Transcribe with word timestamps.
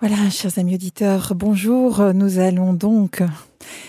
Voilà, 0.00 0.30
chers 0.30 0.58
amis 0.58 0.76
auditeurs, 0.76 1.34
bonjour. 1.36 2.14
Nous 2.14 2.38
allons 2.38 2.72
donc 2.72 3.22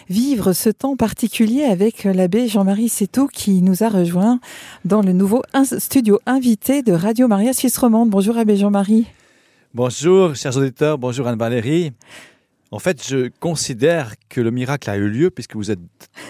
vivre 0.09 0.51
ce 0.51 0.69
temps 0.69 0.97
particulier 0.97 1.63
avec 1.63 2.03
l'abbé 2.03 2.49
Jean-Marie 2.49 2.89
Sétou 2.89 3.27
qui 3.27 3.61
nous 3.61 3.81
a 3.81 3.87
rejoint 3.87 4.41
dans 4.83 5.01
le 5.01 5.13
nouveau 5.13 5.41
studio 5.63 6.19
invité 6.25 6.81
de 6.81 6.91
Radio 6.91 7.29
Maria 7.29 7.53
Suisse 7.53 7.77
Romande. 7.77 8.09
Bonjour 8.09 8.37
abbé 8.37 8.57
Jean-Marie. 8.57 9.07
Bonjour, 9.73 10.35
chers 10.35 10.57
auditeurs, 10.57 10.97
bonjour 10.97 11.29
Anne-Valérie. 11.29 11.93
En 12.71 12.79
fait, 12.79 13.07
je 13.07 13.29
considère 13.39 14.15
que 14.27 14.41
le 14.41 14.51
miracle 14.51 14.89
a 14.89 14.97
eu 14.97 15.07
lieu 15.07 15.29
puisque 15.29 15.55
vous 15.55 15.71
êtes 15.71 15.79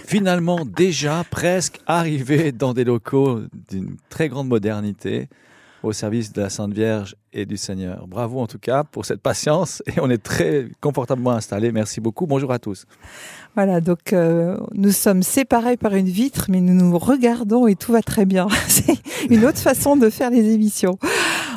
finalement 0.05 0.63
déjà 0.63 1.23
presque 1.31 1.79
arrivé 1.87 2.51
dans 2.51 2.75
des 2.75 2.83
locaux 2.83 3.39
d'une 3.71 3.95
très 4.09 4.29
grande 4.29 4.47
modernité 4.47 5.27
au 5.83 5.93
service 5.93 6.31
de 6.33 6.41
la 6.41 6.49
Sainte 6.49 6.73
Vierge 6.73 7.15
et 7.33 7.45
du 7.45 7.57
Seigneur. 7.57 8.07
Bravo 8.07 8.39
en 8.39 8.47
tout 8.47 8.59
cas 8.59 8.83
pour 8.83 9.05
cette 9.05 9.21
patience 9.21 9.81
et 9.87 9.99
on 9.99 10.09
est 10.09 10.21
très 10.21 10.67
confortablement 10.81 11.31
installés. 11.31 11.71
Merci 11.71 12.01
beaucoup. 12.01 12.27
Bonjour 12.27 12.51
à 12.51 12.59
tous. 12.59 12.85
Voilà, 13.55 13.81
donc 13.81 14.13
euh, 14.13 14.57
nous 14.73 14.91
sommes 14.91 15.23
séparés 15.23 15.77
par 15.77 15.93
une 15.95 16.07
vitre, 16.07 16.45
mais 16.49 16.61
nous 16.61 16.73
nous 16.73 16.97
regardons 16.97 17.67
et 17.67 17.75
tout 17.75 17.91
va 17.91 18.01
très 18.01 18.25
bien. 18.25 18.47
C'est 18.67 18.97
une 19.29 19.45
autre 19.45 19.59
façon 19.59 19.97
de 19.97 20.09
faire 20.09 20.29
les 20.29 20.53
émissions. 20.53 20.97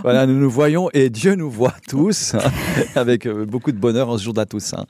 Voilà, 0.05 0.27
nous 0.27 0.39
nous 0.39 0.51
voyons 0.51 0.91
et 0.93 1.09
Dieu 1.09 1.35
nous 1.35 1.51
voit 1.51 1.73
tous, 1.89 2.35
hein, 2.35 2.41
avec 2.95 3.25
euh, 3.25 3.47
beaucoup 3.47 3.73
de 3.73 3.79
bonheur 3.79 4.11
en 4.11 4.19
ce 4.19 4.25
jour 4.25 4.35
Toussaint. 4.47 4.85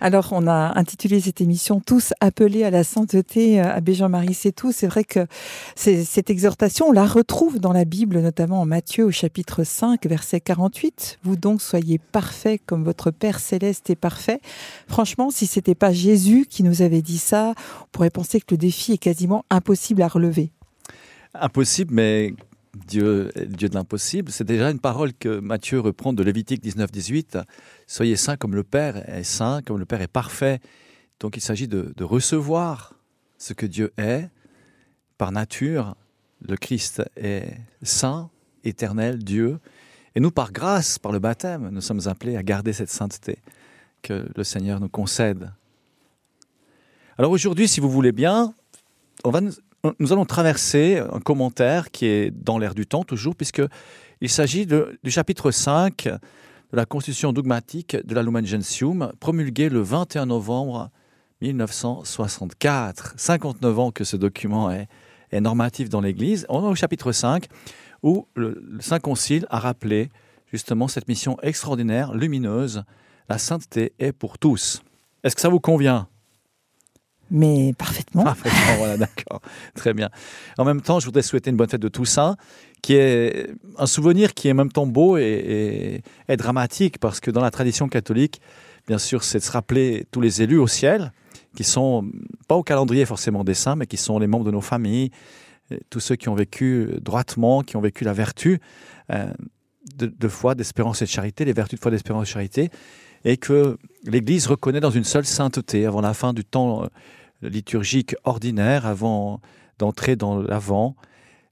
Alors, 0.00 0.28
on 0.32 0.46
a 0.46 0.78
intitulé 0.78 1.20
cette 1.20 1.42
émission 1.42 1.78
Tous 1.78 2.14
appelés 2.22 2.64
à 2.64 2.70
la 2.70 2.82
sainteté. 2.82 3.60
Euh, 3.60 3.70
Abbé 3.70 3.92
Jean-Marie 3.92 4.32
c'est 4.32 4.52
tout. 4.52 4.72
C'est 4.72 4.86
vrai 4.86 5.04
que 5.04 5.26
cette 5.74 6.30
exhortation, 6.30 6.86
on 6.88 6.92
la 6.92 7.04
retrouve 7.04 7.60
dans 7.60 7.74
la 7.74 7.84
Bible, 7.84 8.18
notamment 8.20 8.62
en 8.62 8.64
Matthieu 8.64 9.04
au 9.04 9.10
chapitre 9.10 9.62
5, 9.62 10.06
verset 10.06 10.40
48. 10.40 11.18
Vous 11.22 11.36
donc 11.36 11.60
soyez 11.60 11.98
parfaits 11.98 12.62
comme 12.64 12.82
votre 12.82 13.10
Père 13.10 13.40
céleste 13.40 13.90
est 13.90 13.94
parfait. 13.94 14.40
Franchement, 14.88 15.28
si 15.28 15.46
c'était 15.46 15.74
pas 15.74 15.92
Jésus 15.92 16.46
qui 16.48 16.62
nous 16.62 16.80
avait 16.80 17.02
dit 17.02 17.18
ça, 17.18 17.52
on 17.82 17.86
pourrait 17.92 18.08
penser 18.08 18.40
que 18.40 18.46
le 18.52 18.56
défi 18.56 18.92
est 18.92 18.98
quasiment 18.98 19.44
impossible 19.50 20.00
à 20.00 20.08
relever. 20.08 20.50
Impossible, 21.34 21.92
mais 21.92 22.32
Dieu 22.86 23.30
Dieu 23.48 23.68
de 23.68 23.74
l'impossible. 23.74 24.30
C'est 24.30 24.44
déjà 24.44 24.70
une 24.70 24.80
parole 24.80 25.12
que 25.12 25.40
Matthieu 25.40 25.80
reprend 25.80 26.12
de 26.12 26.22
Lévitique 26.22 26.62
19-18. 26.64 27.42
Soyez 27.86 28.16
saints 28.16 28.36
comme 28.36 28.54
le 28.54 28.64
Père 28.64 29.08
est 29.08 29.24
saint, 29.24 29.62
comme 29.62 29.78
le 29.78 29.86
Père 29.86 30.02
est 30.02 30.08
parfait. 30.08 30.60
Donc 31.20 31.36
il 31.36 31.40
s'agit 31.40 31.68
de, 31.68 31.92
recevoir 32.04 32.94
ce 33.38 33.52
que 33.52 33.66
Dieu 33.66 33.92
est 33.96 34.28
par 35.18 35.32
nature. 35.32 35.96
Le 36.46 36.56
Christ 36.56 37.02
est 37.16 37.54
saint, 37.82 38.30
éternel, 38.64 39.24
Dieu. 39.24 39.58
Et 40.14 40.20
nous, 40.20 40.30
par 40.30 40.52
grâce, 40.52 40.98
par 40.98 41.12
le 41.12 41.18
baptême, 41.18 41.70
nous 41.70 41.80
sommes 41.80 42.06
appelés 42.06 42.36
à 42.36 42.42
garder 42.42 42.72
cette 42.72 42.90
sainteté 42.90 43.38
que 44.02 44.28
le 44.34 44.44
Seigneur 44.44 44.80
nous 44.80 44.88
concède. 44.88 45.50
Alors 47.18 47.30
aujourd'hui, 47.30 47.66
si 47.66 47.80
vous 47.80 47.90
voulez 47.90 48.12
bien, 48.12 48.54
on 49.24 49.30
va 49.30 49.40
nous 49.98 50.12
allons 50.12 50.24
traverser 50.24 50.98
un 50.98 51.20
commentaire 51.20 51.90
qui 51.90 52.06
est 52.06 52.30
dans 52.30 52.58
l'air 52.58 52.74
du 52.74 52.86
temps 52.86 53.04
toujours, 53.04 53.36
puisqu'il 53.36 54.28
s'agit 54.28 54.66
du 54.66 55.10
chapitre 55.10 55.50
5 55.50 56.04
de 56.04 56.76
la 56.76 56.86
Constitution 56.86 57.32
dogmatique 57.32 57.96
de 57.96 58.14
la 58.14 58.22
Lumen 58.22 58.46
Gentium, 58.46 59.12
promulguée 59.20 59.68
le 59.68 59.80
21 59.80 60.26
novembre 60.26 60.90
1964. 61.40 63.14
59 63.16 63.78
ans 63.78 63.90
que 63.90 64.04
ce 64.04 64.16
document 64.16 64.70
est, 64.70 64.88
normatif 65.32 65.88
dans 65.88 66.00
l'Église. 66.00 66.46
On 66.48 66.64
est 66.64 66.70
au 66.70 66.74
chapitre 66.74 67.12
5, 67.12 67.46
où 68.02 68.26
le, 68.34 68.62
le 68.66 68.80
Saint 68.80 69.00
Concile 69.00 69.46
a 69.50 69.58
rappelé 69.58 70.08
justement 70.50 70.88
cette 70.88 71.08
mission 71.08 71.36
extraordinaire, 71.42 72.14
lumineuse, 72.14 72.84
la 73.28 73.38
sainteté 73.38 73.92
est 73.98 74.12
pour 74.12 74.38
tous. 74.38 74.82
Est-ce 75.24 75.34
que 75.34 75.42
ça 75.42 75.48
vous 75.48 75.60
convient? 75.60 76.08
Mais 77.30 77.72
parfaitement. 77.76 78.24
Parfaitement, 78.24 78.76
voilà, 78.78 78.96
d'accord. 78.98 79.40
Très 79.74 79.94
bien. 79.94 80.10
En 80.58 80.64
même 80.64 80.80
temps, 80.80 81.00
je 81.00 81.06
voudrais 81.06 81.22
souhaiter 81.22 81.50
une 81.50 81.56
bonne 81.56 81.68
fête 81.68 81.80
de 81.80 81.88
Toussaint, 81.88 82.36
qui 82.82 82.94
est 82.94 83.50
un 83.78 83.86
souvenir 83.86 84.34
qui 84.34 84.48
est 84.48 84.52
en 84.52 84.56
même 84.56 84.72
temps 84.72 84.86
beau 84.86 85.16
et, 85.16 86.02
dramatique, 86.28 86.98
parce 86.98 87.20
que 87.20 87.30
dans 87.30 87.42
la 87.42 87.50
tradition 87.50 87.88
catholique, 87.88 88.40
bien 88.86 88.98
sûr, 88.98 89.24
c'est 89.24 89.38
de 89.38 89.44
se 89.44 89.50
rappeler 89.50 90.06
tous 90.10 90.20
les 90.20 90.42
élus 90.42 90.58
au 90.58 90.66
ciel, 90.66 91.12
qui 91.56 91.64
sont 91.64 92.08
pas 92.48 92.54
au 92.54 92.62
calendrier 92.62 93.04
forcément 93.06 93.42
des 93.42 93.54
saints, 93.54 93.76
mais 93.76 93.86
qui 93.86 93.96
sont 93.96 94.18
les 94.18 94.26
membres 94.26 94.44
de 94.44 94.50
nos 94.50 94.60
familles, 94.60 95.10
tous 95.90 96.00
ceux 96.00 96.16
qui 96.16 96.28
ont 96.28 96.34
vécu 96.34 96.90
droitement, 97.00 97.62
qui 97.62 97.76
ont 97.76 97.80
vécu 97.80 98.04
la 98.04 98.12
vertu 98.12 98.60
euh, 99.12 99.26
de, 99.96 100.06
de 100.06 100.28
foi, 100.28 100.54
d'espérance 100.54 101.02
et 101.02 101.06
de 101.06 101.10
charité, 101.10 101.44
les 101.44 101.52
vertus 101.52 101.78
de 101.78 101.82
foi, 101.82 101.90
d'espérance 101.90 102.22
et 102.22 102.26
de 102.26 102.32
charité, 102.32 102.70
et 103.26 103.36
que 103.36 103.76
l'Église 104.04 104.46
reconnaît 104.46 104.78
dans 104.78 104.90
une 104.90 105.04
seule 105.04 105.26
sainteté 105.26 105.84
avant 105.84 106.00
la 106.00 106.14
fin 106.14 106.32
du 106.32 106.44
temps 106.44 106.84
euh, 106.84 106.86
liturgique 107.42 108.14
ordinaire, 108.22 108.86
avant 108.86 109.40
d'entrer 109.80 110.14
dans 110.14 110.40
l'avant. 110.40 110.94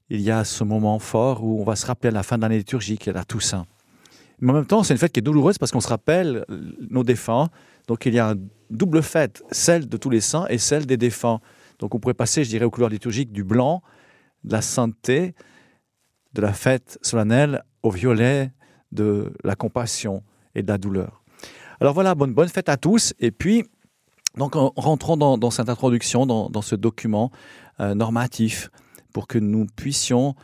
Il 0.09 0.21
y 0.21 0.31
a 0.31 0.45
ce 0.45 0.63
moment 0.63 0.97
fort 0.99 1.43
où 1.43 1.59
on 1.59 1.65
va 1.65 1.75
se 1.75 1.85
rappeler 1.85 2.07
à 2.07 2.13
la 2.13 2.23
fin 2.23 2.37
de 2.37 2.43
l'année 2.43 2.59
liturgique, 2.59 3.09
à 3.09 3.11
la 3.11 3.25
Toussaint. 3.25 3.65
Mais 4.39 4.51
en 4.51 4.55
même 4.55 4.65
temps, 4.65 4.83
c'est 4.83 4.93
une 4.93 4.97
fête 4.97 5.11
qui 5.11 5.19
est 5.19 5.21
douloureuse 5.23 5.57
parce 5.57 5.73
qu'on 5.73 5.81
se 5.81 5.89
rappelle 5.89 6.45
nos 6.89 7.03
défunts. 7.03 7.49
Donc 7.87 8.05
il 8.05 8.13
y 8.13 8.19
a 8.19 8.29
une 8.29 8.47
double 8.69 9.03
fête, 9.03 9.43
celle 9.51 9.89
de 9.89 9.97
tous 9.97 10.09
les 10.09 10.21
saints 10.21 10.45
et 10.49 10.57
celle 10.57 10.85
des 10.85 10.97
défunts. 10.97 11.41
Donc 11.79 11.93
on 11.93 11.99
pourrait 11.99 12.13
passer, 12.13 12.45
je 12.45 12.49
dirais, 12.49 12.63
aux 12.63 12.71
couleurs 12.71 12.89
liturgiques 12.89 13.33
du 13.33 13.43
blanc, 13.43 13.83
de 14.45 14.53
la 14.53 14.61
sainteté, 14.61 15.35
de 16.31 16.41
la 16.41 16.53
fête 16.53 16.97
solennelle, 17.01 17.63
au 17.83 17.91
violet, 17.91 18.53
de 18.93 19.33
la 19.43 19.57
compassion 19.57 20.23
et 20.55 20.63
de 20.63 20.67
la 20.69 20.77
douleur. 20.77 21.24
Alors 21.81 21.93
voilà, 21.93 22.15
bonne, 22.15 22.47
fête 22.47 22.69
à 22.69 22.77
tous. 22.77 23.13
Et 23.19 23.31
puis, 23.31 23.63
donc, 24.37 24.55
en 24.55 24.71
rentrant 24.75 25.17
dans, 25.17 25.51
cette 25.51 25.69
introduction, 25.69 26.25
dans, 26.25 26.61
ce 26.61 26.75
document 26.75 27.31
euh, 27.79 27.95
normatif, 27.95 28.69
pour 29.13 29.27
que 29.27 29.39
nous 29.39 29.65
puissions 29.75 30.35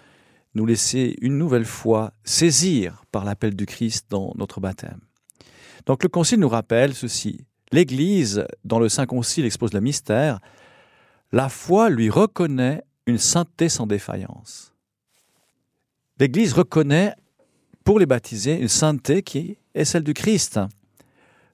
nous 0.53 0.65
laisser 0.65 1.15
une 1.21 1.37
nouvelle 1.37 1.65
fois 1.65 2.13
saisir 2.23 3.03
par 3.11 3.25
l'appel 3.25 3.55
du 3.55 3.65
Christ 3.65 4.07
dans 4.09 4.33
notre 4.35 4.59
baptême. 4.59 4.99
Donc 5.85 6.03
le 6.03 6.09
Concile 6.09 6.39
nous 6.39 6.49
rappelle 6.49 6.93
ceci. 6.93 7.45
L'Église, 7.71 8.45
dans 8.65 8.79
le 8.79 8.89
Saint 8.89 9.05
Concile, 9.05 9.45
expose 9.45 9.73
le 9.73 9.79
mystère. 9.79 10.39
La 11.31 11.49
foi 11.49 11.89
lui 11.89 12.09
reconnaît 12.09 12.83
une 13.05 13.17
sainteté 13.17 13.69
sans 13.69 13.87
défaillance. 13.87 14.73
L'Église 16.19 16.53
reconnaît 16.53 17.15
pour 17.83 17.97
les 17.97 18.05
baptisés 18.05 18.59
une 18.59 18.67
sainteté 18.67 19.23
qui 19.23 19.57
est 19.73 19.85
celle 19.85 20.03
du 20.03 20.13
Christ 20.13 20.59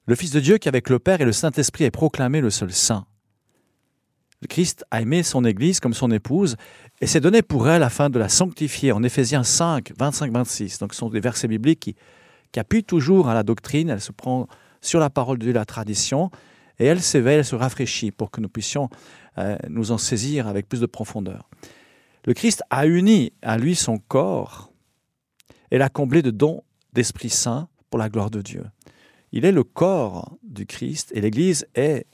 le 0.08 0.14
Fils 0.14 0.30
de 0.30 0.40
Dieu 0.40 0.56
qui 0.56 0.70
avec 0.70 0.88
le 0.88 0.98
Père 0.98 1.20
et 1.20 1.26
le 1.26 1.32
Saint-Esprit 1.32 1.84
est 1.84 1.90
proclamé 1.90 2.40
le 2.40 2.48
seul 2.48 2.72
Saint. 2.72 3.04
Le 4.40 4.46
Christ 4.46 4.86
a 4.90 5.02
aimé 5.02 5.22
son 5.22 5.44
Église 5.44 5.80
comme 5.80 5.92
son 5.92 6.10
épouse 6.10 6.56
et 7.02 7.06
s'est 7.06 7.20
donné 7.20 7.42
pour 7.42 7.68
elle 7.68 7.82
afin 7.82 8.08
de 8.08 8.18
la 8.18 8.30
sanctifier 8.30 8.90
en 8.92 9.02
Éphésiens 9.02 9.42
5, 9.42 9.92
25-26. 9.92 10.80
Donc 10.80 10.94
ce 10.94 11.00
sont 11.00 11.10
des 11.10 11.20
versets 11.20 11.46
bibliques 11.46 11.80
qui, 11.80 11.96
appuient 12.58 12.84
toujours 12.84 13.28
à 13.28 13.34
la 13.34 13.42
doctrine, 13.42 13.90
elle 13.90 14.00
se 14.00 14.12
prend 14.12 14.48
sur 14.80 14.98
la 14.98 15.10
parole 15.10 15.38
de 15.38 15.44
Dieu, 15.44 15.52
la 15.52 15.66
tradition, 15.66 16.30
et 16.78 16.86
elle 16.86 17.02
s'éveille, 17.02 17.38
elle 17.38 17.44
se 17.44 17.54
rafraîchit 17.54 18.10
pour 18.10 18.30
que 18.30 18.40
nous 18.40 18.48
puissions 18.48 18.88
euh, 19.36 19.58
nous 19.68 19.92
en 19.92 19.98
saisir 19.98 20.48
avec 20.48 20.70
plus 20.70 20.80
de 20.80 20.86
profondeur. 20.86 21.50
Le 22.24 22.32
Christ 22.32 22.62
a 22.70 22.86
uni 22.86 23.34
à 23.42 23.58
lui 23.58 23.76
son 23.76 23.98
corps 23.98 24.72
et 25.70 25.76
l'a 25.76 25.90
comblé 25.90 26.22
de 26.22 26.30
dons 26.30 26.62
d'Esprit 26.94 27.28
Saint 27.28 27.68
pour 27.90 27.98
la 27.98 28.08
gloire 28.08 28.30
de 28.30 28.40
Dieu. 28.40 28.64
Il 29.32 29.44
est 29.44 29.52
le 29.52 29.64
corps 29.64 30.36
du 30.42 30.66
Christ 30.66 31.12
et 31.14 31.20
l'Église 31.20 31.66
est 31.74 32.06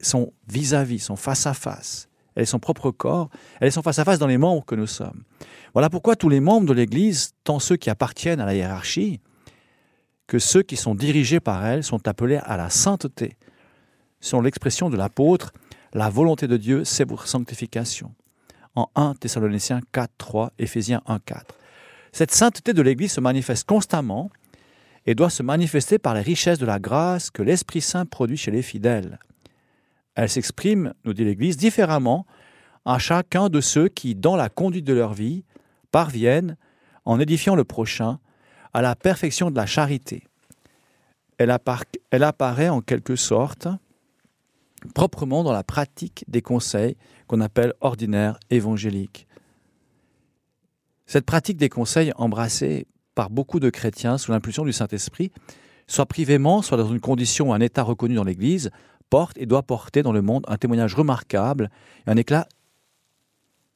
son 0.00 0.32
vis-à-vis, 0.48 1.00
son 1.00 1.16
face-à-face. 1.16 2.08
Elle 2.34 2.42
est 2.42 2.46
son 2.46 2.58
propre 2.58 2.90
corps, 2.90 3.30
elle 3.60 3.68
est 3.68 3.72
son 3.72 3.82
face-à-face 3.82 4.18
dans 4.18 4.26
les 4.26 4.38
membres 4.38 4.64
que 4.64 4.74
nous 4.74 4.86
sommes. 4.86 5.24
Voilà 5.72 5.90
pourquoi 5.90 6.16
tous 6.16 6.28
les 6.28 6.40
membres 6.40 6.66
de 6.66 6.72
l'Église, 6.72 7.32
tant 7.44 7.58
ceux 7.58 7.76
qui 7.76 7.90
appartiennent 7.90 8.40
à 8.40 8.46
la 8.46 8.54
hiérarchie 8.54 9.20
que 10.26 10.38
ceux 10.38 10.62
qui 10.62 10.76
sont 10.76 10.94
dirigés 10.94 11.40
par 11.40 11.64
elle, 11.64 11.84
sont 11.84 12.08
appelés 12.08 12.40
à 12.42 12.56
la 12.56 12.68
sainteté. 12.68 13.36
Selon 14.20 14.42
l'expression 14.42 14.90
de 14.90 14.96
l'apôtre, 14.96 15.52
la 15.92 16.10
volonté 16.10 16.48
de 16.48 16.56
Dieu, 16.56 16.84
c'est 16.84 17.06
pour 17.06 17.26
sanctification. 17.28 18.14
En 18.74 18.90
1 18.96 19.14
Thessaloniciens 19.14 19.80
4, 19.92 20.12
3, 20.18 20.52
Éphésiens 20.58 21.00
1, 21.06 21.20
4. 21.20 21.54
Cette 22.12 22.32
sainteté 22.32 22.72
de 22.72 22.82
l'Église 22.82 23.12
se 23.12 23.20
manifeste 23.20 23.66
constamment 23.66 24.30
et 25.06 25.14
doit 25.14 25.30
se 25.30 25.42
manifester 25.42 25.98
par 25.98 26.14
les 26.14 26.20
richesses 26.20 26.58
de 26.58 26.66
la 26.66 26.78
grâce 26.78 27.30
que 27.30 27.42
l'Esprit 27.42 27.80
Saint 27.80 28.06
produit 28.06 28.36
chez 28.36 28.50
les 28.50 28.62
fidèles. 28.62 29.18
Elle 30.16 30.28
s'exprime, 30.28 30.94
nous 31.04 31.14
dit 31.14 31.24
l'Église, 31.24 31.56
différemment 31.56 32.26
à 32.84 32.98
chacun 32.98 33.48
de 33.48 33.60
ceux 33.60 33.88
qui, 33.88 34.14
dans 34.14 34.36
la 34.36 34.48
conduite 34.48 34.84
de 34.84 34.92
leur 34.92 35.12
vie, 35.12 35.44
parviennent, 35.90 36.56
en 37.04 37.20
édifiant 37.20 37.54
le 37.54 37.64
prochain, 37.64 38.18
à 38.72 38.82
la 38.82 38.96
perfection 38.96 39.50
de 39.50 39.56
la 39.56 39.66
charité. 39.66 40.24
Elle, 41.38 41.50
apparaît 41.50 42.68
en 42.68 42.80
quelque 42.80 43.16
sorte 43.16 43.68
proprement 44.94 45.44
dans 45.44 45.52
la 45.52 45.64
pratique 45.64 46.24
des 46.28 46.42
conseils 46.42 46.96
qu'on 47.26 47.40
appelle 47.40 47.74
ordinaires 47.80 48.38
évangéliques. 48.50 49.26
Cette 51.06 51.26
pratique 51.26 51.56
des 51.56 51.68
conseils 51.68 52.12
embrassée 52.16 52.86
par 53.16 53.30
beaucoup 53.30 53.58
de 53.58 53.70
chrétiens 53.70 54.18
sous 54.18 54.30
l'impulsion 54.30 54.64
du 54.64 54.72
Saint-Esprit 54.72 55.32
soit 55.88 56.06
privément, 56.06 56.62
soit 56.62 56.76
dans 56.76 56.88
une 56.92 57.00
condition 57.00 57.50
ou 57.50 57.52
un 57.52 57.60
état 57.60 57.82
reconnu 57.82 58.14
dans 58.14 58.24
l'Église, 58.24 58.70
porte 59.10 59.36
et 59.38 59.46
doit 59.46 59.62
porter 59.62 60.02
dans 60.02 60.12
le 60.12 60.22
monde 60.22 60.44
un 60.48 60.56
témoignage 60.56 60.94
remarquable 60.94 61.70
et 62.06 62.10
un, 62.10 62.16
éclat, 62.16 62.48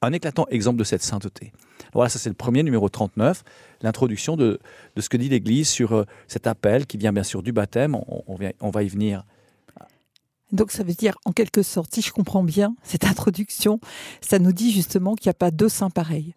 un 0.02 0.12
éclatant 0.12 0.46
exemple 0.50 0.78
de 0.78 0.84
cette 0.84 1.02
sainteté. 1.02 1.52
Voilà, 1.92 2.08
ça 2.08 2.18
c'est 2.18 2.28
le 2.28 2.34
premier, 2.34 2.62
numéro 2.62 2.88
39, 2.88 3.42
l'introduction 3.82 4.36
de, 4.36 4.58
ce 4.96 5.08
que 5.08 5.16
dit 5.16 5.28
l'Église 5.28 5.68
sur 5.68 5.92
euh, 5.92 6.04
cet 6.26 6.46
appel 6.46 6.86
qui 6.86 6.98
vient 6.98 7.12
bien 7.12 7.22
sûr 7.22 7.42
du 7.42 7.52
baptême, 7.52 7.96
on 7.96 8.70
va 8.70 8.82
y 8.82 8.88
venir. 8.88 9.24
Donc 10.52 10.72
ça 10.72 10.82
veut 10.82 10.94
dire, 10.94 11.16
en 11.24 11.32
quelque 11.32 11.62
sorte, 11.62 11.94
si 11.94 12.02
je 12.02 12.12
comprends 12.12 12.42
bien 12.42 12.74
cette 12.82 13.04
introduction, 13.04 13.80
ça 14.20 14.40
nous 14.40 14.52
dit 14.52 14.72
justement 14.72 15.14
qu'il 15.14 15.28
n'y 15.28 15.32
a 15.32 15.34
pas 15.34 15.52
deux 15.52 15.68
saints 15.68 15.90
pareils. 15.90 16.34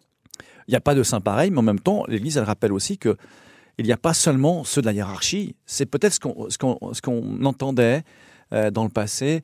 Il 0.68 0.72
n'y 0.72 0.76
a 0.76 0.80
pas 0.80 0.94
de 0.94 1.02
saints 1.02 1.20
pareils, 1.20 1.50
mais 1.50 1.58
en 1.58 1.62
même 1.62 1.80
temps, 1.80 2.04
l'Église, 2.08 2.36
elle 2.36 2.44
rappelle 2.44 2.72
aussi 2.72 2.98
que 2.98 3.16
il 3.78 3.86
n'y 3.86 3.92
a 3.92 3.96
pas 3.96 4.14
seulement 4.14 4.64
ceux 4.64 4.80
de 4.80 4.86
la 4.86 4.92
hiérarchie, 4.92 5.56
c'est 5.66 5.86
peut-être 5.86 6.12
ce 6.12 6.20
qu'on 6.20 6.48
qu 6.48 7.00
qu 7.02 7.44
entendait 7.44 8.02
euh, 8.52 8.70
dans 8.70 8.84
le 8.84 8.88
passé, 8.88 9.42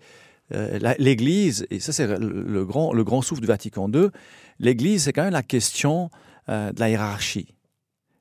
euh, 0.52 0.94
l'Église, 0.98 1.66
et 1.70 1.80
ça 1.80 1.92
c'est 1.92 2.06
le, 2.06 2.16
le, 2.18 2.64
grand, 2.64 2.92
le 2.92 3.04
grand 3.04 3.22
souffle 3.22 3.40
du 3.40 3.46
Vatican 3.46 3.90
II, 3.90 4.08
l'Église 4.58 5.04
c'est 5.04 5.12
quand 5.12 5.24
même 5.24 5.32
la 5.32 5.42
question 5.42 6.10
euh, 6.48 6.72
de 6.72 6.80
la 6.80 6.90
hiérarchie, 6.90 7.54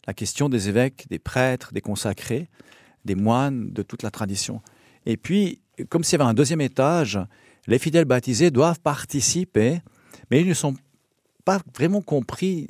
la 0.08 0.14
question 0.14 0.50
des 0.50 0.70
évêques, 0.70 1.08
des 1.10 1.20
prêtres, 1.20 1.74
des 1.74 1.82
consacrés, 1.82 2.50
des 3.06 3.16
moines, 3.16 3.72
de 3.72 3.82
toute 3.84 4.04
la 4.04 4.12
tradition. 4.12 4.62
Et 5.06 5.16
puis, 5.16 5.62
comme 5.90 6.04
s'il 6.04 6.20
y 6.20 6.22
avait 6.22 6.30
un 6.30 6.34
deuxième 6.34 6.62
étage, 6.62 7.20
les 7.68 7.80
fidèles 7.80 8.06
baptisés 8.06 8.52
doivent 8.52 8.80
participer, 8.80 9.82
mais 10.30 10.42
ils 10.42 10.48
ne 10.48 10.54
sont 10.54 10.74
pas 11.46 11.62
vraiment 11.76 12.02
compris 12.02 12.68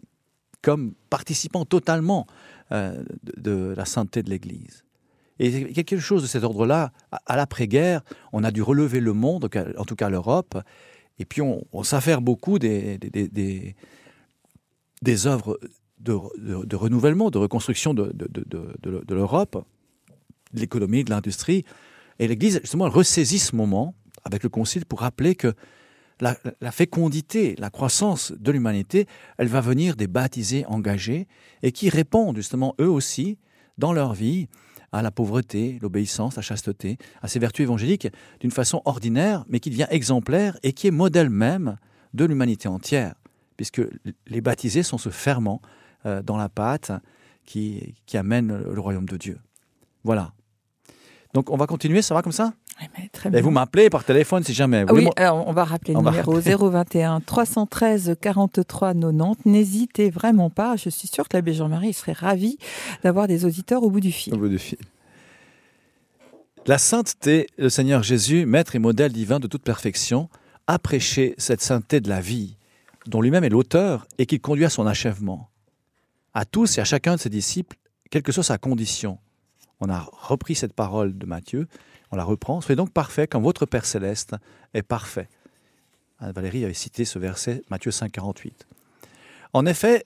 comme 0.62 0.94
participant 1.10 1.66
totalement 1.66 2.28
euh, 2.72 3.04
de, 3.38 3.74
la 3.76 3.86
sainteté 3.86 4.24
de 4.24 4.30
l'Église. 4.30 4.84
Et 5.40 5.72
quelque 5.72 6.00
chose 6.00 6.22
de 6.22 6.28
cet 6.28 6.44
ordre-là, 6.44 6.92
à 7.26 7.38
l'après-guerre, 7.38 8.02
on 8.34 8.44
a 8.44 8.52
dû 8.52 8.62
relever 8.62 9.00
le 9.00 9.14
monde, 9.14 9.50
en 9.78 9.86
tout 9.86 9.96
cas 9.96 10.10
l'Europe, 10.10 10.58
et 11.18 11.26
puis 11.26 11.42
on, 11.42 11.84
s'affaire 11.84 12.22
beaucoup 12.22 12.60
des, 12.60 12.98
des, 12.98 13.30
des, 13.30 13.76
des 15.02 15.28
œuvres 15.28 15.58
de, 16.00 16.18
de, 16.66 16.76
renouvellement, 16.76 17.30
de 17.30 17.38
reconstruction 17.38 17.94
de, 17.94 18.12
de 18.14 19.14
l'Europe, 19.16 19.66
de 20.54 20.60
l'économie, 20.60 21.04
de 21.06 21.10
l'industrie. 21.10 21.64
Et 22.20 22.28
l'Église, 22.28 22.60
justement, 22.62 22.88
elle 22.88 22.94
ressaisit 22.94 23.40
ce 23.40 23.56
moment 23.56 23.96
avec 24.24 24.44
le 24.44 24.50
Concile 24.50 24.86
pour 24.86 25.00
rappeler 25.00 25.36
que 25.36 25.54
la, 26.22 26.72
fécondité, 26.72 27.56
la 27.58 27.70
croissance 27.70 28.32
de 28.32 28.52
l'humanité, 28.52 29.08
elle 29.38 29.48
va 29.48 29.62
venir 29.62 29.96
des 29.96 30.08
baptisés 30.08 30.66
engagés 30.66 31.28
et 31.64 31.72
qui 31.72 31.90
répondent 31.90 32.36
justement 32.36 32.76
eux 32.80 32.90
aussi 32.90 33.38
dans 33.78 33.94
leur 33.94 34.14
vie 34.14 34.48
à 34.92 35.02
la 35.02 35.12
pauvreté, 35.12 35.78
l'obéissance, 35.82 36.36
la 36.36 36.42
chasteté, 36.42 36.98
à 37.22 37.28
ces 37.28 37.40
vertus 37.40 37.64
évangéliques 37.64 38.08
d'une 38.40 38.52
façon 38.52 38.82
ordinaire, 38.86 39.46
mais 39.48 39.60
qui 39.60 39.70
devient 39.70 39.88
exemplaire 39.90 40.58
et 40.64 40.74
qui 40.74 40.88
est 40.88 40.92
modèle 40.92 41.30
même 41.30 41.78
de 42.14 42.26
l'humanité 42.26 42.68
entière, 42.68 43.14
puisque 43.56 43.82
les 44.28 44.42
baptisés 44.42 44.84
sont 44.84 44.98
ce 44.98 45.10
ferment 45.10 45.62
euh, 46.06 46.24
dans 46.24 46.38
la 46.38 46.50
pâte 46.50 46.92
qui 47.46 47.96
amène 48.14 48.56
le 48.56 48.80
royaume 48.80 49.08
de 49.08 49.18
Dieu. 49.18 49.40
Voilà. 50.04 50.34
Donc 51.34 51.50
on 51.50 51.58
va 51.58 51.68
continuer, 51.68 52.02
ça 52.02 52.14
va 52.14 52.22
comme 52.22 52.32
ça? 52.32 52.54
Oui, 52.98 53.10
très 53.12 53.30
bien. 53.30 53.40
Et 53.40 53.42
vous 53.42 53.52
m'appelez 53.52 53.90
par 53.90 54.04
téléphone 54.04 54.44
si 54.44 54.54
jamais. 54.54 54.86
Ah 54.88 54.94
oui, 54.94 55.08
alors 55.16 55.48
on 55.48 55.54
va 55.54 55.64
rappeler 55.64 55.94
le 55.94 56.00
numéro 56.00 56.34
rappeler. 56.34 56.56
021 56.56 57.20
313 57.22 58.16
43 58.20 58.94
90. 58.94 59.46
N'hésitez 59.46 60.10
vraiment 60.10 60.50
pas. 60.50 60.76
Je 60.76 60.90
suis 60.90 61.08
sûre 61.08 61.28
que 61.28 61.36
l'abbé 61.36 61.54
Jean-Marie 61.54 61.94
serait 61.94 62.14
ravi 62.14 62.58
d'avoir 63.04 63.28
des 63.28 63.46
auditeurs 63.46 63.84
au 63.84 63.90
bout 63.90 64.00
du 64.00 64.12
fil. 64.12 64.34
Au 64.34 64.38
bout 64.38 64.50
du 64.50 64.60
fil. 64.60 64.80
La 66.66 66.78
sainteté, 66.78 67.48
le 67.58 67.70
Seigneur 67.70 68.04
Jésus, 68.04 68.46
maître 68.46 68.76
et 68.76 68.80
modèle 68.80 69.12
divin 69.12 69.40
de 69.40 69.48
toute 69.48 69.64
perfection, 69.64 70.30
a 70.68 70.78
prêché 70.78 71.34
cette 71.38 71.62
sainteté 71.62 72.00
de 72.00 72.10
la 72.10 72.22
vie, 72.22 72.58
dont 73.08 73.22
lui-même 73.22 73.44
est 73.44 73.50
l'auteur 73.50 74.06
et 74.18 74.26
qu'il 74.26 74.40
conduit 74.40 74.66
à 74.66 74.70
son 74.70 74.86
achèvement. 74.86 75.50
À 76.34 76.46
tous 76.46 76.78
et 76.78 76.82
à 76.82 76.86
chacun 76.86 77.16
de 77.16 77.20
ses 77.20 77.30
disciples, 77.30 77.78
quelle 78.12 78.24
que 78.24 78.32
soit 78.32 78.44
sa 78.44 78.58
condition. 78.58 79.18
On 79.80 79.90
a 79.90 80.08
repris 80.12 80.56
cette 80.56 80.74
parole 80.74 81.18
de 81.18 81.26
Matthieu 81.26 81.68
on 82.12 82.16
la 82.16 82.24
reprend. 82.24 82.62
Soyez 82.62 82.76
donc 82.76 82.92
parfait 82.92 83.28
comme 83.28 83.44
votre 83.44 83.66
Père 83.66 83.86
céleste 83.86 84.36
est 84.74 84.84
parfait. 84.84 85.30
Valérie 86.20 86.66
avait 86.66 86.74
cité 86.74 87.06
ce 87.06 87.18
verset, 87.18 87.64
Matthieu 87.70 87.92
5, 87.92 88.12
48. 88.12 88.68
En 89.54 89.66
effet, 89.66 90.06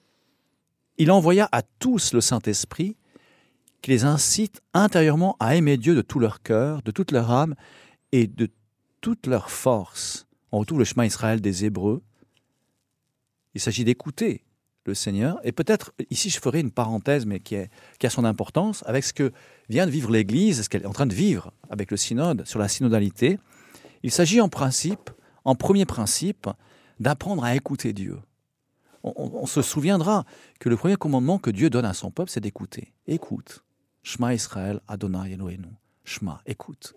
il 0.98 1.12
envoya 1.12 1.50
à 1.52 1.62
tous 1.64 2.14
le 2.14 2.22
Saint-Esprit 2.22 2.96
qui 3.82 3.92
les 3.92 4.06
incite 4.06 4.62
intérieurement 4.74 5.36
à 5.40 5.56
aimer 5.56 5.78
Dieu 5.78 5.96
de 5.96 6.02
tout 6.02 6.20
leur 6.20 6.42
cœur, 6.42 6.82
de 6.84 6.92
toute 6.92 7.12
leur 7.12 7.32
âme 7.32 7.56
et 8.12 8.28
de 8.28 8.50
toute 9.02 9.28
leur 9.28 9.50
force. 9.50 10.26
On 10.52 10.60
retrouve 10.60 10.80
le 10.80 10.86
chemin 10.86 11.06
Israël 11.06 11.42
des 11.42 11.66
Hébreux. 11.66 12.02
Il 13.56 13.60
s'agit 13.60 13.84
d'écouter 13.84 14.44
le 14.86 14.94
Seigneur. 14.94 15.40
Et 15.44 15.52
peut-être, 15.52 15.94
ici, 16.10 16.30
je 16.30 16.40
ferai 16.40 16.60
une 16.60 16.72
parenthèse, 16.72 17.26
mais 17.26 17.40
qui, 17.40 17.58
qui 18.00 18.08
a 18.08 18.10
son 18.10 18.24
importance, 18.24 18.84
avec 18.86 19.04
ce 19.04 19.14
que 19.14 19.32
vient 19.70 19.86
de 19.86 19.92
vivre 19.92 20.12
l'Église, 20.12 20.64
ce 20.64 20.70
qu'elle 20.70 20.84
est 20.84 20.88
en 20.88 20.94
train 20.94 21.06
de 21.06 21.14
vivre 21.14 21.54
avec 21.70 21.92
le 21.92 21.98
synode, 21.98 22.46
sur 22.46 22.60
la 22.60 22.68
synodalité. 22.68 23.40
Il 24.04 24.12
s'agit 24.12 24.42
en 24.42 24.50
principe, 24.50 25.10
en 25.46 25.56
premier 25.56 25.86
principe, 25.86 26.50
d'apprendre 27.00 27.44
à 27.44 27.56
écouter 27.56 27.94
Dieu. 27.94 28.20
On, 29.04 29.46
se 29.48 29.62
souviendra 29.62 30.26
que 30.62 30.70
le 30.70 30.78
premier 30.78 30.96
commandement 30.96 31.38
que 31.38 31.50
Dieu 31.50 31.70
donne 31.70 31.84
à 31.84 31.94
son 31.94 32.10
peuple, 32.10 32.32
c'est 32.32 32.40
d'écouter. 32.40 32.94
Écoute. 33.06 33.66
Shema 34.02 34.34
Israël, 34.34 34.80
Adonai 34.88 35.34
Elohenu. 35.34 35.68
Shema, 36.06 36.42
écoute. 36.46 36.96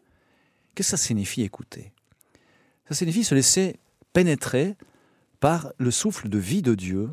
Qu'est-ce 0.75 0.93
que 0.93 0.97
ça 0.97 1.05
signifie 1.05 1.43
écouter? 1.43 1.93
Ça 2.89 2.95
signifie 2.95 3.25
se 3.25 3.35
laisser 3.35 3.81
pénétrer 4.13 4.77
par 5.41 5.73
le 5.79 5.91
souffle 5.91 6.29
de 6.29 6.39
vie 6.39 6.63
de 6.63 6.75
Dieu 6.75 7.11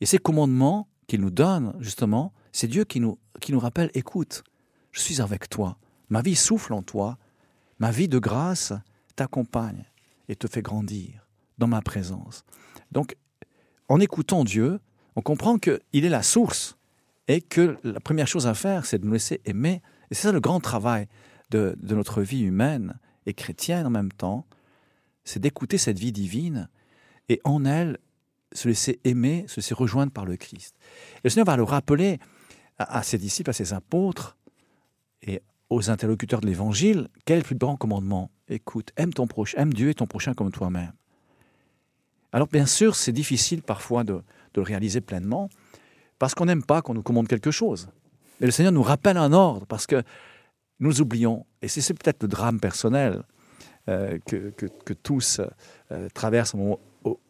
et 0.00 0.06
ces 0.06 0.18
commandements 0.18 0.88
qu'il 1.06 1.20
nous 1.20 1.30
donne, 1.30 1.74
justement, 1.80 2.32
c'est 2.52 2.66
Dieu 2.66 2.84
qui 2.84 3.00
nous, 3.00 3.18
qui 3.40 3.52
nous 3.52 3.60
rappelle, 3.60 3.90
écoute, 3.94 4.42
je 4.98 5.04
suis 5.04 5.20
avec 5.20 5.48
toi, 5.48 5.78
ma 6.08 6.22
vie 6.22 6.34
souffle 6.34 6.72
en 6.72 6.82
toi, 6.82 7.18
ma 7.78 7.90
vie 7.92 8.08
de 8.08 8.18
grâce 8.18 8.72
t'accompagne 9.14 9.84
et 10.28 10.34
te 10.34 10.48
fait 10.48 10.60
grandir 10.62 11.28
dans 11.58 11.68
ma 11.68 11.82
présence. 11.82 12.44
Donc, 12.90 13.16
en 13.88 14.00
écoutant 14.00 14.42
Dieu, 14.42 14.80
on 15.14 15.22
comprend 15.22 15.58
qu'il 15.58 15.78
est 15.92 16.08
la 16.08 16.22
source 16.22 16.76
et 17.28 17.40
que 17.40 17.78
la 17.84 18.00
première 18.00 18.26
chose 18.26 18.46
à 18.46 18.54
faire, 18.54 18.86
c'est 18.86 18.98
de 18.98 19.06
nous 19.06 19.12
laisser 19.12 19.40
aimer. 19.44 19.82
Et 20.10 20.14
c'est 20.14 20.22
ça 20.22 20.32
le 20.32 20.40
grand 20.40 20.60
travail 20.60 21.06
de, 21.50 21.76
notre 21.82 22.22
vie 22.22 22.42
humaine 22.42 22.98
et 23.26 23.34
chrétienne 23.34 23.86
en 23.86 23.90
même 23.90 24.12
temps, 24.12 24.46
c'est 25.24 25.40
d'écouter 25.40 25.78
cette 25.78 25.98
vie 25.98 26.12
divine 26.12 26.68
et 27.28 27.40
en 27.44 27.64
elle 27.64 27.98
se 28.52 28.66
laisser 28.66 28.98
aimer, 29.04 29.44
se 29.46 29.56
laisser 29.56 29.74
rejoindre 29.74 30.10
par 30.10 30.24
le 30.24 30.36
Christ. 30.36 30.74
Et 31.16 31.20
le 31.24 31.30
Seigneur 31.30 31.46
va 31.46 31.56
le 31.56 31.62
rappeler 31.62 32.18
à, 32.78 32.98
à 32.98 33.02
ses 33.02 33.18
disciples, 33.18 33.50
à 33.50 33.52
ses 33.52 33.74
apôtres 33.74 34.37
et 35.22 35.42
aux 35.70 35.90
interlocuteurs 35.90 36.40
de 36.40 36.46
l'Évangile, 36.46 37.08
quel 37.24 37.36
est 37.36 37.40
le 37.40 37.44
plus 37.44 37.56
grand 37.56 37.76
commandement? 37.76 38.30
Écoute, 38.48 38.90
aime 38.96 39.12
ton 39.12 39.26
prochain, 39.26 39.58
aime 39.58 39.72
Dieu 39.72 39.90
et 39.90 39.94
ton 39.94 40.06
prochain 40.06 40.34
comme 40.34 40.50
toi-même. 40.50 40.92
Alors 42.32 42.48
bien 42.48 42.66
sûr, 42.66 42.94
c'est 42.94 43.12
difficile 43.12 43.62
parfois 43.62 44.04
de, 44.04 44.22
le 44.54 44.62
réaliser 44.62 45.00
pleinement, 45.00 45.48
parce 46.18 46.34
qu'on 46.34 46.46
n'aime 46.46 46.64
pas 46.64 46.82
qu'on 46.82 46.94
nous 46.94 47.02
commande 47.02 47.28
quelque 47.28 47.52
chose. 47.52 47.88
Mais 48.40 48.46
le 48.46 48.50
Seigneur 48.50 48.72
nous 48.72 48.82
rappelle 48.82 49.16
un 49.16 49.32
ordre, 49.32 49.66
parce 49.66 49.86
que 49.86 50.02
nous 50.80 51.00
oublions, 51.00 51.46
et 51.62 51.68
c'est 51.68 51.94
peut-être 51.94 52.22
le 52.22 52.28
drame 52.28 52.58
personnel 52.58 53.22
euh, 53.88 54.18
que, 54.26 54.94
tous 54.94 55.40
euh, 55.92 56.08
traversent 56.14 56.54
au 56.54 56.58
moment 56.58 56.80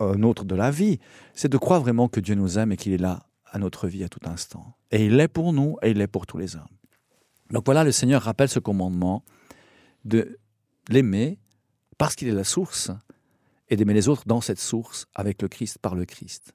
un 0.00 0.22
autre 0.22 0.44
de 0.44 0.54
la 0.54 0.70
vie, 0.70 0.98
c'est 1.34 1.48
de 1.48 1.58
croire 1.58 1.80
vraiment 1.80 2.08
que 2.08 2.20
Dieu 2.20 2.34
nous 2.34 2.58
aime 2.58 2.72
et 2.72 2.76
qu'il 2.76 2.92
est 2.92 2.98
là 2.98 3.26
à 3.50 3.58
notre 3.58 3.88
vie 3.88 4.04
à 4.04 4.08
tout 4.08 4.20
instant. 4.24 4.74
Et 4.90 5.06
il 5.06 5.20
est 5.20 5.28
pour 5.28 5.52
nous 5.52 5.76
et 5.82 5.90
il 5.90 6.00
est 6.00 6.06
pour 6.06 6.26
tous 6.26 6.38
les 6.38 6.56
hommes. 6.56 6.77
Donc 7.50 7.64
voilà, 7.64 7.84
le 7.84 7.92
Seigneur 7.92 8.22
rappelle 8.22 8.48
ce 8.48 8.58
commandement 8.58 9.24
de 10.04 10.38
l'aimer 10.88 11.38
parce 11.96 12.14
qu'il 12.14 12.28
est 12.28 12.32
la 12.32 12.44
source 12.44 12.90
et 13.68 13.76
d'aimer 13.76 13.94
les 13.94 14.08
autres 14.08 14.24
dans 14.26 14.40
cette 14.40 14.60
source 14.60 15.06
avec 15.14 15.42
le 15.42 15.48
Christ, 15.48 15.78
par 15.78 15.94
le 15.94 16.04
Christ. 16.04 16.54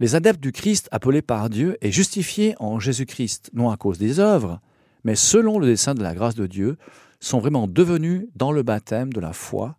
Les 0.00 0.14
adeptes 0.14 0.40
du 0.40 0.52
Christ 0.52 0.88
appelés 0.90 1.22
par 1.22 1.50
Dieu 1.50 1.76
et 1.80 1.92
justifiés 1.92 2.54
en 2.58 2.80
Jésus-Christ, 2.80 3.50
non 3.54 3.70
à 3.70 3.76
cause 3.76 3.98
des 3.98 4.18
œuvres, 4.18 4.60
mais 5.04 5.14
selon 5.14 5.58
le 5.58 5.66
dessein 5.66 5.94
de 5.94 6.02
la 6.02 6.14
grâce 6.14 6.34
de 6.34 6.46
Dieu, 6.46 6.76
sont 7.20 7.38
vraiment 7.38 7.68
devenus 7.68 8.26
dans 8.34 8.52
le 8.52 8.62
baptême 8.62 9.12
de 9.12 9.20
la 9.20 9.32
foi 9.32 9.78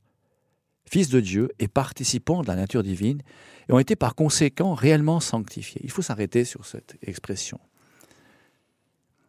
fils 0.90 1.10
de 1.10 1.20
Dieu 1.20 1.50
et 1.60 1.68
participants 1.68 2.42
de 2.42 2.48
la 2.48 2.56
nature 2.56 2.84
divine, 2.84 3.22
et 3.68 3.74
ont 3.74 3.80
été 3.80 3.96
par 3.96 4.16
conséquent 4.16 4.74
réellement 4.74 5.20
sanctifiés. 5.20 5.82
Il 5.84 5.92
faut 5.92 6.02
s'arrêter 6.02 6.46
sur 6.46 6.66
cette 6.66 6.96
expression. 7.02 7.60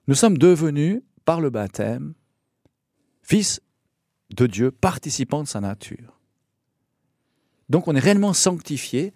Nous 0.08 0.14
sommes 0.14 0.38
devenus, 0.38 1.02
par 1.24 1.40
le 1.40 1.50
baptême, 1.50 2.14
fils 3.22 3.60
de 4.30 4.46
Dieu, 4.46 4.70
participants 4.70 5.42
de 5.42 5.48
sa 5.48 5.60
nature. 5.60 6.20
Donc 7.68 7.88
on 7.88 7.96
est 7.96 8.00
réellement 8.00 8.32
sanctifié 8.32 9.12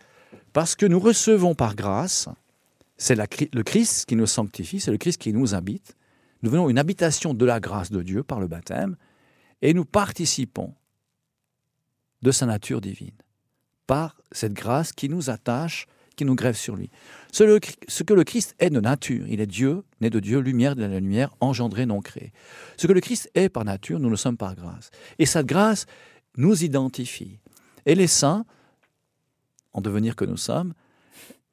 parce 0.52 0.74
que 0.74 0.86
nous 0.86 0.98
recevons 0.98 1.54
par 1.54 1.76
grâce, 1.76 2.28
c'est 2.96 3.14
le 3.14 3.62
Christ 3.62 4.06
qui 4.06 4.16
nous 4.16 4.26
sanctifie, 4.26 4.80
c'est 4.80 4.90
le 4.90 4.98
Christ 4.98 5.20
qui 5.20 5.32
nous 5.32 5.54
habite, 5.54 5.96
nous 6.42 6.50
devenons 6.50 6.68
une 6.68 6.78
habitation 6.78 7.34
de 7.34 7.44
la 7.44 7.60
grâce 7.60 7.92
de 7.92 8.02
Dieu 8.02 8.24
par 8.24 8.40
le 8.40 8.48
baptême, 8.48 8.96
et 9.62 9.74
nous 9.74 9.84
participons 9.84 10.74
de 12.22 12.32
sa 12.32 12.46
nature 12.46 12.80
divine, 12.80 13.16
par 13.86 14.16
cette 14.32 14.54
grâce 14.54 14.92
qui 14.92 15.08
nous 15.08 15.30
attache, 15.30 15.86
nous 16.24 16.34
grève 16.34 16.56
sur 16.56 16.76
lui. 16.76 16.90
Ce, 17.32 18.02
que 18.02 18.14
le 18.14 18.24
Christ 18.24 18.54
est 18.58 18.70
de 18.70 18.80
nature, 18.80 19.26
il 19.28 19.40
est 19.40 19.46
Dieu, 19.46 19.82
né 20.00 20.10
de 20.10 20.20
Dieu, 20.20 20.40
lumière 20.40 20.74
de 20.76 20.82
la 20.82 21.00
lumière, 21.00 21.34
engendré, 21.40 21.86
non 21.86 22.00
créé. 22.00 22.32
Ce 22.76 22.86
que 22.86 22.92
le 22.92 23.00
Christ 23.00 23.30
est 23.34 23.48
par 23.48 23.64
nature, 23.64 24.00
nous 24.00 24.10
le 24.10 24.16
sommes 24.16 24.36
par 24.36 24.54
grâce. 24.54 24.90
Et 25.18 25.26
cette 25.26 25.46
grâce 25.46 25.86
nous 26.36 26.64
identifie. 26.64 27.38
Et 27.86 27.94
les 27.94 28.06
saints, 28.06 28.44
en 29.72 29.80
devenir 29.80 30.16
que 30.16 30.24
nous 30.24 30.36
sommes, 30.36 30.74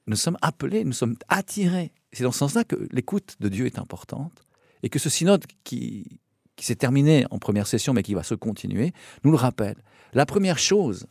nous 0.07 0.15
sommes 0.15 0.37
appelés, 0.41 0.83
nous 0.83 0.93
sommes 0.93 1.15
attirés. 1.27 1.91
C'est 2.11 2.23
dans 2.23 2.31
ce 2.31 2.39
sens-là 2.39 2.63
que 2.63 2.87
l'écoute 2.91 3.35
de 3.39 3.49
Dieu 3.49 3.65
est 3.65 3.77
importante 3.77 4.43
et 4.83 4.89
que 4.89 4.99
ce 4.99 5.09
synode 5.09 5.45
qui, 5.63 6.19
qui 6.55 6.65
s'est 6.65 6.75
terminé 6.75 7.25
en 7.29 7.39
première 7.39 7.67
session 7.67 7.93
mais 7.93 8.03
qui 8.03 8.13
va 8.13 8.23
se 8.23 8.35
continuer, 8.35 8.93
nous 9.23 9.31
le 9.31 9.37
rappelle. 9.37 9.77
La 10.13 10.25
première 10.25 10.57
chose 10.57 11.05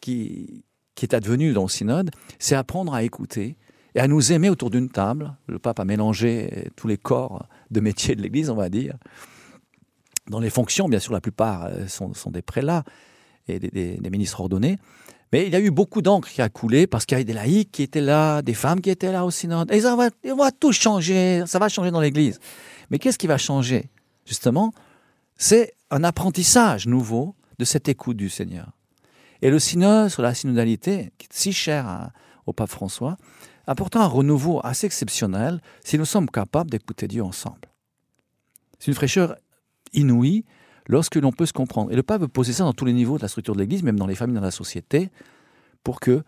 qui, 0.00 0.64
qui 0.94 1.04
est 1.04 1.14
advenue 1.14 1.52
dans 1.52 1.62
le 1.62 1.68
synode, 1.68 2.10
c'est 2.38 2.54
apprendre 2.54 2.94
à 2.94 3.02
écouter 3.02 3.56
et 3.94 4.00
à 4.00 4.08
nous 4.08 4.32
aimer 4.32 4.48
autour 4.48 4.70
d'une 4.70 4.88
table. 4.88 5.34
Le 5.48 5.58
pape 5.58 5.80
a 5.80 5.84
mélangé 5.84 6.70
tous 6.76 6.88
les 6.88 6.96
corps 6.96 7.46
de 7.70 7.80
métier 7.80 8.14
de 8.14 8.22
l'Église, 8.22 8.50
on 8.50 8.54
va 8.54 8.68
dire. 8.68 8.96
Dans 10.28 10.40
les 10.40 10.50
fonctions, 10.50 10.88
bien 10.88 10.98
sûr, 10.98 11.12
la 11.12 11.20
plupart 11.20 11.66
euh, 11.66 11.86
sont, 11.88 12.12
des 12.30 12.42
prélats 12.42 12.84
et 13.48 13.58
des, 13.58 14.10
ministres 14.10 14.40
ordonnés. 14.40 14.78
Mais 15.32 15.46
il 15.46 15.52
y 15.52 15.56
a 15.56 15.60
eu 15.60 15.70
beaucoup 15.70 16.02
d'encre 16.02 16.28
qui 16.28 16.42
a 16.42 16.48
coulé 16.48 16.86
parce 16.86 17.06
qu'il 17.06 17.14
y 17.14 17.16
avait 17.16 17.24
des 17.24 17.32
laïcs 17.32 17.72
qui 17.72 17.82
étaient 17.82 18.02
là, 18.02 18.42
des 18.42 18.54
femmes 18.54 18.80
qui 18.80 18.90
étaient 18.90 19.10
là 19.10 19.24
au 19.24 19.30
synode. 19.30 19.72
Et 19.72 19.80
ça 19.80 19.96
va 19.96 20.10
tout 20.52 20.72
changer, 20.72 21.42
ça 21.46 21.58
va 21.58 21.68
changer 21.68 21.90
dans 21.90 22.00
l'Église. 22.00 22.38
Mais 22.90 22.98
qu'est-ce 22.98 23.18
qui 23.18 23.26
va 23.26 23.38
changer 23.38 23.90
Justement, 24.26 24.72
c'est 25.36 25.74
un 25.90 26.04
apprentissage 26.04 26.86
nouveau 26.86 27.34
de 27.58 27.64
cette 27.64 27.88
écoute 27.88 28.16
du 28.16 28.28
Seigneur. 28.28 28.72
Et 29.42 29.50
le 29.50 29.58
synode 29.58 30.08
sur 30.08 30.22
la 30.22 30.34
synodalité, 30.34 31.12
qui 31.18 31.26
est 31.26 31.32
si 31.32 31.52
cher 31.52 32.10
au 32.46 32.52
pape 32.52 32.70
François, 32.70 33.16
apporte 33.66 33.96
un 33.96 34.06
renouveau 34.06 34.60
assez 34.64 34.86
exceptionnel 34.86 35.60
si 35.84 35.98
nous 35.98 36.04
sommes 36.04 36.30
capables 36.30 36.70
d'écouter 36.70 37.08
Dieu 37.08 37.22
ensemble. 37.22 37.68
C'est 38.78 38.86
une 38.86 38.94
fraîcheur 38.94 39.36
inouïe 39.92 40.44
lorsque 40.86 41.16
l'on 41.16 41.32
peut 41.32 41.46
se 41.46 41.52
comprendre. 41.52 41.92
Et 41.92 41.96
le 41.96 42.02
pape 42.02 42.22
veut 42.22 42.28
poser 42.28 42.52
ça 42.52 42.64
dans 42.64 42.72
tous 42.72 42.84
les 42.84 42.92
niveaux 42.92 43.16
de 43.16 43.22
la 43.22 43.28
structure 43.28 43.54
de 43.54 43.60
l'Église, 43.60 43.82
même 43.82 43.98
dans 43.98 44.06
les 44.06 44.14
familles, 44.14 44.36
dans 44.36 44.40
la 44.40 44.50
société, 44.50 45.10
pour 45.84 46.00
que 46.00 46.22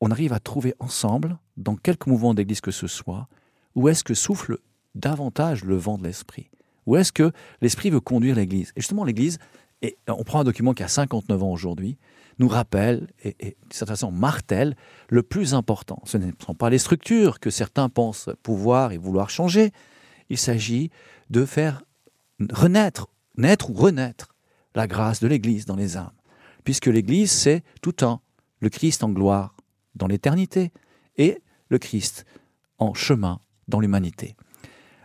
on 0.00 0.10
arrive 0.10 0.32
à 0.32 0.40
trouver 0.40 0.74
ensemble, 0.78 1.38
dans 1.56 1.74
quelque 1.74 2.08
mouvement 2.08 2.34
d'Église 2.34 2.60
que 2.60 2.70
ce 2.70 2.86
soit, 2.86 3.28
où 3.74 3.88
est-ce 3.88 4.04
que 4.04 4.14
souffle 4.14 4.58
davantage 4.94 5.64
le 5.64 5.76
vent 5.76 5.98
de 5.98 6.04
l'Esprit? 6.04 6.50
Où 6.84 6.96
est-ce 6.96 7.12
que 7.12 7.32
l'Esprit 7.60 7.90
veut 7.90 8.00
conduire 8.00 8.36
l'Église? 8.36 8.72
Et 8.76 8.80
justement, 8.80 9.04
l'Église, 9.04 9.38
et 9.82 9.96
on 10.08 10.22
prend 10.22 10.40
un 10.40 10.44
document 10.44 10.74
qui 10.74 10.82
a 10.82 10.88
59 10.88 11.42
ans 11.42 11.50
aujourd'hui, 11.50 11.96
nous 12.38 12.48
rappelle 12.48 13.08
et, 13.22 13.36
et 13.40 13.50
de 13.50 13.74
cette 13.74 13.88
façon 13.88 14.10
martèle 14.10 14.76
le 15.08 15.22
plus 15.22 15.54
important. 15.54 16.02
Ce 16.04 16.18
ne 16.18 16.32
sont 16.44 16.54
pas 16.54 16.70
les 16.70 16.78
structures 16.78 17.40
que 17.40 17.50
certains 17.50 17.88
pensent 17.88 18.30
pouvoir 18.42 18.92
et 18.92 18.98
vouloir 18.98 19.30
changer. 19.30 19.72
Il 20.28 20.38
s'agit 20.38 20.90
de 21.30 21.44
faire 21.44 21.82
renaître 22.52 23.08
naître 23.36 23.70
ou 23.70 23.74
renaître 23.74 24.34
la 24.74 24.86
grâce 24.86 25.20
de 25.20 25.28
l'Église 25.28 25.66
dans 25.66 25.76
les 25.76 25.96
âmes. 25.96 26.12
Puisque 26.64 26.86
l'Église, 26.86 27.30
c'est 27.30 27.62
tout 27.82 27.92
temps 27.92 28.22
le 28.60 28.68
Christ 28.68 29.04
en 29.04 29.10
gloire 29.10 29.54
dans 29.94 30.06
l'éternité 30.06 30.72
et 31.16 31.42
le 31.68 31.78
Christ 31.78 32.24
en 32.78 32.94
chemin 32.94 33.40
dans 33.68 33.80
l'humanité. 33.80 34.36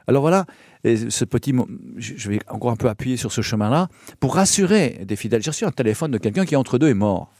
Alors 0.08 0.22
voilà, 0.22 0.46
ce 0.84 1.26
petit 1.26 1.54
mot, 1.54 1.68
je 1.98 2.30
vais 2.30 2.40
encore 2.48 2.72
un 2.72 2.76
peu 2.76 2.90
appuyer 2.90 3.18
sur 3.18 3.32
ce 3.32 3.42
chemin-là 3.42 3.88
pour 4.20 4.36
rassurer 4.36 5.02
des 5.06 5.16
fidèles. 5.16 5.44
J'ai 5.44 5.52
reçu 5.52 5.66
un 5.66 5.72
téléphone 5.72 6.12
de 6.12 6.18
quelqu'un 6.18 6.46
qui 6.46 6.56
entre 6.56 6.78
deux 6.78 6.90
est 6.90 6.96
mort. 6.96 7.32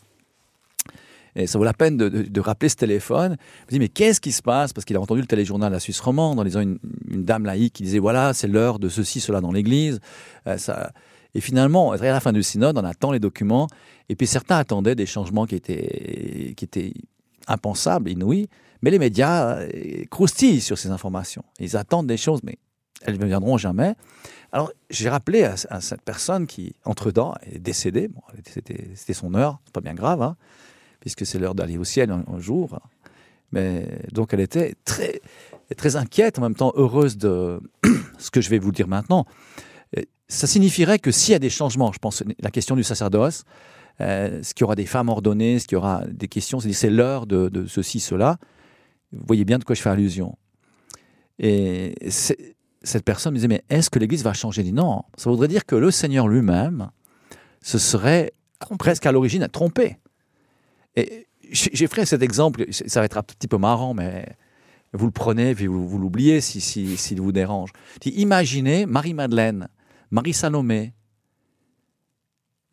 Et 1.36 1.48
ça 1.48 1.58
vaut 1.58 1.64
la 1.64 1.74
peine 1.74 1.98
de, 1.98 2.40
rappeler 2.42 2.70
ce 2.70 2.76
téléphone. 2.76 3.38
Je 3.62 3.66
me 3.66 3.70
dis, 3.72 3.80
mais 3.80 3.88
qu'est-ce 3.88 4.20
qui 4.20 4.32
se 4.32 4.42
passe? 4.42 4.74
Parce 4.74 4.86
qu'il 4.86 4.98
a 4.98 5.02
entendu 5.02 5.22
le 5.22 5.28
téléjournal 5.28 5.72
La 5.72 5.80
Suisse 5.80 6.00
romande 6.00 6.40
en 6.40 6.44
disant 6.44 6.62
une, 6.62 6.78
une 7.10 7.24
dame 7.24 7.46
laïque 7.46 7.74
qui 7.74 7.84
disait, 7.84 8.00
voilà, 8.00 8.34
c'est 8.34 8.48
l'heure 8.48 8.80
de 8.80 8.90
ceci, 8.90 9.20
cela 9.20 9.42
dans 9.42 9.52
l'Église. 9.52 10.00
Euh, 10.48 10.58
ça... 10.58 10.92
Et 11.34 11.40
finalement, 11.40 11.94
à 11.94 11.98
la 11.98 12.20
fin 12.20 12.34
du 12.34 12.44
synode, 12.44 12.78
on 12.78 12.84
attend 12.84 13.14
les 13.14 13.20
documents. 13.20 13.68
Et 14.10 14.18
puis 14.18 14.28
certains 14.28 14.58
attendaient 14.58 14.96
des 14.96 15.06
changements 15.06 15.46
qui 15.46 15.56
étaient, 15.56 16.54
qui 16.58 16.66
étaient 16.66 16.94
impensables, 17.48 18.10
inouïs. 18.10 18.50
Mais 18.82 18.92
les 18.92 19.00
médias 19.00 19.60
euh, 19.60 20.04
croustillent 20.10 20.60
sur 20.60 20.78
ces 20.78 20.90
informations. 20.90 21.44
Ils 21.60 21.78
attendent 21.78 22.08
des 22.08 22.18
choses, 22.18 22.42
mais 22.44 22.58
elles 23.06 23.20
ne 23.20 23.26
viendront 23.26 23.58
jamais. 23.58 23.96
Alors, 24.52 24.72
j'ai 24.90 25.10
rappelé 25.10 25.44
à, 25.44 25.82
cette 25.82 26.02
personne 26.02 26.46
qui, 26.46 26.76
entre-temps, 26.84 27.36
est 27.44 27.60
décédée. 27.60 28.08
Bon, 28.08 28.22
c'était 28.46 29.14
son 29.14 29.34
heure, 29.34 29.60
pas 29.74 29.82
bien 29.82 29.94
grave. 29.94 30.22
Hein 30.22 30.36
puisque 31.02 31.26
c'est 31.26 31.40
l'heure 31.40 31.56
d'aller 31.56 31.78
au 31.78 31.84
ciel 31.84 32.12
un, 32.12 32.40
jour. 32.40 32.80
Mais 33.52 33.86
donc 34.14 34.34
elle 34.34 34.40
était 34.40 34.76
très, 34.86 35.20
très 35.76 35.98
inquiète, 35.98 36.40
en 36.40 36.44
même 36.44 36.56
temps 36.56 36.72
heureuse 36.76 37.18
de 37.18 37.60
ce 38.18 38.32
que 38.32 38.40
je 38.40 38.50
vais 38.50 38.60
vous 38.60 38.72
dire 38.72 38.88
maintenant. 38.88 39.26
Ça 40.30 40.48
signifierait 40.48 41.00
que 41.00 41.12
s'il 41.12 41.34
y 41.34 41.36
a 41.36 41.40
des 41.40 41.50
changements, 41.50 41.92
je 41.92 42.00
pense 42.00 42.24
la 42.40 42.52
question 42.52 42.78
du 42.78 42.84
sacerdoce, 42.84 43.44
euh, 44.00 44.42
ce 44.44 44.54
qu'il 44.54 44.62
y 44.62 44.64
aura 44.64 44.76
des 44.76 44.86
femmes 44.86 45.10
ordonnées, 45.10 45.60
ce 45.60 45.68
qu'il 45.68 45.76
y 45.76 45.78
aura 45.78 46.06
des 46.08 46.30
questions, 46.30 46.62
c'est 46.62 46.90
l'heure 46.90 47.28
de, 47.28 47.50
de, 47.50 47.66
ceci, 47.66 48.00
cela. 48.00 48.38
Vous 49.12 49.26
voyez 49.28 49.44
bien 49.44 49.60
de 49.60 49.66
quoi 49.66 49.76
je 49.76 49.82
fais 49.82 49.90
allusion. 49.90 50.38
Et 51.38 51.96
cette 52.84 53.06
personne 53.06 53.34
me 53.34 53.38
disait, 53.38 53.48
mais 53.48 53.64
est-ce 53.70 53.90
que 53.90 54.00
l'Église 54.00 54.24
va 54.24 54.34
changer? 54.34 54.64
Dit 54.64 54.74
non. 54.74 55.04
Ça 55.18 55.30
voudrait 55.30 55.48
dire 55.48 55.66
que 55.66 55.76
le 55.76 55.92
Seigneur 55.92 56.28
lui-même 56.28 56.90
se 57.62 57.78
serait 57.78 58.34
presque 58.80 59.06
à 59.06 59.12
l'origine 59.12 59.48
trompé. 59.48 59.98
Et 60.96 61.28
j'ai 61.52 61.88
fait 61.88 62.06
cet 62.06 62.22
exemple, 62.22 62.66
ça 62.72 63.00
va 63.02 63.06
être 63.06 63.18
un 63.18 63.24
petit 63.24 63.48
peu 63.48 63.58
marrant, 63.58 63.94
mais 63.94 64.26
vous 64.94 65.06
le 65.06 65.12
prenez 65.12 65.54
vous, 65.54 65.98
l'oubliez 65.98 66.42
s'il 66.42 66.62
si, 66.62 66.98
si, 66.98 67.16
vous 67.16 67.32
dérange. 67.32 67.72
Imaginez 68.06 68.86
Marie-Madeleine, 68.86 69.68
Marie-Salomé, 70.12 70.94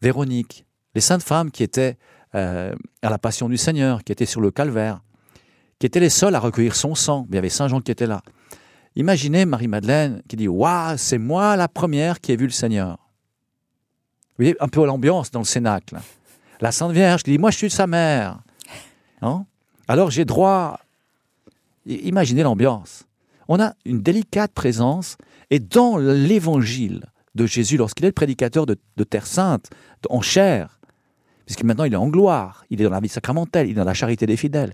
Véronique, 0.01 0.65
les 0.95 1.01
saintes 1.01 1.23
femmes 1.23 1.51
qui 1.51 1.63
étaient 1.63 1.97
euh, 2.35 2.75
à 3.03 3.11
la 3.11 3.19
Passion 3.19 3.49
du 3.49 3.57
Seigneur, 3.57 4.05
qui 4.05 4.13
étaient 4.13 4.27
sur 4.27 4.41
le 4.41 4.51
calvaire, 4.51 5.01
qui 5.79 5.87
étaient 5.87 6.01
les 6.01 6.11
seules 6.11 6.35
à 6.35 6.41
recueillir 6.41 6.75
son 6.75 6.95
sang. 6.95 7.27
Il 7.29 7.35
y 7.35 7.39
avait 7.39 7.49
Saint 7.49 7.69
Jean 7.69 7.81
qui 7.81 7.91
était 7.91 8.07
là. 8.07 8.23
Imaginez 8.99 9.45
Marie-Madeleine 9.45 10.23
qui 10.29 10.35
dit 10.35 10.49
Waouh, 10.49 10.97
c'est 10.99 11.19
moi 11.19 11.55
la 11.55 11.69
première 11.69 12.21
qui 12.21 12.33
ai 12.33 12.37
vu 12.37 12.47
le 12.47 12.53
Seigneur. 12.53 12.99
Vous 14.31 14.45
voyez 14.45 14.57
un 14.59 14.67
peu 14.67 14.85
l'ambiance 14.85 15.31
dans 15.31 15.39
le 15.39 15.45
Cénacle. 15.45 15.99
La 16.61 16.73
Sainte 16.73 16.91
Vierge 16.91 17.23
qui 17.23 17.31
dit 17.31 17.39
Moi, 17.39 17.53
je 17.53 17.59
suis 17.59 17.71
sa 17.71 17.87
mère. 17.87 18.41
Hein? 19.23 19.47
Alors, 19.87 20.11
j'ai 20.11 20.25
droit. 20.25 20.81
Imaginez 21.87 22.43
l'ambiance. 22.43 23.05
On 23.47 23.61
a 23.61 23.73
une 23.85 24.03
délicate 24.03 24.53
présence, 24.53 25.17
et 25.49 25.61
dans 25.61 25.97
l'évangile 25.97 27.07
de 27.37 27.47
Jésus, 27.47 27.77
lorsqu'il 27.77 28.05
est 28.05 28.09
le 28.09 28.13
prédicateur 28.13 28.67
de, 28.67 28.77
Terre 29.05 29.29
Sainte, 29.29 29.71
en 30.11 30.21
chair, 30.21 30.81
puisque 31.47 31.63
maintenant 31.63 31.85
il 31.85 31.93
est 31.93 31.97
en 31.97 32.09
gloire, 32.09 32.65
il 32.69 32.81
est 32.81 32.85
dans 32.85 32.91
la 32.91 33.01
vie 33.01 33.09
sacramentelle, 33.09 33.69
il 33.69 33.71
est 33.71 33.75
dans 33.75 33.85
la 33.85 33.95
charité 33.95 34.27
des 34.27 34.37
fidèles. 34.37 34.73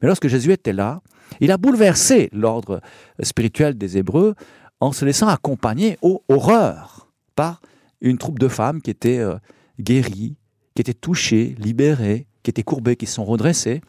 Mais 0.00 0.08
lorsque 0.08 0.28
Jésus 0.28 0.52
était 0.52 0.74
là, 0.74 1.00
il 1.40 1.50
a 1.50 1.56
bouleversé 1.56 2.28
l'ordre 2.32 2.80
spirituel 3.22 3.76
des 3.76 3.98
Hébreux 3.98 4.34
en 4.80 4.92
se 4.92 5.04
laissant 5.04 5.28
accompagner 5.28 5.98
aux 6.02 6.22
horreurs 6.28 7.08
par 7.34 7.62
une 8.00 8.18
troupe 8.18 8.38
de 8.38 8.48
femmes 8.48 8.82
qui 8.82 8.90
étaient 8.90 9.18
euh, 9.18 9.36
guéries, 9.80 10.36
qui 10.74 10.80
étaient 10.80 10.92
touchées, 10.92 11.54
libérées, 11.58 12.26
qui 12.42 12.50
étaient 12.50 12.62
courbées, 12.62 12.96
qui 12.96 13.06
se 13.06 13.14
sont 13.14 13.24
redressées. 13.24 13.80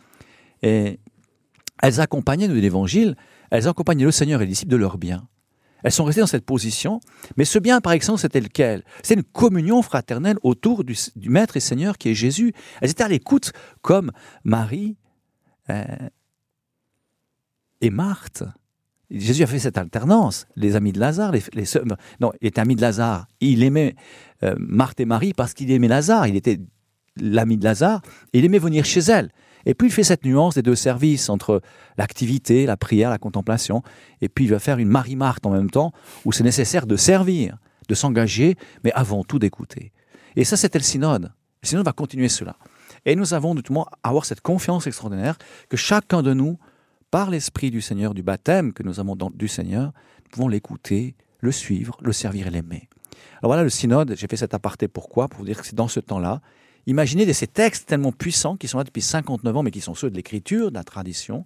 Et 0.62 1.00
elles 1.82 2.00
accompagnaient 2.00 2.48
de 2.48 2.54
l'Évangile, 2.54 3.16
elles 3.50 3.68
accompagnaient 3.68 4.06
le 4.06 4.12
Seigneur 4.12 4.42
et 4.42 4.46
les 4.46 4.52
disciples 4.52 4.72
de 4.72 4.78
leur 4.78 4.98
bien. 4.98 5.28
Elles 5.84 5.92
sont 5.92 6.06
restées 6.06 6.22
dans 6.22 6.28
cette 6.28 6.46
position, 6.46 7.02
mais 7.36 7.44
ce 7.44 7.60
bien 7.60 7.82
par 7.82 7.92
exemple, 7.92 8.20
c'était 8.20 8.40
lequel? 8.40 8.84
C'est 9.02 9.16
une 9.16 9.24
communion 9.24 9.82
fraternelle 9.82 10.38
autour 10.42 10.84
du, 10.84 10.96
Maître 11.30 11.58
et 11.58 11.60
Seigneur 11.60 11.98
qui 11.98 12.10
est 12.10 12.14
Jésus. 12.14 12.54
Elles 12.82 12.92
étaient 12.92 13.04
à 13.04 13.10
l'écoute 13.10 13.52
comme 13.82 14.12
Marie 14.46 14.96
euh, 15.70 15.84
et 17.84 17.90
Marthe. 17.90 18.44
Jésus 19.12 19.44
a 19.44 19.48
fait 19.48 19.60
cette 19.60 19.78
alternance. 19.78 20.48
Les 20.56 20.76
amis 20.76 20.94
de 20.94 21.00
Lazare, 21.00 21.32
les, 21.34 21.44
les 21.54 21.66
non, 22.20 22.32
il 22.42 22.48
était 22.48 22.62
ami 22.62 22.76
de 22.76 22.82
Lazare. 22.82 23.28
Il 23.42 23.62
aimait 23.62 23.96
euh, 24.42 24.56
Marthe 24.58 25.02
et 25.02 25.06
Marie 25.06 25.34
parce 25.34 25.54
qu'il 25.54 25.70
aimait 25.70 25.90
Lazare. 25.90 26.28
Il 26.28 26.36
était 26.36 26.60
l'ami 27.18 27.58
de 27.58 27.64
Lazare 27.64 28.02
il 28.32 28.46
aimait 28.46 28.58
venir 28.58 28.86
chez 28.86 29.02
elle. 29.02 29.30
Et 29.66 29.76
puis 29.76 29.90
il 29.90 29.92
fait 29.92 30.04
cette 30.04 30.26
nuance 30.26 30.56
des 30.56 30.62
deux 30.62 30.76
services 30.76 31.30
entre 31.30 31.62
l'activité, 31.98 32.66
la 32.66 32.78
prière, 32.78 33.10
la 33.10 33.18
contemplation. 33.18 33.84
Et 34.22 34.30
puis 34.30 34.46
il 34.46 34.52
va 34.52 34.60
faire 34.60 34.80
une 34.80 34.90
Marie-Marthe 34.90 35.46
en 35.46 35.52
même 35.52 35.70
temps 35.70 35.92
où 36.26 36.32
c'est 36.32 36.44
nécessaire 36.44 36.88
de 36.88 36.96
servir, 36.96 37.58
de 37.90 37.96
s'engager, 37.96 38.56
mais 38.84 38.94
avant 38.94 39.24
tout 39.24 39.40
d'écouter. 39.40 39.92
Et 40.36 40.46
ça, 40.46 40.58
c'était 40.58 40.80
le 40.80 40.84
synode. 40.84 41.32
Le 41.62 41.68
synode 41.68 41.86
va 41.86 41.94
continuer 41.94 42.30
cela. 42.30 42.56
Et 43.06 43.16
nous 43.16 43.34
avons 43.34 43.54
notamment 43.54 43.88
avoir 44.02 44.26
cette 44.26 44.42
confiance 44.42 44.88
extraordinaire 44.88 45.38
que 45.70 45.78
chacun 45.78 46.24
de 46.24 46.34
nous 46.34 46.58
par 47.14 47.30
l'Esprit 47.30 47.70
du 47.70 47.80
Seigneur, 47.80 48.16
du 48.16 48.24
baptême 48.24 48.74
que 48.74 48.82
nous 48.82 49.00
avons 49.00 49.16
du 49.16 49.48
Seigneur, 49.48 49.94
nous 50.24 50.30
pouvons 50.32 50.48
l'écouter, 50.48 51.16
le 51.42 51.52
suivre, 51.52 51.96
le 52.02 52.12
servir 52.12 52.48
et 52.48 52.50
l'aimer. 52.50 52.90
Alors 53.38 53.50
voilà 53.52 53.62
le 53.62 53.70
synode, 53.70 54.16
j'ai 54.18 54.26
fait 54.26 54.36
cet 54.36 54.56
aparté 54.56 54.88
pourquoi 54.88 55.28
Pour 55.28 55.42
vous 55.42 55.46
dire 55.46 55.62
que 55.62 55.68
c'est 55.68 55.76
dans 55.76 55.88
ce 55.88 56.00
temps-là. 56.00 56.42
Imaginez 56.88 57.32
ces 57.32 57.46
textes 57.46 57.88
tellement 57.88 58.12
puissants 58.12 58.58
qui 58.58 58.68
sont 58.68 58.80
là 58.80 58.84
depuis 58.84 59.04
59 59.04 59.56
ans, 59.56 59.62
mais 59.62 59.70
qui 59.70 59.80
sont 59.80 59.94
ceux 59.94 60.10
de 60.10 60.16
l'écriture, 60.16 60.72
de 60.72 60.74
la 60.74 60.84
tradition, 60.84 61.46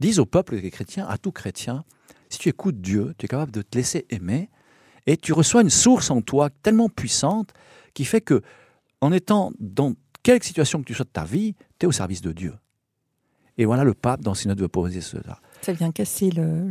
disent 0.00 0.18
au 0.18 0.26
peuple 0.26 0.60
chrétien, 0.68 1.06
à 1.06 1.16
tout 1.16 1.30
chrétien, 1.30 1.84
si 2.28 2.40
tu 2.40 2.48
écoutes 2.48 2.80
Dieu, 2.80 3.14
tu 3.18 3.26
es 3.26 3.28
capable 3.28 3.52
de 3.52 3.62
te 3.62 3.78
laisser 3.78 4.04
aimer, 4.10 4.50
et 5.06 5.16
tu 5.16 5.32
reçois 5.32 5.62
une 5.62 5.70
source 5.70 6.10
en 6.10 6.22
toi 6.22 6.50
tellement 6.50 6.88
puissante 6.88 7.52
qui 7.94 8.04
fait 8.04 8.20
que, 8.20 8.42
en 9.00 9.12
étant 9.12 9.52
dans 9.60 9.94
quelque 10.24 10.44
situation 10.44 10.80
que 10.80 10.86
tu 10.86 10.94
sois 10.94 11.04
de 11.04 11.10
ta 11.10 11.22
vie, 11.22 11.54
tu 11.78 11.84
es 11.84 11.86
au 11.86 11.92
service 11.92 12.20
de 12.20 12.32
Dieu. 12.32 12.54
Et 13.58 13.64
voilà 13.64 13.84
le 13.84 13.94
pape 13.94 14.22
dans 14.22 14.32
le 14.32 14.36
synode 14.36 14.60
veut 14.60 14.68
poser 14.68 15.00
cela. 15.00 15.40
Ça 15.62 15.72
vient 15.72 15.90
casser 15.90 16.30
le, 16.30 16.70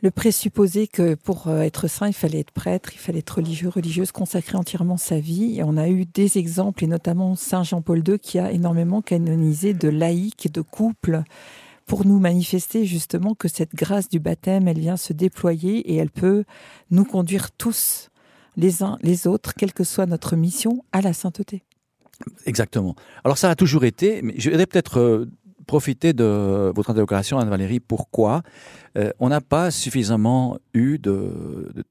le 0.00 0.10
présupposé 0.10 0.86
que 0.86 1.14
pour 1.14 1.48
euh, 1.48 1.62
être 1.62 1.88
saint, 1.88 2.06
il 2.06 2.12
fallait 2.12 2.40
être 2.40 2.52
prêtre, 2.52 2.90
il 2.92 2.98
fallait 2.98 3.18
être 3.18 3.36
religieux, 3.36 3.68
religieuse, 3.68 4.12
consacrer 4.12 4.56
entièrement 4.56 4.96
sa 4.96 5.18
vie. 5.18 5.58
Et 5.58 5.64
on 5.64 5.76
a 5.76 5.88
eu 5.88 6.04
des 6.04 6.38
exemples, 6.38 6.84
et 6.84 6.86
notamment 6.86 7.34
Saint 7.34 7.64
Jean-Paul 7.64 8.06
II 8.06 8.18
qui 8.18 8.38
a 8.38 8.52
énormément 8.52 9.02
canonisé 9.02 9.74
de 9.74 9.88
laïcs, 9.88 10.52
de 10.52 10.60
couples, 10.60 11.22
pour 11.86 12.04
nous 12.04 12.20
manifester 12.20 12.84
justement 12.84 13.34
que 13.34 13.48
cette 13.48 13.74
grâce 13.74 14.08
du 14.08 14.20
baptême, 14.20 14.68
elle 14.68 14.78
vient 14.78 14.98
se 14.98 15.14
déployer 15.14 15.78
et 15.90 15.96
elle 15.96 16.10
peut 16.10 16.44
nous 16.90 17.06
conduire 17.06 17.50
tous, 17.50 18.10
les 18.56 18.82
uns 18.82 18.98
les 19.02 19.26
autres, 19.26 19.54
quelle 19.54 19.72
que 19.72 19.84
soit 19.84 20.04
notre 20.04 20.36
mission, 20.36 20.84
à 20.92 21.00
la 21.00 21.14
sainteté. 21.14 21.64
Exactement. 22.46 22.94
Alors 23.24 23.38
ça 23.38 23.50
a 23.50 23.54
toujours 23.54 23.84
été, 23.84 24.22
mais 24.22 24.34
je 24.36 24.50
voudrais 24.50 24.66
peut-être 24.66 24.98
euh, 24.98 25.30
profiter 25.68 26.14
de 26.14 26.72
votre 26.74 26.90
interrogation, 26.90 27.38
Anne-Valérie. 27.38 27.78
Pourquoi 27.78 28.42
euh, 28.96 29.12
on 29.20 29.28
n'a 29.28 29.40
pas 29.40 29.70
suffisamment 29.70 30.58
eu 30.74 30.98
de, 30.98 31.84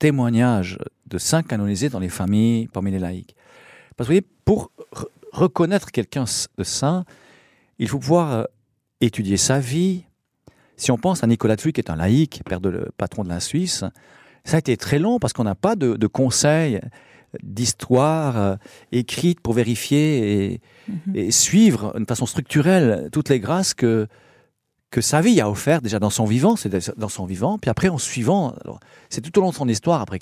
témoignages 0.00 0.78
de 1.06 1.18
saints 1.18 1.44
canonisés 1.44 1.90
dans 1.90 2.00
les 2.00 2.08
familles, 2.08 2.66
parmi 2.72 2.90
les 2.90 2.98
laïcs 2.98 3.36
Parce 3.96 4.08
que 4.08 4.14
vous 4.14 4.18
voyez, 4.18 4.26
pour 4.44 4.72
reconnaître 5.32 5.92
quelqu'un 5.92 6.24
de 6.58 6.64
saint, 6.64 7.04
il 7.78 7.88
faut 7.88 8.00
pouvoir 8.00 8.32
euh, 8.32 8.44
étudier 9.00 9.36
sa 9.36 9.60
vie. 9.60 10.04
Si 10.76 10.90
on 10.90 10.98
pense 10.98 11.22
à 11.22 11.26
Nicolas 11.28 11.56
de 11.56 11.60
Flux, 11.60 11.72
qui 11.72 11.80
est 11.80 11.90
un 11.90 11.96
laïc, 11.96 12.42
père 12.44 12.60
de 12.60 12.90
patron 12.96 13.22
de 13.22 13.28
la 13.28 13.38
Suisse, 13.38 13.84
ça 14.44 14.56
a 14.56 14.58
été 14.58 14.76
très 14.76 14.98
long 14.98 15.18
parce 15.20 15.34
qu'on 15.34 15.44
n'a 15.44 15.54
pas 15.54 15.76
de 15.76 16.06
conseils 16.08 16.80
d'histoire 17.42 18.36
euh, 18.36 18.56
écrite 18.90 19.40
pour 19.40 19.54
vérifier 19.54 20.60
mhm. 20.88 21.16
et, 21.16 21.30
suivre 21.30 21.98
de 21.98 22.04
façon 22.04 22.26
structurelle 22.26 23.08
toutes 23.12 23.28
les 23.28 23.40
grâces 23.40 23.74
que, 23.74 24.08
que 24.92 25.00
sa 25.00 25.20
vie 25.22 25.40
a 25.40 25.50
offert 25.50 25.80
déjà 25.80 25.98
dans 25.98 26.10
son 26.10 26.26
vivant, 26.26 26.54
c'est 26.54 26.98
dans 26.98 27.08
son 27.08 27.24
vivant, 27.24 27.58
puis 27.58 27.70
après 27.70 27.88
en 27.88 27.96
suivant, 27.98 28.54
c'est 29.08 29.22
tout 29.22 29.36
au 29.38 29.42
long 29.42 29.50
de 29.50 29.54
son 29.54 29.68
histoire, 29.68 30.02
après 30.02 30.18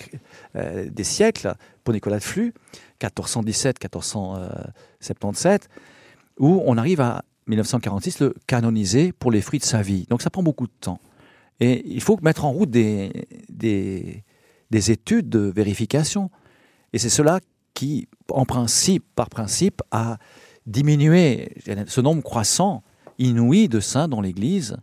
euh, 0.57 0.88
des 0.88 1.05
siècles, 1.05 1.55
pour 1.83 1.93
Nicolas 1.93 2.19
de 2.19 2.23
Flux, 2.23 2.55
1417-1477, 3.02 5.62
où 6.38 6.62
on 6.64 6.79
arrive 6.79 7.00
à 7.00 7.25
1946 7.49 8.21
le 8.21 8.33
canoniser 8.47 9.11
pour 9.12 9.33
les 9.33 9.40
fruits 9.40 9.59
de 9.59 9.64
sa 9.64 9.83
vie. 9.83 10.07
Donc 10.09 10.23
ça 10.23 10.31
prend 10.31 10.45
beaucoup 10.45 10.69
de 10.69 10.73
temps. 10.81 11.00
Et 11.59 11.83
il 11.87 12.00
faut 12.00 12.17
mettre 12.23 12.45
en 12.45 12.52
route 12.52 12.71
des, 12.71 13.26
des, 13.49 14.23
des 14.71 14.93
études 14.93 15.29
de 15.29 15.40
vérification. 15.40 16.31
Et 16.92 16.99
c'est 16.99 17.09
cela 17.09 17.40
qui, 17.75 18.09
en 18.30 18.44
principe, 18.44 19.04
par 19.14 19.28
principe, 19.28 19.82
a 19.90 20.18
diminué 20.66 21.54
ce 21.87 22.00
nombre 22.00 22.23
croissant, 22.23 22.82
inouï 23.18 23.68
de 23.68 23.80
saints 23.80 24.09
dans 24.09 24.20
l'Église. 24.20 24.76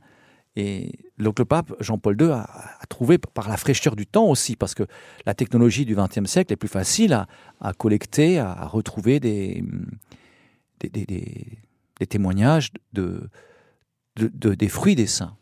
Et 0.56 0.92
donc 1.20 1.38
le 1.40 1.46
pape 1.46 1.74
Jean-Paul 1.80 2.20
II 2.20 2.32
a, 2.32 2.48
trouvé 2.90 3.18
par 3.18 3.48
la 3.48 3.58
fraîcheur 3.58 3.96
du 3.96 4.08
temps 4.08 4.26
aussi, 4.26 4.56
parce 4.56 4.74
que 4.74 4.84
la 5.26 5.34
technologie 5.34 5.86
du 5.86 5.96
XXe 5.96 6.26
siècle 6.26 6.54
est 6.54 6.58
plus 6.58 6.68
facile 6.68 7.26
à, 7.62 7.74
collecter, 7.74 8.40
à, 8.40 8.66
retrouver 8.66 9.20
des, 9.20 9.64
témoignages 12.10 12.72
de, 12.94 13.30
de, 14.16 14.56
des 14.56 14.70
fruits 14.70 14.96
des 14.96 15.08
saints. 15.08 15.36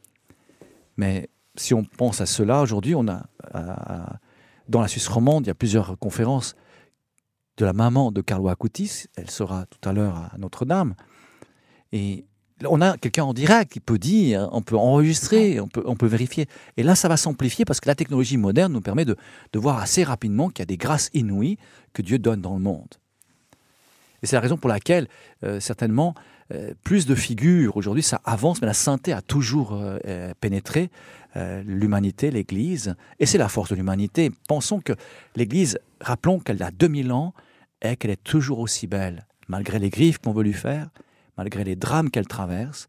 Mais 0.97 1.29
si 1.55 1.73
on 1.73 1.83
pense 1.83 2.21
à 2.21 2.25
cela, 2.25 2.61
aujourd'hui, 2.61 2.95
on 2.95 3.07
a, 3.07 4.19
dans 4.67 4.81
la 4.81 4.87
Suisse 4.87 5.07
romande, 5.07 5.45
il 5.45 5.47
y 5.47 5.51
a 5.51 5.55
plusieurs 5.55 5.97
conférences 5.99 6.55
de 7.57 7.65
la 7.65 7.73
maman 7.73 8.11
de 8.11 8.21
Carlo 8.21 8.49
Acutis. 8.49 9.05
Elle 9.15 9.29
sera 9.29 9.65
tout 9.67 9.89
à 9.89 9.93
l'heure 9.93 10.15
à 10.15 10.37
Notre-Dame. 10.37 10.95
Et 11.91 12.25
on 12.63 12.81
a 12.81 12.97
quelqu'un 12.97 13.23
en 13.23 13.33
direct 13.33 13.71
qui 13.71 13.79
peut 13.79 13.97
dire, 13.97 14.49
on 14.51 14.61
peut 14.61 14.77
enregistrer, 14.77 15.59
on 15.59 15.67
peut, 15.67 15.83
on 15.85 15.95
peut 15.95 16.07
vérifier. 16.07 16.47
Et 16.77 16.83
là, 16.83 16.95
ça 16.95 17.07
va 17.07 17.17
s'amplifier 17.17 17.65
parce 17.65 17.79
que 17.79 17.87
la 17.87 17.95
technologie 17.95 18.37
moderne 18.37 18.71
nous 18.71 18.81
permet 18.81 19.05
de, 19.05 19.15
voir 19.53 19.79
assez 19.79 20.03
rapidement 20.03 20.49
qu'il 20.49 20.59
y 20.59 20.63
a 20.63 20.65
des 20.65 20.77
grâces 20.77 21.09
inouïes 21.13 21.57
que 21.93 22.01
Dieu 22.01 22.19
donne 22.19 22.41
dans 22.41 22.53
le 22.53 22.61
monde. 22.61 22.95
Et 24.23 24.27
c'est 24.27 24.35
la 24.35 24.41
raison 24.41 24.57
pour 24.57 24.69
laquelle, 24.69 25.07
euh, 25.43 25.59
certainement, 25.59 26.15
euh, 26.53 26.73
plus 26.83 27.05
de 27.05 27.15
figures, 27.15 27.75
aujourd'hui 27.75 28.03
ça 28.03 28.21
avance, 28.23 28.61
mais 28.61 28.67
la 28.67 28.73
sainteté 28.73 29.13
a 29.13 29.21
toujours 29.21 29.71
euh, 29.73 30.33
pénétré 30.39 30.89
euh, 31.37 31.63
l'humanité, 31.65 32.31
l'Église, 32.31 32.95
et 33.19 33.25
c'est 33.25 33.37
la 33.37 33.49
force 33.49 33.69
de 33.69 33.75
l'humanité. 33.75 34.31
Pensons 34.47 34.79
que 34.79 34.93
l'Église, 35.35 35.77
rappelons 35.99 36.39
qu'elle 36.39 36.61
a 36.63 36.71
2000 36.71 37.11
ans 37.11 37.33
et 37.81 37.95
qu'elle 37.97 38.11
est 38.11 38.23
toujours 38.23 38.59
aussi 38.59 38.87
belle, 38.87 39.27
malgré 39.47 39.79
les 39.79 39.89
griffes 39.89 40.17
qu'on 40.19 40.31
veut 40.31 40.43
lui 40.43 40.53
faire, 40.53 40.89
malgré 41.37 41.63
les 41.63 41.75
drames 41.75 42.09
qu'elle 42.09 42.27
traverse. 42.27 42.87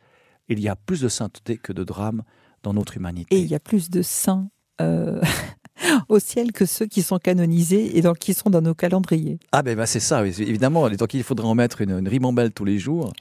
Il 0.49 0.61
y 0.61 0.69
a 0.69 0.77
plus 0.77 1.01
de 1.01 1.09
sainteté 1.09 1.57
que 1.57 1.73
de 1.73 1.83
drames 1.83 2.23
dans 2.63 2.73
notre 2.73 2.97
humanité. 2.97 3.35
Et 3.35 3.41
il 3.41 3.49
y 3.49 3.55
a 3.55 3.61
plus 3.61 3.91
de 3.91 4.03
saints 4.03 4.49
euh, 4.81 5.21
au 6.09 6.19
ciel 6.19 6.53
que 6.53 6.67
ceux 6.67 6.87
qui 6.87 7.03
sont 7.03 7.19
canonisés 7.19 7.99
et 7.99 8.03
donc 8.03 8.19
qui 8.19 8.33
sont 8.33 8.51
dans 8.51 8.63
nos 8.63 8.75
calendriers. 8.75 9.39
Ah 9.53 9.63
ben, 9.63 9.77
ben 9.77 9.87
c'est 9.87 10.01
ça, 10.01 10.25
évidemment. 10.25 10.89
Donc 10.91 11.15
il 11.15 11.23
faudrait 11.23 11.49
en 11.49 11.55
mettre 11.55 11.81
une, 11.81 11.99
une 11.99 12.09
ribambelle 12.09 12.53
tous 12.53 12.65
les 12.65 12.79
jours. 12.79 13.13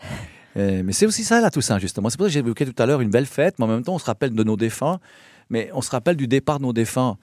Euh, 0.58 0.84
mais 0.84 0.94
c'est 0.94 1.06
aussi 1.06 1.24
ça 1.24 1.42
la 1.42 1.52
Toussaint, 1.52 1.80
justement. 1.80 2.10
C'est 2.10 2.18
pour 2.18 2.26
ça 2.26 2.30
que 2.30 2.34
j'ai 2.34 2.40
évoqué 2.40 2.66
tout 2.66 2.82
à 2.82 2.86
l'heure 2.86 3.02
une 3.02 3.10
belle 3.10 3.26
fête, 3.26 3.60
mais 3.60 3.66
en 3.66 3.68
même 3.68 3.84
temps, 3.84 3.96
on 3.96 4.00
se 4.00 4.06
rappelle 4.06 4.34
de 4.34 4.44
nos 4.44 4.56
défunts, 4.56 5.00
mais 5.50 5.70
on 5.74 5.82
se 5.82 5.92
rappelle 5.92 6.16
du 6.16 6.28
départ 6.28 6.60
de 6.60 6.64
nos 6.64 6.74
défunts. 6.74 7.18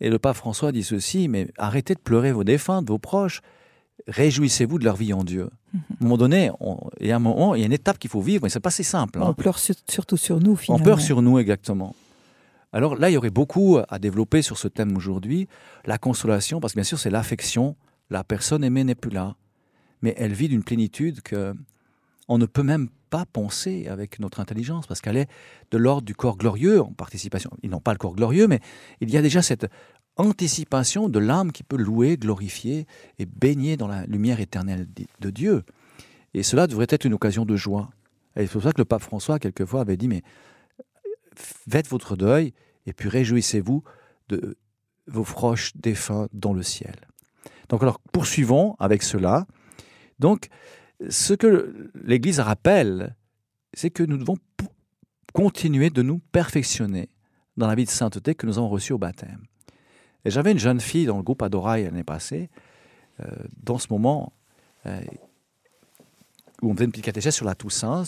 Et 0.00 0.10
le 0.10 0.18
pape 0.18 0.36
François 0.36 0.72
dit 0.72 0.82
ceci, 0.82 1.28
mais 1.28 1.48
arrêtez 1.56 1.94
de 1.94 2.00
pleurer 2.00 2.32
vos 2.32 2.44
défunts, 2.44 2.82
de 2.82 2.88
vos 2.88 2.98
proches. 2.98 3.40
Réjouissez-vous 4.08 4.78
de 4.78 4.84
leur 4.84 4.96
vie 4.96 5.14
en 5.14 5.24
Dieu. 5.24 5.48
Mhm. 5.72 5.80
À 5.80 5.94
un 6.00 6.04
moment 6.04 6.16
donné, 6.18 6.50
il 7.00 7.06
y 7.06 7.12
a 7.12 7.16
un 7.16 7.20
moment, 7.20 7.54
il 7.54 7.60
y 7.60 7.62
a 7.62 7.66
une 7.66 7.72
étape 7.72 7.98
qu'il 7.98 8.10
faut 8.10 8.20
vivre, 8.20 8.42
mais 8.44 8.50
c'est 8.50 8.60
pas 8.60 8.70
si 8.70 8.84
simple. 8.84 9.18
Hein. 9.18 9.28
On 9.28 9.34
pleure 9.34 9.58
surtout 9.58 10.18
sur 10.18 10.38
nous, 10.38 10.54
finalement. 10.54 10.82
On 10.82 10.84
pleure 10.84 11.00
sur 11.00 11.22
nous, 11.22 11.38
exactement. 11.38 11.94
Alors 12.72 12.96
là, 12.96 13.08
il 13.08 13.14
y 13.14 13.16
aurait 13.16 13.30
beaucoup 13.30 13.78
à 13.88 13.98
développer 13.98 14.42
sur 14.42 14.58
ce 14.58 14.68
thème 14.68 14.94
aujourd'hui. 14.96 15.48
La 15.86 15.96
consolation, 15.96 16.60
parce 16.60 16.74
que 16.74 16.78
bien 16.78 16.84
sûr, 16.84 16.98
c'est 16.98 17.08
l'affection. 17.08 17.74
La 18.10 18.22
personne 18.22 18.62
aimée 18.62 18.84
n'est 18.84 18.94
plus 18.94 19.10
là. 19.10 19.34
Mais 20.02 20.14
elle 20.18 20.34
vit 20.34 20.48
d'une 20.48 20.62
plénitude 20.62 21.22
que 21.22 21.54
on 22.28 22.38
ne 22.38 22.46
peut 22.46 22.62
même 22.62 22.88
pas 23.10 23.24
penser 23.24 23.86
avec 23.88 24.18
notre 24.18 24.40
intelligence, 24.40 24.86
parce 24.86 25.00
qu'elle 25.00 25.16
est 25.16 25.28
de 25.70 25.78
l'ordre 25.78 26.02
du 26.02 26.14
corps 26.14 26.36
glorieux 26.36 26.80
en 26.80 26.92
participation. 26.92 27.50
Ils 27.62 27.70
n'ont 27.70 27.80
pas 27.80 27.92
le 27.92 27.98
corps 27.98 28.14
glorieux, 28.14 28.48
mais 28.48 28.60
il 29.00 29.10
y 29.10 29.16
a 29.16 29.22
déjà 29.22 29.42
cette 29.42 29.66
anticipation 30.16 31.08
de 31.08 31.18
l'âme 31.18 31.52
qui 31.52 31.62
peut 31.62 31.76
louer, 31.76 32.16
glorifier 32.16 32.86
et 33.18 33.26
baigner 33.26 33.76
dans 33.76 33.86
la 33.86 34.06
lumière 34.06 34.40
éternelle 34.40 34.88
de 35.20 35.30
Dieu. 35.30 35.62
Et 36.34 36.42
cela 36.42 36.66
devrait 36.66 36.86
être 36.88 37.04
une 37.04 37.14
occasion 37.14 37.44
de 37.44 37.56
joie. 37.56 37.90
Et 38.36 38.46
c'est 38.46 38.52
pour 38.52 38.62
ça 38.62 38.72
que 38.72 38.80
le 38.80 38.84
pape 38.84 39.02
François, 39.02 39.38
quelquefois, 39.38 39.80
avait 39.80 39.96
dit, 39.96 40.08
mais 40.08 40.22
faites 41.34 41.88
votre 41.88 42.16
deuil 42.16 42.52
et 42.86 42.92
puis 42.92 43.08
réjouissez-vous 43.08 43.82
de 44.28 44.56
vos 45.06 45.22
proches 45.22 45.72
défunts 45.76 46.28
dans 46.32 46.52
le 46.52 46.62
ciel. 46.62 46.96
Donc 47.68 47.82
alors, 47.82 48.00
poursuivons 48.12 48.74
avec 48.78 49.02
cela. 49.02 49.46
Donc, 50.18 50.48
ce 51.08 51.34
que 51.34 51.90
l'Église 51.94 52.40
rappelle, 52.40 53.16
c'est 53.74 53.90
que 53.90 54.02
nous 54.02 54.16
devons 54.16 54.36
continuer 55.32 55.90
de 55.90 56.02
nous 56.02 56.18
perfectionner 56.18 57.10
dans 57.56 57.66
la 57.66 57.74
vie 57.74 57.84
de 57.84 57.90
sainteté 57.90 58.34
que 58.34 58.46
nous 58.46 58.58
avons 58.58 58.68
reçue 58.68 58.92
au 58.92 58.98
baptême. 58.98 59.44
Et 60.24 60.30
j'avais 60.30 60.52
une 60.52 60.58
jeune 60.58 60.80
fille 60.80 61.06
dans 61.06 61.16
le 61.16 61.22
groupe 61.22 61.42
Adoraï 61.42 61.84
l'année 61.84 62.04
passée, 62.04 62.50
euh, 63.20 63.26
dans 63.62 63.78
ce 63.78 63.88
moment 63.90 64.32
euh, 64.86 65.00
où 66.62 66.70
on 66.70 66.74
faisait 66.74 66.86
une 66.86 66.90
petite 66.90 67.04
catéchèse 67.04 67.34
sur 67.34 67.46
la 67.46 67.54
Toussaint, 67.54 68.04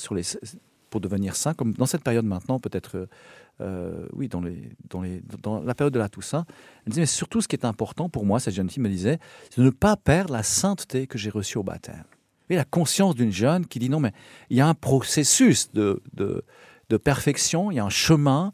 pour 0.90 1.01
devenir 1.01 1.37
saint, 1.37 1.53
comme 1.53 1.74
dans 1.74 1.87
cette 1.87 2.03
période 2.03 2.24
maintenant, 2.24 2.59
peut-être, 2.59 3.09
euh, 3.61 4.07
oui, 4.14 4.29
dans, 4.29 4.42
dans, 4.88 5.61
la 5.61 5.74
période 5.74 5.92
de 5.92 5.98
la 5.98 6.09
Toussaint. 6.09 6.46
Elle 6.87 6.92
disait, 6.92 7.03
mais 7.03 7.07
surtout 7.07 7.42
ce 7.42 7.48
qui 7.48 7.57
est 7.57 7.66
important 7.66 8.09
pour 8.09 8.24
moi, 8.24 8.40
cette 8.40 8.55
jeune 8.55 8.70
fille 8.70 8.83
me 8.83 8.88
disait, 8.88 9.18
c'est 9.51 9.61
de 9.61 9.66
ne 9.66 9.70
pas 9.70 9.96
perdre 9.96 10.33
la 10.33 10.42
sainteté 10.42 11.07
que 11.07 11.18
j'ai 11.18 11.31
reçue 11.31 11.59
au 11.59 11.62
baptême 11.62 12.05
la 12.56 12.64
conscience 12.64 13.14
d'une 13.14 13.32
jeune 13.32 13.66
qui 13.66 13.78
dit 13.78 13.88
non, 13.88 14.00
mais 14.00 14.12
il 14.50 14.56
y 14.56 14.61
a 14.61 14.66
un 14.66 14.74
processus 14.74 15.72
de, 15.72 16.02
de, 16.14 16.96
perfection, 16.96 17.70
il 17.70 17.76
y 17.76 17.78
a 17.78 17.84
un 17.84 17.90
chemin 17.90 18.52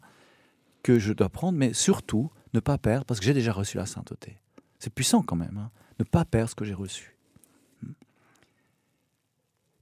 que 0.83 0.99
je 0.99 1.13
dois 1.13 1.29
prendre, 1.29 1.57
mais 1.57 1.73
surtout 1.73 2.31
ne 2.53 2.59
pas 2.59 2.77
perdre, 2.77 3.05
parce 3.05 3.19
que 3.19 3.25
j'ai 3.25 3.33
déjà 3.33 3.51
reçu 3.51 3.77
la 3.77 3.85
sainteté. 3.85 4.37
C'est 4.79 4.93
puissant 4.93 5.21
quand 5.21 5.35
même, 5.35 5.57
hein, 5.57 5.71
ne 5.99 6.03
pas 6.03 6.25
perdre 6.25 6.49
ce 6.49 6.55
que 6.55 6.65
j'ai 6.65 6.73
reçu. 6.73 7.17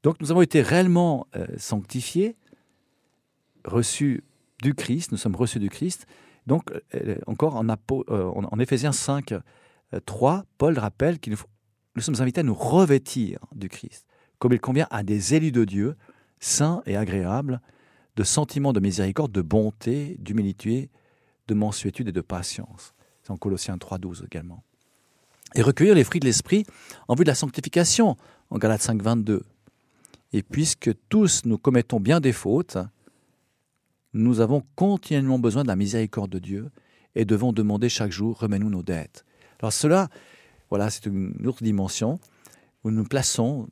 Donc 0.03 0.19
nous 0.21 0.31
avons 0.31 0.41
été 0.41 0.61
réellement 0.61 1.27
euh, 1.35 1.47
sanctifiés, 1.57 2.35
reçus 3.65 4.23
du 4.61 4.75
Christ, 4.75 5.11
nous 5.11 5.17
sommes 5.17 5.35
reçus 5.35 5.59
du 5.59 5.69
Christ, 5.69 6.05
Donc, 6.45 6.71
encore 7.25 7.55
en, 7.55 7.67
en 7.67 8.59
Éphésiens 8.59 8.91
5, 8.91 9.33
3, 10.05 10.45
Paul 10.57 10.77
rappelle 10.77 11.19
que 11.19 11.29
nous, 11.29 11.37
nous 11.95 12.01
sommes 12.01 12.21
invités 12.21 12.41
à 12.41 12.43
nous 12.43 12.53
revêtir 12.53 13.39
du 13.53 13.69
Christ, 13.69 14.05
comme 14.39 14.53
il 14.53 14.59
convient 14.59 14.87
à 14.89 15.03
des 15.03 15.35
élus 15.35 15.51
de 15.51 15.65
Dieu, 15.65 15.95
saints 16.39 16.81
et 16.85 16.97
agréables, 16.97 17.61
de 18.15 18.23
sentiments 18.23 18.73
de 18.73 18.79
miséricorde, 18.79 19.31
de 19.31 19.41
bonté, 19.41 20.17
d'humilité, 20.19 20.89
de 21.47 21.53
mansuétude 21.53 22.09
et 22.09 22.11
de 22.11 22.21
patience. 22.21 22.93
C'est 23.21 23.31
en 23.31 23.37
Colossiens 23.37 23.77
3.12 23.77 24.25
également. 24.25 24.63
Et 25.55 25.61
recueillir 25.61 25.95
les 25.95 26.03
fruits 26.03 26.19
de 26.19 26.25
l'esprit 26.25 26.65
en 27.07 27.15
vue 27.15 27.23
de 27.23 27.29
la 27.29 27.35
sanctification, 27.35 28.17
en 28.49 28.57
Galates 28.57 28.81
5.22. 28.81 29.41
Et 30.31 30.41
puisque 30.41 30.91
tous 31.09 31.45
nous 31.45 31.57
commettons 31.57 31.99
bien 31.99 32.19
des 32.19 32.33
fautes, 32.33 32.77
nous 34.13 34.39
avons 34.39 34.63
continuellement 34.75 35.39
besoin 35.39 35.63
de 35.63 35.67
la 35.67 35.75
miséricorde 35.75 36.31
de 36.31 36.39
Dieu 36.39 36.71
et 37.15 37.25
devons 37.25 37.53
demander 37.53 37.89
chaque 37.89 38.11
jour, 38.11 38.39
remets-nous 38.39 38.69
nos 38.69 38.83
dettes. 38.83 39.25
Alors 39.59 39.73
cela, 39.73 40.09
voilà, 40.73 40.89
c'est 40.89 41.05
une 41.05 41.45
autre 41.45 41.63
dimension 41.63 42.19
où 42.83 42.89
nous 42.89 43.03
plaçons. 43.03 43.67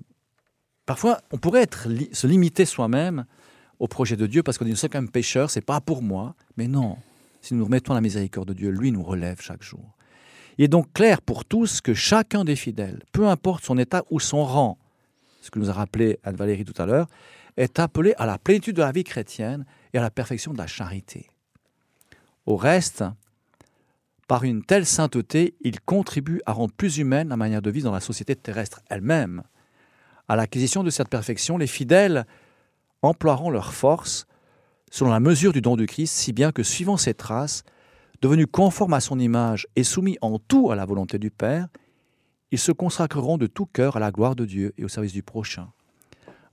Parfois, 0.85 1.19
on 1.31 1.39
pourrait 1.39 1.65
se 2.11 2.27
limiter 2.27 2.63
soi-même 2.63 3.25
au 3.79 3.87
projet 3.87 4.15
de 4.15 4.27
Dieu 4.27 4.43
parce 4.43 4.59
qu'on 4.59 4.65
dit 4.65 4.69
nous 4.69 4.77
sommes 4.77 4.91
quand 4.91 5.01
même 5.01 5.09
pécheurs, 5.09 5.49
c'est 5.49 5.65
pas 5.65 5.81
pour 5.81 6.03
moi. 6.03 6.35
Mais 6.57 6.67
non, 6.67 6.97
si 7.41 7.55
nous 7.55 7.65
remettons 7.65 7.95
la 7.95 8.01
miséricorde 8.01 8.49
de 8.49 8.53
Dieu, 8.53 8.69
lui 8.69 8.91
nous 8.91 9.01
relève 9.01 9.41
chaque 9.41 9.63
jour. 9.63 9.97
Il 10.59 10.65
est 10.65 10.67
donc 10.67 10.93
clair 10.93 11.23
pour 11.23 11.43
tous 11.43 11.81
que 11.81 11.95
chacun 11.95 12.45
des 12.45 12.55
fidèles, 12.55 13.01
peu 13.13 13.27
importe 13.27 13.65
son 13.65 13.79
état 13.79 14.03
ou 14.11 14.19
son 14.19 14.45
rang, 14.45 14.77
ce 15.41 15.49
que 15.49 15.57
nous 15.57 15.71
a 15.71 15.73
rappelé 15.73 16.19
Anne-Valérie 16.23 16.65
tout 16.65 16.79
à 16.79 16.85
l'heure, 16.85 17.07
est 17.57 17.79
appelé 17.79 18.13
à 18.19 18.27
la 18.27 18.37
plénitude 18.37 18.75
de 18.75 18.83
la 18.83 18.91
vie 18.91 19.03
chrétienne 19.03 19.65
et 19.93 19.97
à 19.97 20.01
la 20.03 20.11
perfection 20.11 20.53
de 20.53 20.59
la 20.59 20.67
charité. 20.67 21.31
Au 22.45 22.57
reste, 22.57 23.03
par 24.31 24.45
une 24.45 24.63
telle 24.63 24.85
sainteté, 24.85 25.57
il 25.59 25.81
contribue 25.81 26.39
à 26.45 26.53
rendre 26.53 26.71
plus 26.71 26.99
humaine 26.99 27.27
la 27.27 27.35
manière 27.35 27.61
de 27.61 27.69
vivre 27.69 27.83
dans 27.83 27.93
la 27.93 27.99
société 27.99 28.33
terrestre 28.33 28.79
elle-même. 28.89 29.43
À 30.29 30.37
l'acquisition 30.37 30.83
de 30.83 30.89
cette 30.89 31.09
perfection, 31.09 31.57
les 31.57 31.67
fidèles 31.67 32.25
emploieront 33.01 33.49
leurs 33.49 33.73
forces 33.73 34.27
selon 34.89 35.11
la 35.11 35.19
mesure 35.19 35.51
du 35.51 35.59
don 35.59 35.75
du 35.75 35.85
Christ, 35.85 36.13
si 36.13 36.31
bien 36.31 36.53
que, 36.53 36.63
suivant 36.63 36.95
ses 36.95 37.13
traces, 37.13 37.63
devenus 38.21 38.47
conformes 38.49 38.93
à 38.93 39.01
son 39.01 39.19
image 39.19 39.67
et 39.75 39.83
soumis 39.83 40.17
en 40.21 40.39
tout 40.39 40.71
à 40.71 40.77
la 40.77 40.85
volonté 40.85 41.19
du 41.19 41.29
Père, 41.29 41.67
ils 42.51 42.57
se 42.57 42.71
consacreront 42.71 43.37
de 43.37 43.47
tout 43.47 43.65
cœur 43.65 43.97
à 43.97 43.99
la 43.99 44.11
gloire 44.11 44.37
de 44.37 44.45
Dieu 44.45 44.73
et 44.77 44.85
au 44.85 44.87
service 44.87 45.11
du 45.11 45.23
prochain. 45.23 45.73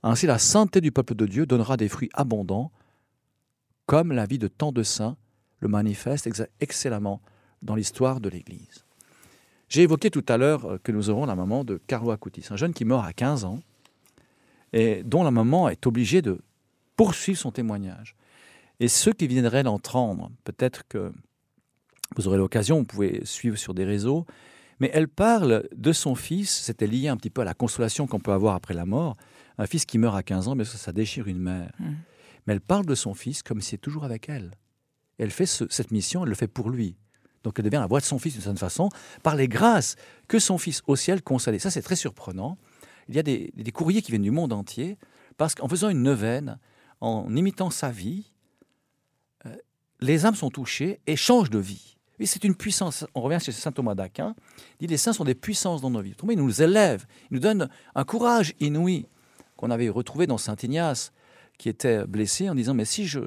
Ainsi 0.03 0.27
la 0.27 0.37
sainteté 0.37 0.81
du 0.81 0.91
peuple 0.91 1.15
de 1.15 1.25
Dieu 1.25 1.45
donnera 1.45 1.77
des 1.77 1.87
fruits 1.87 2.09
abondants, 2.13 2.73
comme 3.85 4.11
la 4.11 4.25
vie 4.25 4.37
de 4.37 4.49
tant 4.49 4.73
de 4.73 4.83
saints 4.83 5.15
le 5.61 5.69
manifeste 5.69 6.27
excellemment 6.59 7.21
dans 7.61 7.75
l'histoire 7.75 8.19
de 8.19 8.29
l'Église. 8.29 8.85
J'ai 9.69 9.83
évoqué 9.83 10.09
tout 10.09 10.25
à 10.27 10.37
l'heure 10.37 10.65
euh, 10.65 10.77
que 10.83 10.91
nous 10.91 11.09
aurons 11.09 11.25
la 11.25 11.35
maman 11.35 11.63
de 11.63 11.79
Carlo 11.87 12.11
Acutis, 12.11 12.47
un 12.49 12.55
jeune 12.55 12.73
qui 12.73 12.85
meurt 12.85 13.05
à 13.05 13.13
15 13.13 13.45
ans 13.45 13.59
et 14.73 15.03
dont 15.03 15.23
la 15.23 15.31
maman 15.31 15.69
est 15.69 15.85
obligée 15.87 16.21
de 16.21 16.39
poursuivre 16.95 17.39
son 17.39 17.51
témoignage. 17.51 18.15
Et 18.79 18.87
ceux 18.87 19.13
qui 19.13 19.27
viendraient 19.27 19.63
l'entendre, 19.63 20.31
peut-être 20.43 20.87
que 20.87 21.11
vous 22.15 22.27
aurez 22.27 22.37
l'occasion, 22.37 22.79
vous 22.79 22.85
pouvez 22.85 23.21
suivre 23.25 23.57
sur 23.57 23.73
des 23.73 23.85
réseaux, 23.85 24.25
mais 24.79 24.89
elle 24.93 25.07
parle 25.07 25.67
de 25.75 25.91
son 25.91 26.15
fils, 26.15 26.49
c'était 26.49 26.87
lié 26.87 27.09
un 27.09 27.17
petit 27.17 27.29
peu 27.29 27.41
à 27.41 27.45
la 27.45 27.53
consolation 27.53 28.07
qu'on 28.07 28.19
peut 28.19 28.31
avoir 28.31 28.55
après 28.55 28.73
la 28.73 28.85
mort, 28.85 29.17
un 29.57 29.65
fils 29.65 29.85
qui 29.85 29.97
meurt 29.97 30.15
à 30.15 30.23
15 30.23 30.47
ans, 30.47 30.55
mais 30.55 30.65
ça, 30.65 30.77
ça 30.77 30.93
déchire 30.93 31.27
une 31.27 31.39
mère. 31.39 31.71
Mmh. 31.79 31.85
Mais 32.47 32.53
elle 32.53 32.61
parle 32.61 32.85
de 32.85 32.95
son 32.95 33.13
fils 33.13 33.43
comme 33.43 33.61
si 33.61 33.71
c'est 33.71 33.77
toujours 33.77 34.05
avec 34.05 34.29
elle. 34.29 34.51
Elle 35.17 35.31
fait 35.31 35.45
cette 35.45 35.91
mission, 35.91 36.23
elle 36.23 36.29
le 36.29 36.35
fait 36.35 36.47
pour 36.47 36.69
lui. 36.69 36.95
Donc 37.43 37.57
elle 37.57 37.65
devient 37.65 37.77
la 37.77 37.87
voix 37.87 37.99
de 37.99 38.05
son 38.05 38.19
fils 38.19 38.33
d'une 38.33 38.41
certaine 38.41 38.57
façon, 38.57 38.89
par 39.23 39.35
les 39.35 39.47
grâces 39.47 39.95
que 40.27 40.39
son 40.39 40.57
fils 40.57 40.81
au 40.87 40.95
ciel 40.95 41.21
concède. 41.21 41.59
ça, 41.59 41.71
c'est 41.71 41.81
très 41.81 41.95
surprenant. 41.95 42.57
Il 43.07 43.15
y 43.15 43.19
a 43.19 43.23
des, 43.23 43.51
courriers 43.73 44.01
qui 44.01 44.11
viennent 44.11 44.21
du 44.21 44.31
monde 44.31 44.53
entier, 44.53 44.97
parce 45.37 45.55
qu'en 45.55 45.67
faisant 45.67 45.89
une 45.89 46.03
neuvaine, 46.03 46.59
en 47.01 47.33
imitant 47.35 47.69
sa 47.69 47.89
vie, 47.89 48.33
euh, 49.45 49.55
les 49.99 50.25
âmes 50.25 50.35
sont 50.35 50.49
touchées 50.49 50.99
et 51.07 51.15
changent 51.15 51.49
de 51.49 51.59
vie. 51.59 51.97
Et 52.19 52.25
c'est 52.25 52.43
une 52.43 52.55
puissance. 52.55 53.05
On 53.15 53.21
revient 53.21 53.39
chez 53.41 53.53
saint 53.53 53.71
Thomas 53.71 53.95
d'Aquin. 53.95 54.35
Il 54.79 54.87
dit 54.87 54.91
les 54.91 54.97
saints 54.97 55.13
sont 55.13 55.23
des 55.23 55.35
puissances 55.35 55.81
dans 55.81 55.89
nos 55.89 56.01
vies. 56.01 56.13
Ils 56.29 56.37
nous 56.37 56.61
élèvent, 56.61 57.05
ils 57.31 57.35
nous 57.35 57.39
donnent 57.39 57.69
un 57.95 58.03
courage 58.03 58.53
inouï 58.59 59.07
qu'on 59.55 59.71
avait 59.71 59.89
retrouvé 59.89 60.27
dans 60.27 60.37
saint 60.37 60.57
Ignace, 60.61 61.11
qui 61.57 61.69
était 61.69 62.05
blessé 62.05 62.49
en 62.49 62.55
disant 62.55 62.73
Mais 62.73 62.85
si 62.85 63.07
je, 63.07 63.21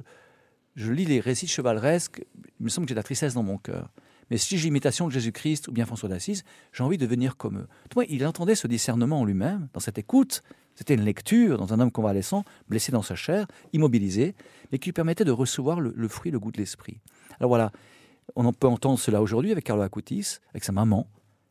je 0.77 0.93
lis 0.93 1.07
les 1.07 1.21
récits 1.21 1.49
chevaleresques, 1.49 2.25
il 2.61 2.65
me 2.65 2.69
semble 2.69 2.87
que 2.87 2.91
j'ai 2.91 2.95
de 2.95 3.01
la 3.01 3.05
tristesse 3.05 3.35
dans 3.35 3.43
mon 3.43 3.59
cœur. 3.59 3.91
Mais 4.33 4.39
si 4.39 4.57
j'ai 4.57 4.65
l'imitation 4.65 5.09
de 5.09 5.13
Jésus-Christ 5.13 5.69
ou 5.69 5.73
bien 5.73 5.85
François 5.85 6.09
d'Assise, 6.09 6.43
j'ai 6.73 6.83
envie 6.83 6.97
de 6.97 7.05
devenir 7.05 7.37
comme 7.37 7.59
eux. 7.59 7.69
il 8.09 8.27
entendait 8.27 8.55
ce 8.55 8.67
discernement 8.67 9.21
en 9.21 9.25
lui-même, 9.27 9.69
dans 9.75 9.81
cette 9.81 9.99
écoute. 9.99 10.43
C'était 10.75 10.95
une 10.95 11.05
lecture 11.05 11.59
dans 11.59 11.75
un 11.75 11.81
homme 11.81 11.91
convalescent, 11.91 12.43
blessé 12.67 12.93
dans 12.93 13.03
sa 13.03 13.15
chair, 13.15 13.47
immobilisé, 13.75 14.35
mais 14.71 14.79
qui 14.79 14.87
lui 14.87 14.95
permettait 14.95 15.27
de 15.27 15.33
recevoir 15.33 15.81
le, 15.81 16.09
fruit, 16.09 16.31
le 16.31 16.41
goût 16.41 16.51
de 16.51 16.57
l'esprit. 16.57 16.99
Alors 17.41 17.51
voilà, 17.51 17.73
on 18.35 18.51
peut 18.55 18.69
entendre 18.69 18.99
cela 18.99 19.21
aujourd'hui 19.21 19.53
avec 19.53 19.65
Carlo 19.65 19.83
Acutis, 19.83 20.39
avec 20.55 20.65
sa 20.65 20.73
maman, 20.73 21.07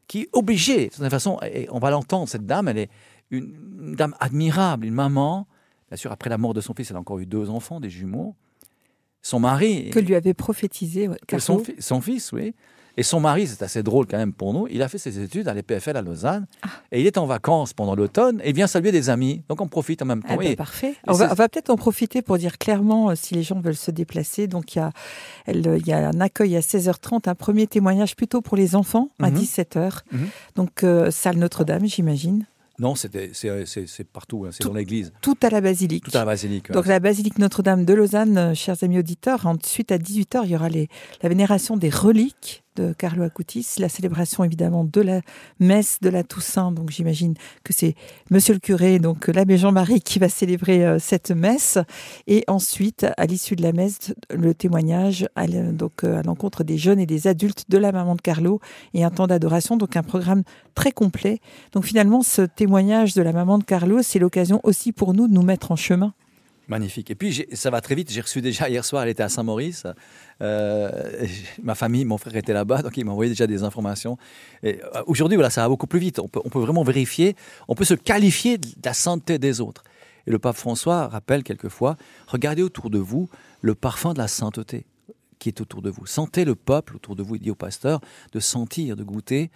qui 0.07 0.21
est 0.21 0.29
obligée, 0.33 0.87
de 0.87 0.95
toute 0.95 1.07
façon, 1.07 1.37
et 1.43 1.67
on 1.69 1.77
va 1.77 1.91
l'entendre, 1.91 2.27
cette 2.27 2.47
dame, 2.47 2.67
elle 2.67 2.79
est 2.79 2.89
une, 3.29 3.93
dame 3.95 4.15
admirable, 4.19 4.87
une 4.87 4.95
maman. 4.95 5.47
Bien 5.89 5.97
sûr, 5.97 6.11
après 6.11 6.31
la 6.31 6.39
mort 6.39 6.55
de 6.55 6.61
son 6.61 6.73
fils, 6.73 6.89
elle 6.89 6.97
a 6.97 6.99
encore 6.99 7.19
eu 7.19 7.27
deux 7.27 7.51
enfants, 7.51 7.79
des 7.79 7.91
jumeaux 7.91 8.35
son 9.21 9.39
mari. 9.39 9.89
Que 9.91 9.99
lui 9.99 10.15
avait 10.15 10.33
prophétisé 10.33 11.09
son, 11.39 11.63
son, 11.79 12.01
fils, 12.01 12.31
oui. 12.31 12.53
Et 12.97 13.03
son 13.03 13.19
mari, 13.19 13.47
c'est 13.47 13.63
assez 13.63 13.83
drôle 13.83 14.05
quand 14.05 14.17
même 14.17 14.33
pour 14.33 14.53
nous, 14.53 14.67
il 14.69 14.81
a 14.81 14.87
fait 14.89 14.97
ses 14.97 15.19
études 15.19 15.47
à 15.47 15.53
l'EPFL 15.53 15.95
à 15.95 16.01
Lausanne 16.01 16.45
ah. 16.61 16.67
et 16.91 16.99
il 16.99 17.07
est 17.07 17.17
en 17.17 17.25
vacances 17.25 17.73
pendant 17.73 17.95
l'automne 17.95 18.41
et 18.43 18.51
vient 18.51 18.67
saluer 18.67 18.91
des 18.91 19.09
amis. 19.09 19.43
Donc 19.47 19.61
on 19.61 19.67
profite 19.67 20.01
en 20.01 20.05
même 20.05 20.21
temps. 20.21 20.29
Ah 20.33 20.37
ben, 20.37 20.55
parfait. 20.55 20.95
On 21.07 21.13
va, 21.13 21.35
peut-être 21.35 21.69
en 21.69 21.77
profiter 21.77 22.21
pour 22.21 22.37
dire 22.37 22.57
clairement 22.57 23.09
euh, 23.09 23.15
si 23.15 23.33
les 23.33 23.43
gens 23.43 23.59
veulent 23.61 23.75
se 23.75 23.91
déplacer. 23.91 24.47
Donc 24.47 24.75
il 24.75 24.79
y 24.79 24.81
a, 24.81 24.91
il 25.47 25.87
y 25.87 25.93
a 25.93 26.09
un 26.09 26.19
accueil 26.19 26.57
à 26.57 26.59
16h30, 26.59 27.29
un 27.29 27.35
premier 27.35 27.65
témoignage 27.65 28.15
plutôt 28.15 28.41
pour 28.41 28.57
les 28.57 28.75
enfants 28.75 29.09
à 29.19 29.31
17h. 29.31 29.99
Mhm. 30.11 30.21
Mhm. 30.21 30.27
Donc 30.55 30.83
euh, 30.83 31.11
salle 31.11 31.37
Notre-Dame, 31.37 31.85
j'imagine. 31.85 32.45
Non, 32.81 32.95
c'est 32.95 34.03
partout, 34.11 34.45
hein, 34.45 34.49
c'est 34.51 34.63
dans 34.63 34.73
l'église. 34.73 35.13
Tout 35.21 35.37
à 35.43 35.51
la 35.51 35.61
basilique. 35.61 36.05
Tout 36.05 36.17
à 36.17 36.21
la 36.21 36.25
basilique. 36.25 36.71
Donc 36.71 36.87
la 36.87 36.99
basilique 36.99 37.37
Notre-Dame 37.37 37.85
de 37.85 37.93
Lausanne, 37.93 38.37
euh, 38.39 38.53
chers 38.55 38.83
amis 38.83 38.97
auditeurs. 38.97 39.45
Ensuite, 39.45 39.91
à 39.91 39.99
18h, 39.99 40.41
il 40.45 40.49
y 40.49 40.55
aura 40.55 40.67
les, 40.67 40.89
la 41.21 41.29
vénération 41.29 41.77
des 41.77 41.91
reliques 41.91 42.63
de 42.75 42.93
Carlo 42.93 43.23
Acutis, 43.23 43.75
la 43.79 43.89
célébration 43.89 44.43
évidemment 44.43 44.83
de 44.83 45.01
la 45.01 45.21
messe 45.59 45.97
de 46.01 46.09
la 46.09 46.23
Toussaint. 46.23 46.71
Donc 46.71 46.89
j'imagine 46.91 47.35
que 47.63 47.73
c'est 47.73 47.95
Monsieur 48.29 48.53
le 48.53 48.59
curé, 48.59 48.99
donc 48.99 49.27
l'abbé 49.27 49.57
Jean-Marie, 49.57 50.01
qui 50.01 50.19
va 50.19 50.29
célébrer 50.29 50.85
euh, 50.85 50.99
cette 50.99 51.31
messe. 51.31 51.77
Et 52.27 52.43
ensuite, 52.47 53.05
à 53.17 53.25
l'issue 53.25 53.55
de 53.55 53.63
la 53.63 53.73
messe, 53.73 54.13
le 54.29 54.53
témoignage 54.53 55.27
donc 55.73 56.03
euh, 56.03 56.19
à 56.19 56.23
l'encontre 56.23 56.63
des 56.63 56.77
jeunes 56.77 56.99
et 56.99 57.05
des 57.05 57.27
adultes 57.27 57.65
de 57.69 57.77
la 57.77 57.91
maman 57.91 58.15
de 58.15 58.21
Carlo 58.21 58.59
et 58.93 59.03
un 59.03 59.09
temps 59.09 59.27
d'adoration. 59.27 59.77
Donc 59.77 59.95
un 59.95 60.03
programme 60.03 60.43
très 60.75 60.91
complet. 60.91 61.39
Donc 61.73 61.85
finalement, 61.85 62.21
ce 62.21 62.41
témoignage 62.43 63.13
de 63.13 63.21
la 63.21 63.33
maman 63.33 63.57
de 63.57 63.63
Carlo, 63.63 64.01
c'est 64.01 64.19
l'occasion 64.19 64.59
aussi 64.63 64.91
pour 64.91 65.13
nous 65.13 65.27
de 65.27 65.33
nous 65.33 65.43
mettre 65.43 65.71
en 65.71 65.75
chemin 65.75 66.13
Magnifique. 66.67 67.11
Et 67.11 67.15
puis, 67.15 67.45
ça 67.53 67.69
va 67.69 67.81
très 67.81 67.95
vite. 67.95 68.11
J'ai 68.11 68.21
reçu 68.21 68.41
déjà 68.41 68.69
hier 68.69 68.85
soir, 68.85 69.03
elle 69.03 69.09
était 69.09 69.23
à 69.23 69.29
Saint-Maurice. 69.29 69.85
Euh, 70.41 71.27
ma 71.61 71.75
famille, 71.75 72.05
mon 72.05 72.17
frère 72.17 72.35
était 72.35 72.53
là-bas, 72.53 72.81
donc 72.81 72.95
il 72.97 73.05
m'a 73.05 73.11
envoyé 73.11 73.29
déjà 73.29 73.47
des 73.47 73.63
informations. 73.63 74.17
Euh, 74.63 74.73
aujourd'hui, 75.07 75.35
voilà, 75.35 75.49
ça 75.49 75.61
va 75.61 75.69
beaucoup 75.69 75.87
plus 75.87 75.99
vite. 75.99 76.19
On 76.19 76.27
peut, 76.27 76.59
vraiment 76.59 76.83
vérifier, 76.83 77.35
on 77.67 77.75
peut 77.75 77.83
se 77.83 77.93
qualifier 77.93 78.57
de 78.57 78.67
la 78.85 78.93
santé 78.93 79.37
des 79.37 79.59
autres. 79.59 79.83
Et 80.27 80.31
le 80.31 80.39
pape 80.39 80.55
François 80.55 81.07
rappelle 81.07 81.43
quelquefois, 81.43 81.97
regardez 82.27 82.61
autour 82.61 82.89
de 82.89 82.99
vous 82.99 83.27
le 83.61 83.75
parfum 83.75 84.13
de 84.13 84.19
la 84.19 84.27
sainteté 84.27 84.85
qui 85.39 85.49
est 85.49 85.59
autour 85.59 85.81
de 85.81 85.89
vous. 85.89 86.05
Sentez 86.05 86.45
le 86.45 86.53
peuple 86.53 86.95
autour 86.95 87.15
de 87.15 87.23
vous, 87.23 87.35
il 87.35 87.41
dit 87.41 87.49
au 87.49 87.55
pasteur, 87.55 87.99
de 88.31 88.39
sentir, 88.39 88.95
de 88.95 89.03
goûter 89.03 89.49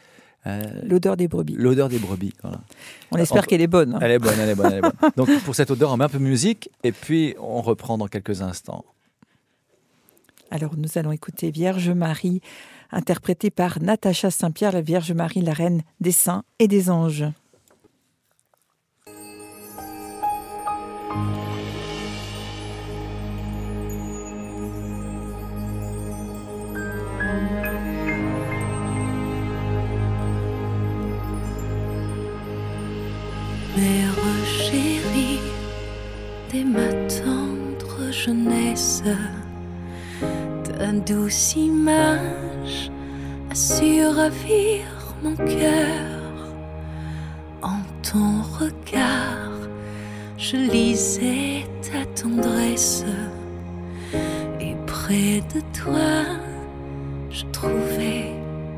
euh, 0.47 0.61
l'odeur 0.83 1.17
des 1.17 1.27
brebis. 1.27 1.55
L'odeur 1.57 1.89
des 1.89 1.97
brebis, 1.97 2.33
On 3.11 3.17
espère 3.17 3.47
qu'elle 3.47 3.61
est 3.61 3.67
bonne. 3.67 3.95
Hein. 3.95 3.99
Elle 4.01 4.11
est 4.11 4.19
bonne, 4.19 4.39
elle 4.39 4.49
est 4.49 4.55
bonne, 4.55 4.71
elle 4.71 4.77
est 4.77 4.81
bonne. 4.81 5.11
Donc 5.17 5.29
pour 5.43 5.55
cette 5.55 5.71
odeur, 5.71 5.91
on 5.91 5.97
met 5.97 6.05
un 6.05 6.09
peu 6.09 6.19
de 6.19 6.23
musique 6.23 6.69
et 6.83 6.91
puis 6.91 7.35
on 7.39 7.61
reprend 7.61 7.97
dans 7.97 8.07
quelques 8.07 8.41
instants. 8.41 8.85
Alors 10.51 10.75
nous 10.77 10.89
allons 10.95 11.11
écouter 11.11 11.49
Vierge 11.49 11.89
Marie, 11.89 12.41
interprétée 12.91 13.49
par 13.49 13.81
Natacha 13.81 14.29
Saint-Pierre, 14.29 14.71
la 14.71 14.81
Vierge 14.81 15.11
Marie, 15.11 15.41
la 15.41 15.53
reine 15.53 15.81
des 15.99 16.11
saints 16.11 16.43
et 16.59 16.67
des 16.67 16.89
anges. 16.89 17.25
Jeunesse, 38.25 39.03
ta 40.63 40.91
douce 41.05 41.55
image 41.57 42.89
a 43.51 43.55
su 43.55 44.03
ravir 44.07 44.85
mon 45.21 45.35
cœur. 45.35 46.15
En 47.61 47.81
ton 48.01 48.41
regard, 48.59 49.59
je 50.37 50.57
lisais 50.57 51.67
ta 51.83 52.03
tendresse. 52.19 53.05
Et 54.59 54.75
près 54.87 55.41
de 55.53 55.61
toi, 55.79 56.25
je 57.29 57.43
trouvais 57.51 58.33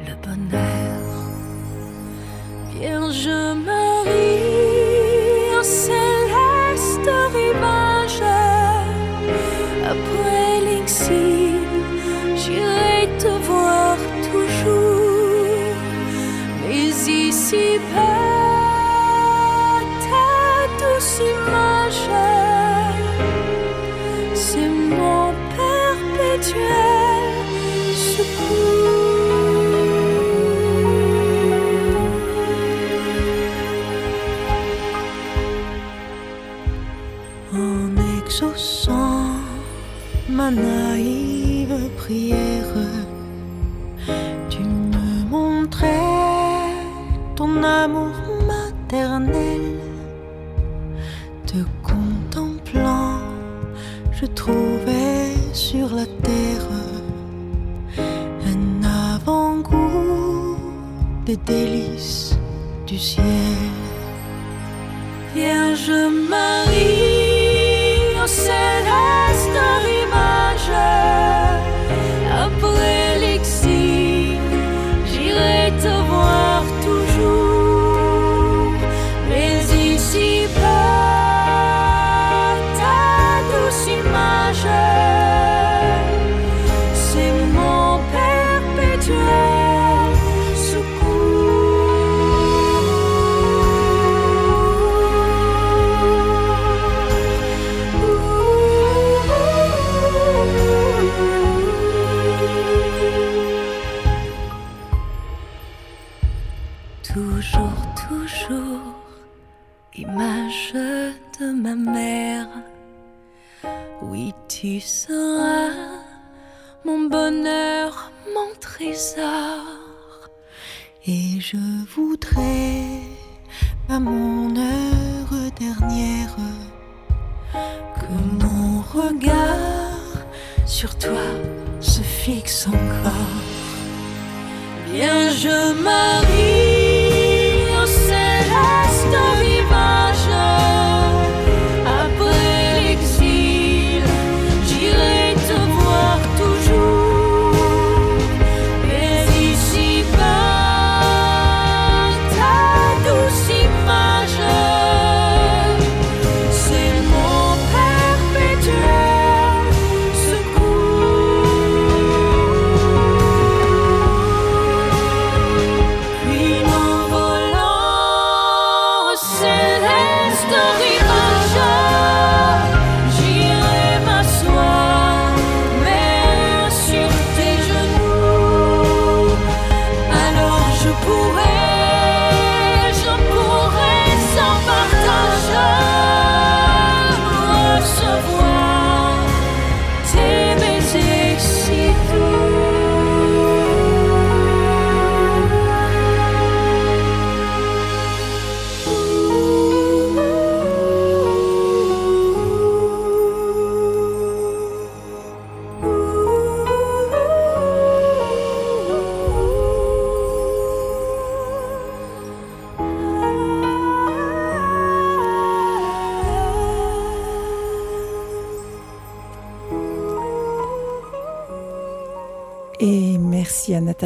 le 0.07 0.13
bonheur. 0.25 0.99
Vierge 2.73 3.29
Marie, 3.65 4.26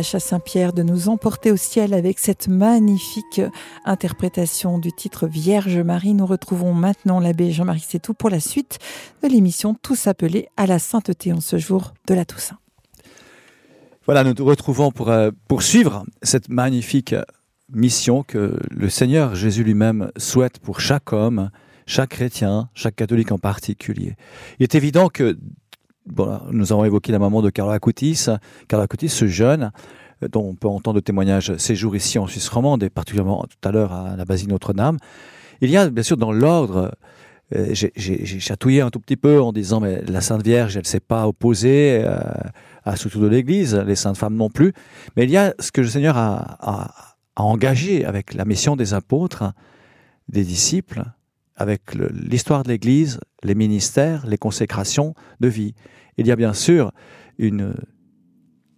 Natacha 0.02 0.20
Saint-Pierre 0.20 0.74
de 0.74 0.82
nous 0.82 1.10
emporter 1.10 1.52
au 1.52 1.58
ciel 1.58 1.94
avec 1.94 2.18
cette 2.18 2.48
magnifique 2.48 3.40
interprétation 3.86 4.80
du 4.80 4.92
titre 4.92 5.28
Vierge 5.28 5.78
Marie. 5.78 6.16
Nous 6.16 6.26
retrouvons 6.26 6.74
maintenant 6.74 7.20
l'abbé 7.20 7.52
Jean-Marie 7.52 7.86
Sétou 7.88 8.16
pour 8.16 8.32
la 8.32 8.40
suite 8.40 8.80
de 9.22 9.28
l'émission 9.28 9.76
Tous 9.76 10.08
appelés 10.08 10.50
à 10.58 10.66
la 10.66 10.80
sainteté 10.80 11.32
en 11.34 11.40
ce 11.40 11.60
jour 11.60 11.94
de 12.08 12.16
la 12.16 12.26
Toussaint. 12.26 12.58
Voilà, 14.08 14.24
nous 14.24 14.34
nous 14.36 14.44
retrouvons 14.44 14.90
pour 14.90 15.12
euh, 15.12 15.30
poursuivre 15.48 16.04
cette 16.24 16.50
magnifique 16.50 17.14
mission 17.72 18.24
que 18.24 18.58
le 18.72 18.90
Seigneur 18.90 19.36
Jésus 19.36 19.64
lui-même 19.64 20.12
souhaite 20.18 20.58
pour 20.58 20.80
chaque 20.80 21.14
homme, 21.14 21.52
chaque 21.86 22.10
chrétien, 22.10 22.70
chaque 22.74 22.96
catholique 22.96 23.32
en 23.32 23.38
particulier. 23.38 24.16
Il 24.58 24.64
est 24.64 24.74
évident 24.74 25.10
que 25.10 25.38
Nous 26.52 26.74
avons 26.74 26.86
évoqué 26.86 27.12
la 27.12 27.20
maman 27.20 27.42
de 27.42 27.50
Carla 27.50 27.74
Acutis. 27.74 28.26
Carla 28.68 28.86
Acutis, 28.86 29.10
ce 29.10 29.28
jeune, 29.28 29.72
euh, 30.24 30.28
dont 30.28 30.48
on 30.50 30.56
peut 30.56 30.68
entendre 30.68 30.96
le 30.96 31.02
témoignage 31.02 31.56
séjour 31.58 31.96
ici 31.96 32.20
en 32.20 32.28
Suisse 32.28 32.50
romande 32.50 32.84
et 32.84 32.90
particulièrement 32.90 33.44
tout 33.44 33.68
à 33.68 33.72
l'heure 33.72 33.94
à 33.94 34.16
la 34.16 34.26
basilique 34.26 34.52
Notre-Dame. 34.52 34.98
Il 35.62 35.70
y 35.70 35.78
a 35.78 35.90
bien 35.90 36.04
sûr 36.04 36.18
dans 36.18 36.32
l'ordre, 36.32 36.92
euh, 37.56 37.74
j'ai 37.74 38.40
chatouillé 38.40 38.82
un 38.82 38.90
tout 38.90 39.00
petit 39.00 39.18
peu 39.18 39.42
en 39.42 39.52
disant 39.52 39.80
mais 39.80 40.02
la 40.08 40.22
Sainte 40.22 40.44
Vierge, 40.44 40.76
elle 40.76 40.84
ne 40.84 40.88
s'est 40.88 41.00
pas 41.00 41.28
opposée 41.28 42.02
euh, 42.04 42.20
à 42.84 42.96
ce 42.96 43.08
de 43.10 43.28
l'Église, 43.28 43.76
les 43.76 43.96
saintes 43.96 44.18
femmes 44.18 44.36
non 44.36 44.50
plus. 44.50 44.74
Mais 45.16 45.24
il 45.24 45.30
y 45.30 45.38
a 45.38 45.54
ce 45.60 45.72
que 45.72 45.82
le 45.82 45.88
Seigneur 45.88 46.18
a 46.18 47.16
engagé 47.36 48.06
avec 48.06 48.34
la 48.34 48.46
mission 48.46 48.76
des 48.76 48.94
apôtres, 48.94 49.54
des 50.30 50.44
disciples, 50.44 51.04
avec 51.56 51.94
l'histoire 51.94 52.64
de 52.64 52.70
l'Église, 52.70 53.20
les 53.44 53.56
ministères, 53.56 54.26
les 54.26 54.38
consécrations 54.38 55.14
de 55.40 55.48
vie. 55.48 55.76
Il 56.18 56.28
y 56.28 56.32
a 56.32 56.36
bien 56.36 56.54
sûr 56.54 56.92
une 57.38 57.76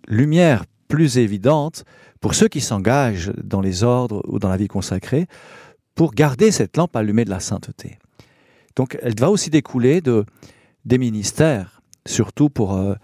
lumière 0.07 0.65
plus 0.87 1.17
évidente 1.17 1.85
pour 2.21 2.35
ceux 2.35 2.47
qui 2.47 2.61
s'engagent 2.61 3.33
dans 3.43 3.61
les 3.61 3.83
ordres 3.83 4.23
ou 4.27 4.39
dans 4.39 4.49
la 4.49 4.57
vie 4.57 4.67
consacrée 4.67 5.27
pour 5.95 6.13
garder 6.13 6.51
cette 6.51 6.77
lampe 6.77 6.95
allumée 6.95 7.25
de 7.25 7.29
la 7.29 7.39
sainteté. 7.39 7.97
Donc 8.75 8.97
elle 9.01 9.19
va 9.19 9.29
aussi 9.29 9.49
découler 9.49 10.01
de, 10.01 10.25
des 10.85 10.97
ministères, 10.97 11.81
surtout 12.05 12.49
pour 12.49 12.75
euh, 12.75 12.95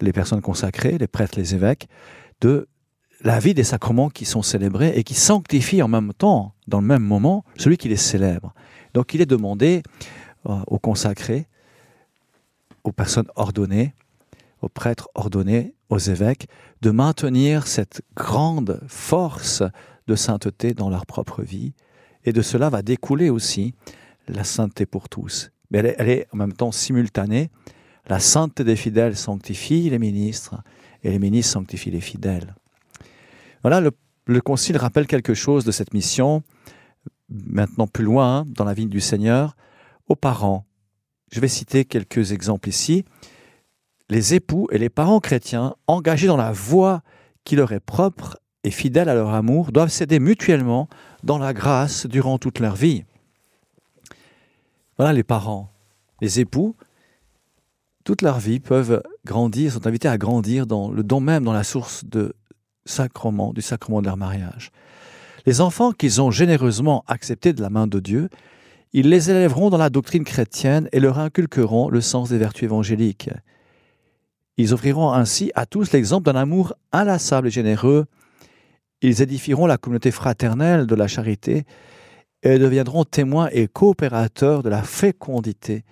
les 0.00 0.12
personnes 0.12 0.40
consacrées, 0.40 0.98
les 0.98 1.06
prêtres, 1.06 1.38
les 1.38 1.54
évêques, 1.54 1.88
de 2.40 2.68
la 3.22 3.38
vie 3.38 3.54
des 3.54 3.64
sacrements 3.64 4.10
qui 4.10 4.24
sont 4.24 4.42
célébrés 4.42 4.92
et 4.94 5.02
qui 5.02 5.14
sanctifient 5.14 5.82
en 5.82 5.88
même 5.88 6.12
temps, 6.12 6.54
dans 6.68 6.80
le 6.80 6.86
même 6.86 7.02
moment, 7.02 7.44
celui 7.56 7.76
qui 7.76 7.88
les 7.88 7.96
célèbre. 7.96 8.54
Donc 8.94 9.14
il 9.14 9.20
est 9.20 9.26
demandé 9.26 9.82
euh, 10.48 10.60
aux 10.66 10.78
consacrés, 10.78 11.46
aux 12.86 12.92
personnes 12.92 13.28
ordonnées, 13.34 13.94
aux 14.62 14.68
prêtres 14.68 15.08
ordonnés, 15.14 15.74
aux 15.90 15.98
évêques, 15.98 16.48
de 16.82 16.90
maintenir 16.90 17.66
cette 17.66 18.02
grande 18.14 18.80
force 18.86 19.62
de 20.06 20.14
sainteté 20.14 20.72
dans 20.72 20.88
leur 20.88 21.04
propre 21.04 21.42
vie. 21.42 21.74
Et 22.24 22.32
de 22.32 22.42
cela 22.42 22.70
va 22.70 22.82
découler 22.82 23.28
aussi 23.28 23.74
la 24.28 24.44
sainteté 24.44 24.86
pour 24.86 25.08
tous. 25.08 25.50
Mais 25.70 25.78
elle 25.98 26.08
est, 26.08 26.26
en 26.32 26.36
même 26.36 26.52
temps 26.52 26.72
simultanée. 26.72 27.50
La 28.08 28.20
sainteté 28.20 28.64
des 28.64 28.76
fidèles 28.76 29.16
sanctifie 29.16 29.90
les 29.90 29.98
ministres 29.98 30.62
et 31.02 31.10
les 31.10 31.18
ministres 31.18 31.52
sanctifient 31.52 31.90
les 31.90 32.00
fidèles. 32.00 32.54
Voilà, 33.62 33.80
le, 33.80 33.90
le 34.26 34.40
Concile 34.40 34.76
rappelle 34.76 35.06
quelque 35.06 35.34
chose 35.34 35.64
de 35.64 35.72
cette 35.72 35.92
mission, 35.92 36.42
maintenant 37.28 37.88
plus 37.88 38.04
loin 38.04 38.44
dans 38.46 38.64
la 38.64 38.74
vie 38.74 38.86
du 38.86 39.00
Seigneur, 39.00 39.56
aux 40.08 40.14
parents. 40.14 40.66
Je 41.30 41.40
vais 41.40 41.48
citer 41.48 41.84
quelques 41.84 42.32
exemples 42.32 42.68
ici. 42.68 43.04
Les 44.08 44.34
époux 44.34 44.68
et 44.70 44.78
les 44.78 44.88
parents 44.88 45.20
chrétiens 45.20 45.74
engagés 45.86 46.28
dans 46.28 46.36
la 46.36 46.52
voie 46.52 47.02
qui 47.44 47.56
leur 47.56 47.72
est 47.72 47.80
propre 47.80 48.38
et 48.62 48.70
fidèles 48.70 49.08
à 49.08 49.14
leur 49.14 49.30
amour 49.30 49.72
doivent 49.72 49.90
s'aider 49.90 50.18
mutuellement 50.18 50.88
dans 51.22 51.38
la 51.38 51.52
grâce 51.52 52.06
durant 52.06 52.38
toute 52.38 52.60
leur 52.60 52.76
vie. 52.76 53.04
Voilà 54.96 55.12
les 55.12 55.24
parents, 55.24 55.70
les 56.20 56.40
époux, 56.40 56.76
toute 58.04 58.22
leur 58.22 58.38
vie 58.38 58.60
peuvent 58.60 59.02
grandir, 59.24 59.72
sont 59.72 59.86
invités 59.86 60.08
à 60.08 60.16
grandir 60.16 60.66
dans 60.66 60.90
le 60.90 61.02
don 61.02 61.20
même, 61.20 61.44
dans 61.44 61.52
la 61.52 61.64
source 61.64 62.04
de 62.04 62.34
sacrement, 62.84 63.52
du 63.52 63.62
sacrement 63.62 64.00
de 64.00 64.06
leur 64.06 64.16
mariage. 64.16 64.70
Les 65.44 65.60
enfants 65.60 65.92
qu'ils 65.92 66.20
ont 66.22 66.30
généreusement 66.30 67.04
acceptés 67.08 67.52
de 67.52 67.60
la 67.60 67.68
main 67.68 67.88
de 67.88 67.98
Dieu, 67.98 68.28
ils 68.96 69.10
les 69.10 69.30
élèveront 69.30 69.68
dans 69.68 69.76
la 69.76 69.90
doctrine 69.90 70.24
chrétienne 70.24 70.88
et 70.90 71.00
leur 71.00 71.18
inculqueront 71.18 71.90
le 71.90 72.00
sens 72.00 72.30
des 72.30 72.38
vertus 72.38 72.64
évangéliques. 72.64 73.28
Ils 74.56 74.72
offriront 74.72 75.12
ainsi 75.12 75.52
à 75.54 75.66
tous 75.66 75.92
l'exemple 75.92 76.24
d'un 76.24 76.40
amour 76.40 76.72
inlassable 76.92 77.48
et 77.48 77.50
généreux. 77.50 78.06
Ils 79.02 79.20
édifieront 79.20 79.66
la 79.66 79.76
communauté 79.76 80.10
fraternelle 80.10 80.86
de 80.86 80.94
la 80.94 81.08
charité 81.08 81.66
et 82.42 82.58
deviendront 82.58 83.04
témoins 83.04 83.50
et 83.52 83.68
coopérateurs 83.68 84.62
de 84.62 84.70
la 84.70 84.82
fécondité 84.82 85.84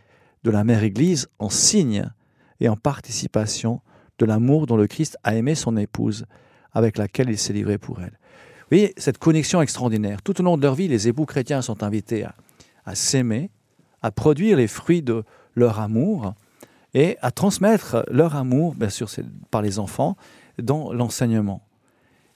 de 0.43 0.51
la 0.51 0.65
Mère 0.65 0.83
Église 0.83 1.29
en 1.39 1.51
signe 1.51 2.11
et 2.59 2.71
en 2.71 2.77
participation 2.77 3.83
de 4.19 4.25
l'amour 4.25 4.65
dont 4.65 4.79
le 4.79 4.87
Christ 4.87 5.19
a 5.25 5.35
aimé 5.35 5.55
son 5.55 5.77
épouse, 5.77 6.25
avec 6.73 6.97
laquelle 6.97 7.29
il 7.29 7.37
s'est 7.37 7.53
livré 7.53 7.77
pour 7.77 8.01
elle. 8.01 8.19
Vous 8.63 8.79
voyez, 8.79 8.95
cette 8.97 9.19
connexion 9.19 9.61
extraordinaire. 9.61 10.23
Tout 10.23 10.41
au 10.41 10.43
long 10.43 10.57
de 10.57 10.63
leur 10.63 10.75
vie, 10.75 10.89
les 10.89 11.07
époux 11.07 11.27
chrétiens 11.27 11.61
sont 11.61 11.83
invités 11.83 12.25
à, 12.25 12.35
à 12.85 12.95
s'aimer, 12.95 13.51
à 14.03 14.11
produire 14.11 14.57
les 14.57 14.67
fruits 14.67 15.03
de 15.03 15.25
leur 15.55 15.81
amour 15.81 16.35
et 16.93 17.17
à 17.23 17.31
transmettre 17.31 18.05
leur 18.11 18.37
amour, 18.37 18.75
bien 18.75 18.91
sûr, 18.91 19.09
par 19.51 19.63
les 19.63 19.79
enfants, 19.79 20.17
dans 20.63 20.93
l'enseignement. 20.93 21.63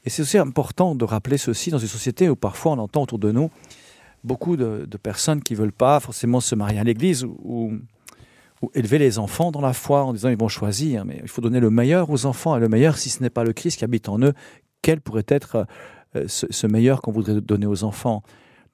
Et 0.05 0.11
c'est 0.11 0.23
aussi 0.23 0.39
important 0.39 0.95
de 0.95 1.05
rappeler 1.05 1.39
ceci 1.39 1.71
dans 1.71 1.79
une 1.79 1.89
société 1.89 2.29
où 2.29 2.37
parfois 2.37 2.73
on 2.73 2.79
entend 2.79 3.03
autour 3.03 3.19
de 3.19 3.31
nous 3.31 3.51
beaucoup 4.25 4.57
de, 4.57 4.87
personnes 5.03 5.43
qui 5.43 5.55
ne 5.55 5.59
veulent 5.59 5.73
pas 5.73 6.01
forcément 6.01 6.41
se 6.41 6.55
marier 6.55 6.79
à 6.79 6.85
l'église 6.85 7.25
ou, 7.25 7.73
élever 8.75 8.99
les 8.99 9.21
enfants 9.21 9.53
dans 9.53 9.61
la 9.61 9.73
foi 9.73 10.03
en 10.05 10.13
disant 10.13 10.31
ils 10.31 10.37
vont 10.37 10.49
choisir, 10.49 11.05
mais 11.05 11.21
il 11.23 11.29
faut 11.29 11.41
donner 11.41 11.61
le 11.61 11.71
meilleur 11.71 12.11
aux 12.11 12.27
enfants, 12.27 12.57
et 12.57 12.61
le 12.61 12.69
meilleur, 12.69 12.99
si 12.99 13.09
ce 13.09 13.23
n'est 13.23 13.31
pas 13.31 13.45
le 13.45 13.53
Christ 13.53 13.79
qui 13.79 13.85
habite 13.85 14.09
en 14.09 14.21
eux, 14.21 14.33
quel 14.83 15.01
pourrait 15.01 15.27
être 15.29 15.67
euh, 16.17 16.25
ce, 16.27 16.67
meilleur 16.67 17.01
qu'on 17.01 17.13
voudrait 17.13 17.41
donner 17.41 17.67
aux 17.67 17.85
enfants? 17.85 18.25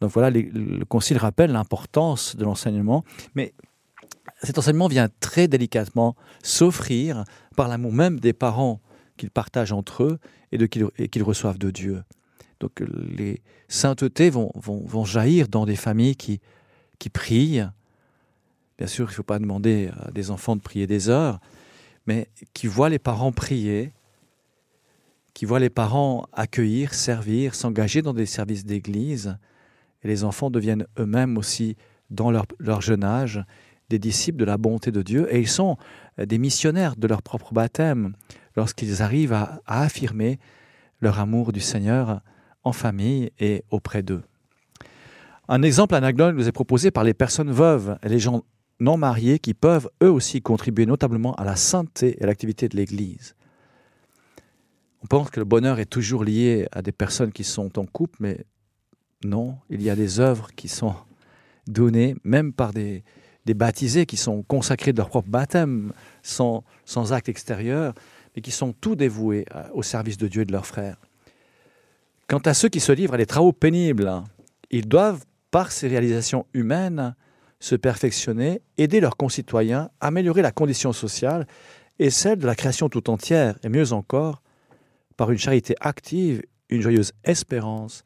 Donc 0.04 0.12
voilà, 0.12 0.28
le 0.28 0.84
Concile 0.84 1.16
rappelle 1.16 1.50
l'importance 1.50 2.36
de 2.36 2.44
l'enseignement, 2.44 3.06
mais 3.34 3.54
cet 4.42 4.58
enseignement 4.58 4.86
vient 4.86 5.08
très 5.20 5.48
délicatement 5.48 6.14
s'offrir 6.42 7.24
par 7.56 7.68
l'amour 7.68 7.94
même 7.94 8.20
des 8.20 8.34
parents 8.34 8.82
qu'ils 9.16 9.30
partagent 9.30 9.72
entre 9.72 10.02
eux 10.02 10.18
et 10.52 10.68
qu'ils 10.68 10.90
qu 11.10 11.22
reçoivent 11.22 11.56
de 11.56 11.70
Dieu. 11.70 12.02
Donc 12.60 12.82
les 13.16 13.40
saintetés 13.68 14.28
vont 14.28 15.04
jaillir 15.06 15.48
dans 15.48 15.64
des 15.64 15.74
familles 15.74 16.16
qui, 16.16 16.42
qui 16.98 17.08
prient. 17.08 17.62
Bien 18.76 18.86
sûr, 18.86 19.06
il 19.06 19.12
ne 19.12 19.14
faut 19.14 19.22
pas 19.22 19.38
demander 19.38 19.90
à 20.02 20.10
des 20.10 20.30
enfants 20.30 20.54
de 20.54 20.60
prier 20.60 20.86
des 20.86 21.08
heures, 21.08 21.40
mais 22.06 22.28
qui 22.52 22.66
voient 22.66 22.90
les 22.90 22.98
parents 22.98 23.32
prier, 23.32 23.94
qui 25.32 25.46
voient 25.46 25.60
les 25.60 25.70
parents 25.70 26.26
accueillir, 26.34 26.92
servir, 26.92 27.54
s'engager 27.54 28.02
dans 28.02 28.12
des 28.12 28.26
services 28.26 28.66
d'église, 28.66 29.38
et 30.04 30.08
les 30.08 30.24
enfants 30.24 30.50
deviennent 30.50 30.86
eux-mêmes 30.98 31.38
aussi, 31.38 31.76
dans 32.10 32.30
leur, 32.30 32.80
jeune 32.80 33.02
âge, 33.02 33.42
des 33.88 33.98
disciples 33.98 34.38
de 34.38 34.44
la 34.44 34.58
bonté 34.58 34.92
de 34.92 35.02
Dieu, 35.02 35.26
et 35.34 35.40
ils 35.40 35.48
sont 35.48 35.76
des 36.18 36.38
missionnaires 36.38 36.96
de 36.96 37.06
leur 37.06 37.22
propre 37.22 37.52
baptême 37.52 38.14
lorsqu'ils 38.56 39.02
arrivent 39.02 39.32
à, 39.32 39.60
affirmer 39.66 40.38
leur 41.00 41.18
amour 41.18 41.52
du 41.52 41.60
Seigneur 41.60 42.20
en 42.62 42.72
famille 42.72 43.30
et 43.40 43.64
auprès 43.70 44.02
d'eux. 44.02 44.22
Un 45.48 45.62
exemple 45.62 45.94
anaclone 45.94 46.36
nous 46.36 46.48
est 46.48 46.52
proposé 46.52 46.90
par 46.90 47.04
les 47.04 47.14
personnes 47.14 47.50
veuves 47.50 47.98
et 48.02 48.08
les 48.08 48.18
gens 48.18 48.44
non 48.80 48.96
mariés 48.96 49.38
qui 49.38 49.54
peuvent 49.54 49.90
eux 50.02 50.10
aussi 50.10 50.40
contribuer 50.40 50.86
notablement 50.86 51.34
à 51.34 51.44
la 51.44 51.56
sainteté 51.56 52.16
et 52.18 52.22
à 52.22 52.26
l'activité 52.26 52.68
de 52.68 52.76
l'Église. 52.76 53.34
On 55.02 55.06
pense 55.06 55.30
que 55.30 55.38
le 55.38 55.44
bonheur 55.44 55.78
est 55.80 55.86
toujours 55.86 56.24
lié 56.24 56.66
à 56.72 56.80
des 56.80 56.92
personnes 56.92 57.30
qui 57.30 57.44
sont 57.44 57.78
en 57.78 57.84
couple, 57.84 58.16
mais 58.20 58.46
non, 59.24 59.56
il 59.70 59.82
y 59.82 59.90
a 59.90 59.96
des 59.96 60.20
œuvres 60.20 60.48
qui 60.54 60.68
sont 60.68 60.94
données 61.66 62.14
même 62.24 62.52
par 62.52 62.72
des, 62.72 63.02
baptisés 63.46 64.06
qui 64.06 64.16
sont 64.16 64.42
consacrés 64.42 64.92
de 64.92 64.98
leur 64.98 65.08
propre 65.08 65.28
baptême 65.28 65.92
sans, 66.22 66.64
sans 66.84 67.12
acte 67.12 67.28
extérieur, 67.28 67.94
mais 68.34 68.42
qui 68.42 68.50
sont 68.50 68.72
tout 68.72 68.96
dévoués 68.96 69.46
au 69.72 69.82
service 69.82 70.16
de 70.16 70.28
Dieu 70.28 70.42
et 70.42 70.44
de 70.44 70.52
leurs 70.52 70.66
frères. 70.66 70.96
Quant 72.26 72.38
à 72.38 72.54
ceux 72.54 72.68
qui 72.68 72.80
se 72.80 72.92
livrent 72.92 73.14
à 73.14 73.18
des 73.18 73.26
travaux 73.26 73.52
pénibles, 73.52 74.10
ils 74.70 74.88
doivent, 74.88 75.24
par 75.50 75.70
ces 75.70 75.86
réalisations 75.86 76.46
humaines, 76.52 77.14
se 77.60 77.76
perfectionner, 77.76 78.60
aider 78.76 79.00
leurs 79.00 79.16
concitoyens, 79.16 79.90
améliorer 80.00 80.42
la 80.42 80.50
condition 80.50 80.92
sociale 80.92 81.46
et 81.98 82.10
celle 82.10 82.38
de 82.38 82.46
la 82.46 82.54
création 82.54 82.88
tout 82.88 83.08
entière, 83.08 83.56
et 83.62 83.68
mieux 83.68 83.92
encore, 83.92 84.42
par 85.16 85.30
une 85.30 85.38
charité 85.38 85.74
active, 85.80 86.42
une 86.68 86.80
joyeuse 86.80 87.12
espérance, 87.22 88.04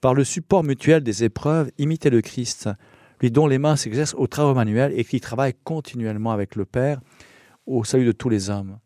par 0.00 0.14
le 0.14 0.24
support 0.24 0.64
mutuel 0.64 1.02
des 1.02 1.24
épreuves, 1.24 1.70
imiter 1.78 2.10
le 2.10 2.20
Christ, 2.20 2.68
lui 3.20 3.30
dont 3.30 3.46
les 3.46 3.58
mains 3.58 3.76
s'exercent 3.76 4.14
au 4.14 4.26
travail 4.26 4.54
manuel 4.54 4.92
et 4.96 5.04
qui 5.04 5.20
travaille 5.20 5.54
continuellement 5.64 6.32
avec 6.32 6.56
le 6.56 6.64
Père 6.64 7.00
au 7.66 7.84
salut 7.84 8.06
de 8.06 8.12
tous 8.12 8.28
les 8.28 8.50
hommes. 8.50 8.78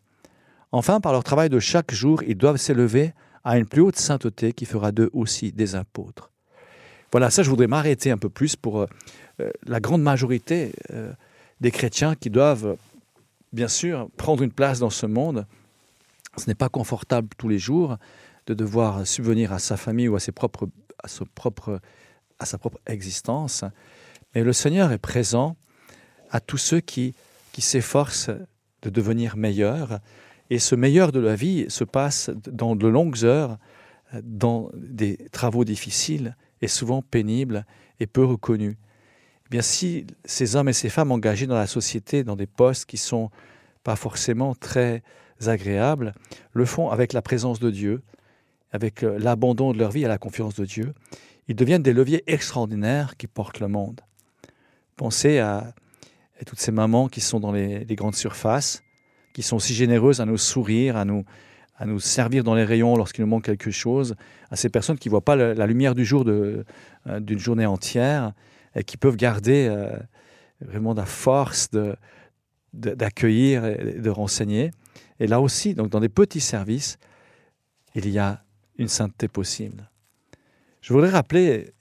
Enfin, 0.72 1.00
par 1.00 1.12
leur 1.12 1.22
travail 1.22 1.48
de 1.48 1.60
chaque 1.60 1.92
jour, 1.92 2.22
ils 2.24 2.36
doivent 2.36 2.56
s'élever 2.56 3.12
à 3.44 3.58
une 3.58 3.66
plus 3.66 3.80
haute 3.80 3.96
sainteté 3.96 4.52
qui 4.52 4.64
fera 4.64 4.90
d'eux 4.90 5.10
aussi 5.12 5.52
des 5.52 5.76
apôtres. 5.76 6.32
Voilà, 7.12 7.30
ça 7.30 7.44
je 7.44 7.50
voudrais 7.50 7.68
m'arrêter 7.68 8.10
un 8.10 8.18
peu 8.18 8.28
plus 8.28 8.56
pour 8.56 8.80
euh, 8.80 8.86
la 9.66 9.78
grande 9.78 10.02
majorité 10.02 10.72
euh, 10.90 11.12
des 11.60 11.70
chrétiens 11.70 12.16
qui 12.16 12.28
doivent, 12.28 12.76
bien 13.52 13.68
sûr, 13.68 14.08
prendre 14.16 14.42
une 14.42 14.50
place 14.50 14.80
dans 14.80 14.90
ce 14.90 15.06
monde. 15.06 15.46
Ce 16.36 16.48
n'est 16.48 16.56
pas 16.56 16.68
confortable 16.68 17.28
tous 17.38 17.48
les 17.48 17.60
jours 17.60 17.98
de 18.46 18.54
devoir 18.54 19.06
subvenir 19.06 19.52
à 19.52 19.60
sa 19.60 19.76
famille 19.76 20.08
ou 20.08 20.16
à, 20.16 20.20
ses 20.20 20.32
propres, 20.32 20.68
à, 21.02 21.08
sa 21.08 21.24
propre 22.58 22.80
existence. 22.86 23.64
Mais 24.34 24.42
le 24.42 24.52
Seigneur 24.52 24.92
est 24.92 24.98
présent 24.98 25.56
à 26.30 26.40
tous 26.40 26.58
ceux 26.58 26.80
qui, 26.80 27.14
qui 27.52 27.62
s'efforcent 27.62 28.30
de 28.82 28.90
devenir 28.90 29.36
meilleurs, 29.36 30.00
et 30.50 30.58
ce 30.58 30.74
meilleur 30.74 31.10
de 31.10 31.20
la 31.20 31.34
vie 31.34 31.66
se 31.68 31.84
passe 31.84 32.30
dans 32.46 32.76
de 32.76 32.86
longues 32.86 33.24
heures, 33.24 33.58
dans 34.22 34.70
des 34.74 35.16
travaux 35.32 35.64
difficiles 35.64 36.36
et 36.60 36.68
souvent 36.68 37.02
pénibles 37.02 37.64
et 38.00 38.06
peu 38.06 38.24
reconnus. 38.24 38.76
Eh 39.46 39.48
bien 39.50 39.62
si 39.62 40.06
ces 40.24 40.56
hommes 40.56 40.68
et 40.68 40.72
ces 40.72 40.88
femmes 40.88 41.12
engagés 41.12 41.46
dans 41.46 41.56
la 41.56 41.66
société, 41.66 42.24
dans 42.24 42.36
des 42.36 42.46
postes 42.46 42.86
qui 42.86 42.96
sont 42.96 43.30
pas 43.82 43.96
forcément 43.96 44.54
très 44.54 45.02
agréables, 45.46 46.14
le 46.52 46.64
font 46.64 46.90
avec 46.90 47.12
la 47.12 47.22
présence 47.22 47.60
de 47.60 47.70
Dieu, 47.70 48.02
avec 48.74 49.02
l'abandon 49.02 49.72
de 49.72 49.78
leur 49.78 49.92
vie 49.92 50.04
à 50.04 50.08
la 50.08 50.18
confiance 50.18 50.56
de 50.56 50.64
Dieu, 50.64 50.94
ils 51.46 51.54
deviennent 51.54 51.84
des 51.84 51.92
leviers 51.92 52.24
extraordinaires 52.26 53.16
qui 53.16 53.28
portent 53.28 53.60
le 53.60 53.68
monde. 53.68 54.00
Pensez 54.96 55.38
à, 55.38 55.72
toutes 56.44 56.58
ces 56.58 56.72
mamans 56.72 57.06
qui 57.06 57.20
sont 57.20 57.38
dans 57.38 57.52
les, 57.52 57.86
grandes 57.90 58.16
surfaces, 58.16 58.82
qui 59.32 59.42
sont 59.42 59.60
si 59.60 59.74
généreuses 59.74 60.20
à 60.20 60.26
nous 60.26 60.36
sourire, 60.38 60.96
à 60.96 61.04
nous, 61.04 61.24
à 61.76 61.86
nous 61.86 62.00
servir 62.00 62.42
dans 62.42 62.56
les 62.56 62.64
rayons 62.64 62.96
lorsqu'il 62.96 63.22
nous 63.22 63.30
manque 63.30 63.44
quelque 63.44 63.70
chose, 63.70 64.16
à 64.50 64.56
ces 64.56 64.70
personnes 64.70 64.98
qui 64.98 65.06
ne 65.08 65.10
voient 65.10 65.24
pas 65.24 65.36
la, 65.36 65.66
lumière 65.68 65.94
du 65.94 66.04
jour 66.04 66.24
de- 66.24 66.64
euh, 67.06 67.20
d'une 67.20 67.38
journée 67.38 67.66
entière 67.66 68.32
et 68.74 68.82
qui 68.82 68.96
peuvent 68.96 69.16
garder 69.16 69.68
euh, 69.70 69.96
vraiment 70.60 70.94
la 70.94 71.06
force 71.06 71.70
de- 71.70 71.94
de- 72.72 72.94
d'accueillir 72.94 73.64
et 73.64 74.00
de 74.00 74.10
renseigner. 74.10 74.72
Et 75.20 75.28
là 75.28 75.40
aussi, 75.40 75.74
donc 75.74 75.90
dans 75.90 76.00
des 76.00 76.08
petits 76.08 76.40
services, 76.40 76.98
il 77.94 78.08
y 78.08 78.18
a 78.18 78.44
une 78.78 78.88
sainteté 78.88 79.28
possible. 79.28 79.88
Je 80.80 80.92
voudrais 80.92 81.10
rappeler 81.10 81.72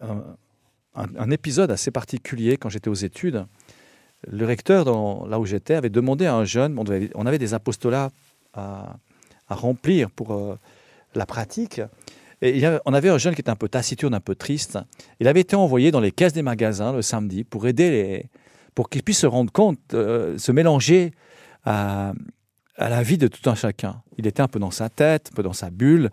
un, 0.00 1.30
épisode 1.30 1.70
assez 1.70 1.90
particulier 1.90 2.56
quand 2.56 2.68
j'étais 2.68 2.88
aux 2.88 2.94
études. 2.94 3.44
Le 4.26 4.46
recteur, 4.46 4.84
dans- 4.84 5.26
là 5.26 5.38
où 5.38 5.44
j'étais, 5.44 5.74
avait 5.74 5.90
demandé 5.90 6.26
à 6.26 6.34
un 6.34 6.44
jeune, 6.44 6.78
on, 6.78 7.26
avait 7.26 7.38
des 7.38 7.54
apostolats 7.54 8.10
à, 8.54 8.96
remplir 9.48 10.10
pour 10.10 10.32
euh, 10.32 10.58
la 11.14 11.26
pratique, 11.26 11.80
et 12.42 12.58
il 12.58 12.80
on 12.84 12.94
avait 12.94 13.08
un 13.08 13.18
jeune 13.18 13.34
qui 13.34 13.40
était 13.40 13.50
un 13.50 13.56
peu 13.56 13.68
taciturne, 13.68 14.14
un 14.14 14.20
peu 14.20 14.34
triste. 14.34 14.78
Il 15.20 15.28
avait 15.28 15.40
été 15.40 15.54
envoyé 15.54 15.90
dans 15.90 16.00
les 16.00 16.10
caisses 16.10 16.32
des 16.32 16.42
magasins 16.42 16.92
le 16.92 17.02
samedi 17.02 17.44
pour 17.44 17.66
aider 17.66 17.90
les, 17.90 18.26
pour 18.74 18.90
qu'il 18.90 19.02
puisse 19.02 19.20
se 19.20 19.26
rendre 19.26 19.52
compte, 19.52 19.78
euh, 19.94 20.36
se 20.38 20.52
mélanger 20.52 21.12
à, 21.64 22.12
à 22.78 22.88
la 22.88 23.02
vie 23.02 23.18
de 23.18 23.28
tout 23.28 23.48
un 23.48 23.54
chacun. 23.54 24.02
Il 24.18 24.26
était 24.26 24.40
un 24.42 24.48
peu 24.48 24.58
dans 24.58 24.70
sa 24.70 24.88
tête, 24.88 25.30
un 25.32 25.36
peu 25.36 25.42
dans 25.42 25.52
sa 25.52 25.70
bulle, 25.70 26.10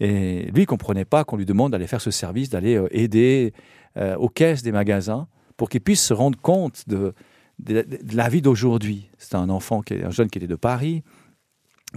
et 0.00 0.50
lui, 0.52 0.62
il 0.62 0.66
comprenait 0.66 1.04
pas 1.04 1.24
qu'on 1.24 1.36
lui 1.36 1.46
demande 1.46 1.72
d'aller 1.72 1.86
faire 1.88 2.00
ce 2.00 2.10
service, 2.10 2.50
d'aller 2.50 2.76
euh, 2.76 2.88
aider 2.92 3.52
euh, 3.96 4.16
aux 4.16 4.28
caisses 4.28 4.62
des 4.62 4.72
magasins, 4.72 5.26
pour 5.56 5.68
qu'il 5.68 5.80
puisse 5.80 6.02
se 6.04 6.14
rendre 6.14 6.38
compte 6.40 6.84
de, 6.88 7.14
de, 7.58 7.82
de 7.82 8.16
la 8.16 8.28
vie 8.28 8.40
d'aujourd'hui. 8.42 9.10
C'était 9.18 9.36
un 9.36 9.48
enfant, 9.50 9.82
qui, 9.82 9.94
un 9.94 10.10
jeune 10.10 10.30
qui 10.30 10.38
était 10.38 10.46
de 10.46 10.54
Paris, 10.54 11.02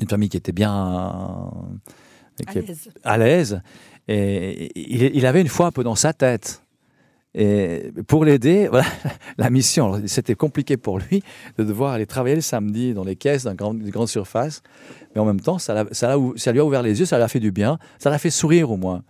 une 0.02 0.08
famille 0.08 0.30
qui 0.30 0.38
était 0.38 0.52
bien 0.52 0.72
À 0.74 2.52
qui- 2.52 2.60
l'aise. 2.62 2.90
à 3.04 3.18
l'aise. 3.18 3.62
Et 4.08 4.72
il, 4.76 5.04
il 5.16 5.26
avait 5.28 5.42
une 5.42 5.48
foi 5.48 5.68
un 5.68 5.72
peu 5.72 5.84
dans 5.84 5.96
sa 5.96 6.12
tête. 6.14 6.61
Et 7.34 7.92
pour 8.08 8.26
l'aider, 8.26 8.68
voilà, 8.72 8.86
la 9.38 9.50
mission, 9.50 10.02
c'était 10.06 10.36
compliqué 10.36 10.78
pour 10.78 11.00
lui 11.00 11.24
de 11.58 11.64
devoir 11.64 11.94
aller 11.94 12.06
travailler 12.06 12.36
le 12.36 12.42
samedi 12.42 12.94
dans 12.94 13.04
les 13.04 13.16
caisses 13.16 13.46
d'une 13.46 13.56
grande, 13.56 13.82
grande 13.84 14.10
surface. 14.10 14.62
Mais 15.16 15.22
en 15.22 15.26
même 15.26 15.40
temps, 15.40 15.58
ça, 15.58 15.86
ça, 15.92 16.16
ça 16.36 16.52
lui 16.52 16.60
a 16.60 16.66
ouvert 16.66 16.84
les 16.84 17.00
yeux, 17.00 17.06
ça 17.06 17.18
l'a 17.18 17.28
fait 17.28 17.40
du 17.40 17.52
bien, 17.52 17.78
ça 18.00 18.10
l'a 18.10 18.18
fait 18.18 18.30
sourire 18.30 18.72
au 18.72 18.78
moins. 18.78 19.04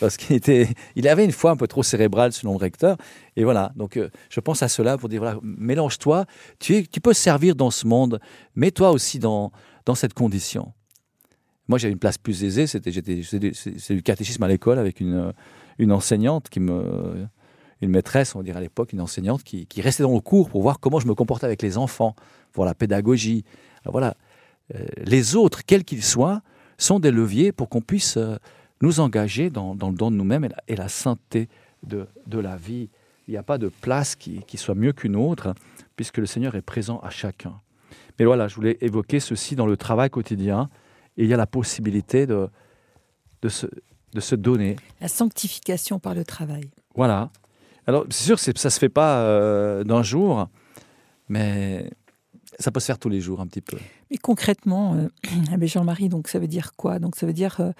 Parce 0.00 0.16
qu'il 0.16 0.36
était, 0.36 0.68
il 0.96 1.08
avait 1.08 1.24
une 1.24 1.32
foi 1.32 1.50
un 1.50 1.56
peu 1.56 1.66
trop 1.66 1.82
cérébrale 1.82 2.32
selon 2.32 2.52
le 2.52 2.58
recteur. 2.58 2.96
Et 3.36 3.44
voilà, 3.44 3.72
donc 3.76 3.96
euh, 3.96 4.10
je 4.30 4.40
pense 4.40 4.62
à 4.62 4.68
cela 4.68 4.96
pour 4.96 5.08
dire, 5.08 5.20
voilà, 5.20 5.38
mélange-toi, 5.42 6.24
tu, 6.58 6.86
tu 6.86 7.00
peux 7.00 7.12
servir 7.12 7.56
dans 7.56 7.70
ce 7.70 7.86
monde, 7.86 8.20
mets-toi 8.54 8.90
aussi 8.90 9.18
dans, 9.18 9.50
dans 9.84 9.94
cette 9.94 10.14
condition. 10.14 10.72
Moi, 11.68 11.78
j'avais 11.78 11.92
une 11.92 11.98
place 11.98 12.18
plus 12.18 12.44
aisée, 12.44 12.66
c'était, 12.66 12.92
j'étais, 12.92 13.22
c'est 13.22 13.94
du 13.94 14.02
catéchisme 14.02 14.42
à 14.42 14.48
l'école 14.48 14.78
avec 14.78 15.00
une, 15.00 15.32
une 15.78 15.92
enseignante 15.92 16.48
qui 16.48 16.60
me, 16.60 17.26
une 17.82 17.90
maîtresse, 17.90 18.34
on 18.34 18.42
dire 18.42 18.56
à 18.56 18.60
l'époque, 18.60 18.92
une 18.92 19.00
enseignante 19.00 19.42
qui, 19.42 19.66
qui 19.66 19.82
restait 19.82 20.04
dans 20.04 20.14
le 20.14 20.20
cours 20.20 20.48
pour 20.48 20.62
voir 20.62 20.80
comment 20.80 21.00
je 21.00 21.06
me 21.06 21.14
comportais 21.14 21.46
avec 21.46 21.60
les 21.62 21.76
enfants, 21.76 22.14
pour 22.52 22.64
la 22.64 22.74
pédagogie. 22.74 23.44
Alors 23.82 23.92
voilà, 23.92 24.14
Euh, 24.74 24.86
les 25.04 25.34
autres, 25.34 25.64
quels 25.66 25.84
qu'ils 25.84 26.04
soient, 26.04 26.40
sont 26.78 27.00
des 27.00 27.10
leviers 27.10 27.52
pour 27.52 27.68
qu'on 27.68 27.82
puisse 27.82 28.16
euh, 28.16 28.38
nous 28.80 29.00
engager 29.00 29.50
dans, 29.50 29.74
dans 29.74 29.90
le 29.90 29.96
don 29.96 30.10
de 30.10 30.16
nous-mêmes 30.16 30.44
et 30.44 30.48
la, 30.48 30.62
et 30.68 30.76
la 30.76 30.88
sainteté 30.88 31.48
de, 31.82 32.06
de 32.26 32.38
la 32.38 32.56
vie. 32.56 32.88
Il 33.26 33.32
n'y 33.32 33.36
a 33.36 33.42
pas 33.42 33.58
de 33.58 33.68
place 33.68 34.14
qui, 34.14 34.42
qui 34.46 34.56
soit 34.56 34.76
mieux 34.76 34.92
qu'une 34.92 35.16
autre, 35.16 35.54
puisque 35.96 36.18
le 36.18 36.26
Seigneur 36.26 36.54
est 36.54 36.62
présent 36.62 37.00
à 37.00 37.10
chacun. 37.10 37.54
Mais 38.18 38.24
voilà, 38.24 38.46
je 38.48 38.54
voulais 38.54 38.78
évoquer 38.80 39.20
ceci 39.20 39.56
dans 39.56 39.66
le 39.66 39.76
travail 39.76 40.10
quotidien, 40.10 40.70
et 41.16 41.24
il 41.24 41.28
y 41.28 41.34
a 41.34 41.36
la 41.36 41.48
possibilité 41.48 42.26
de, 42.26 42.48
de, 43.42 43.48
se, 43.48 43.66
de 44.14 44.20
se 44.20 44.36
donner. 44.36 44.76
La 45.00 45.08
sanctification 45.08 45.98
par 45.98 46.14
le 46.14 46.24
travail. 46.24 46.70
Voilà. 46.94 47.30
Alors, 47.86 48.04
c'est 48.10 48.24
sûr 48.24 48.38
ça 48.38 48.52
ne 48.52 48.70
se 48.70 48.78
fait 48.78 48.88
pas 48.88 49.18
euh, 49.18 49.84
d'un 49.84 50.02
jour, 50.02 50.48
mais 51.28 51.90
ça 52.58 52.70
peut 52.70 52.80
se 52.80 52.86
faire 52.86 52.98
tous 52.98 53.08
les 53.08 53.20
jours 53.20 53.40
un 53.40 53.46
petit 53.46 53.60
peu. 53.60 53.76
Mais 54.10 54.18
concrètement, 54.18 54.94
euh, 54.94 55.08
Jean-Marie, 55.62 56.08
donc 56.08 56.28
ça 56.28 56.38
veut 56.38 56.48
dire 56.48 56.72
quoi? 56.76 56.98
Donc 56.98 57.16
ça 57.16 57.26
veut 57.26 57.32
dire, 57.32 57.56
euh, 57.60 57.72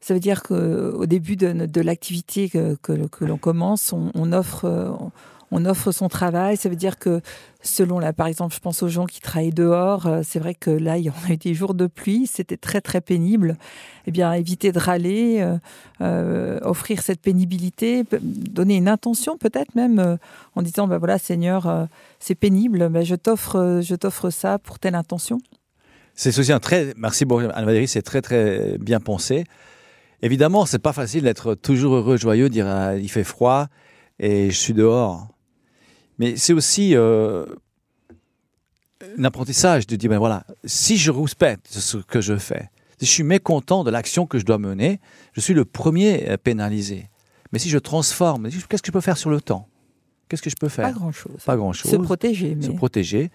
ça 0.00 0.14
veut 0.14 0.20
dire 0.20 0.42
qu'au 0.42 1.06
début 1.06 1.36
de, 1.36 1.80
l'activité 1.80 2.48
que, 2.48 2.76
que- 2.76 3.24
l'on 3.24 3.38
commence, 3.38 3.92
on, 3.92 4.32
offre, 4.32 5.10
on 5.50 5.64
offre 5.64 5.92
son 5.92 6.08
travail. 6.08 6.56
Ça 6.56 6.68
veut 6.68 6.76
dire 6.76 6.98
que 6.98 7.20
selon 7.62 7.98
la, 7.98 8.12
par 8.12 8.26
exemple, 8.26 8.54
je 8.54 8.60
pense 8.60 8.82
aux 8.82 8.88
gens 8.88 9.06
qui 9.06 9.20
travaillent 9.20 9.50
dehors. 9.50 10.06
euh, 10.06 10.20
C'est 10.24 10.38
vrai 10.38 10.54
que 10.54 10.70
là, 10.70 10.98
il 10.98 11.04
y 11.04 11.08
a 11.08 11.12
eu 11.28 11.36
des 11.36 11.54
jours 11.54 11.74
de 11.74 11.86
pluie, 11.86 12.26
c'était 12.26 12.56
très 12.56 12.80
très 12.80 13.00
pénible. 13.00 13.56
Eh 14.06 14.10
bien, 14.10 14.32
éviter 14.32 14.72
de 14.72 14.78
râler, 14.78 15.40
euh, 15.40 15.58
euh, 16.00 16.58
offrir 16.62 17.02
cette 17.02 17.20
pénibilité, 17.20 18.04
donner 18.22 18.76
une 18.76 18.88
intention 18.88 19.36
peut-être 19.36 19.74
même 19.74 20.18
en 20.54 20.62
disant, 20.62 20.86
ben 20.86 20.98
voilà, 20.98 21.18
Seigneur, 21.18 21.88
c'est 22.18 22.34
pénible, 22.34 22.88
ben 22.88 23.04
je 23.04 23.14
t'offre, 23.14 23.80
je 23.82 23.94
t'offre 23.94 24.30
ça 24.30 24.58
pour 24.58 24.78
telle 24.78 24.94
intention. 24.94 25.38
C'est 26.14 26.36
aussi 26.38 26.52
un 26.52 26.60
très. 26.60 26.94
Merci 26.96 27.24
Anne-Valérie, 27.24 27.88
c'est 27.88 28.02
très 28.02 28.22
très 28.22 28.78
bien 28.78 29.00
pensé. 29.00 29.44
Évidemment, 30.22 30.66
c'est 30.66 30.78
pas 30.78 30.92
facile 30.92 31.22
d'être 31.22 31.54
toujours 31.54 31.94
heureux, 31.94 32.16
joyeux, 32.16 32.48
dire 32.48 32.66
ah, 32.66 32.96
il 32.96 33.10
fait 33.10 33.24
froid 33.24 33.68
et 34.18 34.50
je 34.50 34.56
suis 34.56 34.74
dehors. 34.74 35.28
Mais 36.20 36.36
c'est 36.36 36.52
aussi 36.52 36.94
euh, 36.94 37.46
un 39.18 39.24
apprentissage 39.24 39.86
de 39.86 39.96
dire 39.96 40.10
ben 40.10 40.18
voilà, 40.18 40.44
si 40.64 40.96
je 40.96 41.10
respecte 41.10 41.68
ce 41.68 41.96
que 41.96 42.20
je 42.20 42.36
fais, 42.36 42.70
si 42.98 43.06
je 43.06 43.10
suis 43.10 43.22
mécontent 43.22 43.84
de 43.84 43.90
l'action 43.90 44.26
que 44.26 44.38
je 44.38 44.44
dois 44.44 44.58
mener, 44.58 45.00
je 45.32 45.40
suis 45.40 45.54
le 45.54 45.64
premier 45.64 46.36
pénalisé. 46.44 47.08
Mais 47.52 47.58
si 47.58 47.68
je 47.70 47.78
transforme, 47.78 48.48
qu'est-ce 48.50 48.82
que 48.82 48.86
je 48.88 48.92
peux 48.92 49.00
faire 49.00 49.16
sur 49.16 49.30
le 49.30 49.40
temps? 49.40 49.66
Qu'est-ce 50.28 50.42
que 50.42 50.50
je 50.50 50.56
peux 50.56 50.68
Pas 50.68 50.74
faire 50.74 50.92
grand-chose. 50.92 51.42
Pas 51.44 51.56
grand-chose 51.56 51.90
Se 51.90 51.96
protéger, 51.96 52.54
mais 52.54 52.66
se 52.66 52.70
protéger. 52.70 53.30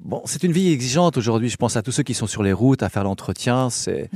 Bon, 0.00 0.22
c'est 0.24 0.42
une 0.44 0.52
vie 0.52 0.70
exigeante 0.72 1.16
aujourd'hui. 1.18 1.48
Je 1.50 1.56
pense 1.56 1.76
à 1.76 1.82
tous 1.82 1.92
ceux 1.92 2.02
qui 2.02 2.14
sont 2.14 2.26
sur 2.26 2.42
les 2.42 2.52
routes 2.52 2.82
à 2.82 2.88
faire 2.88 3.04
l'entretien. 3.04 3.68
C'est, 3.68 4.08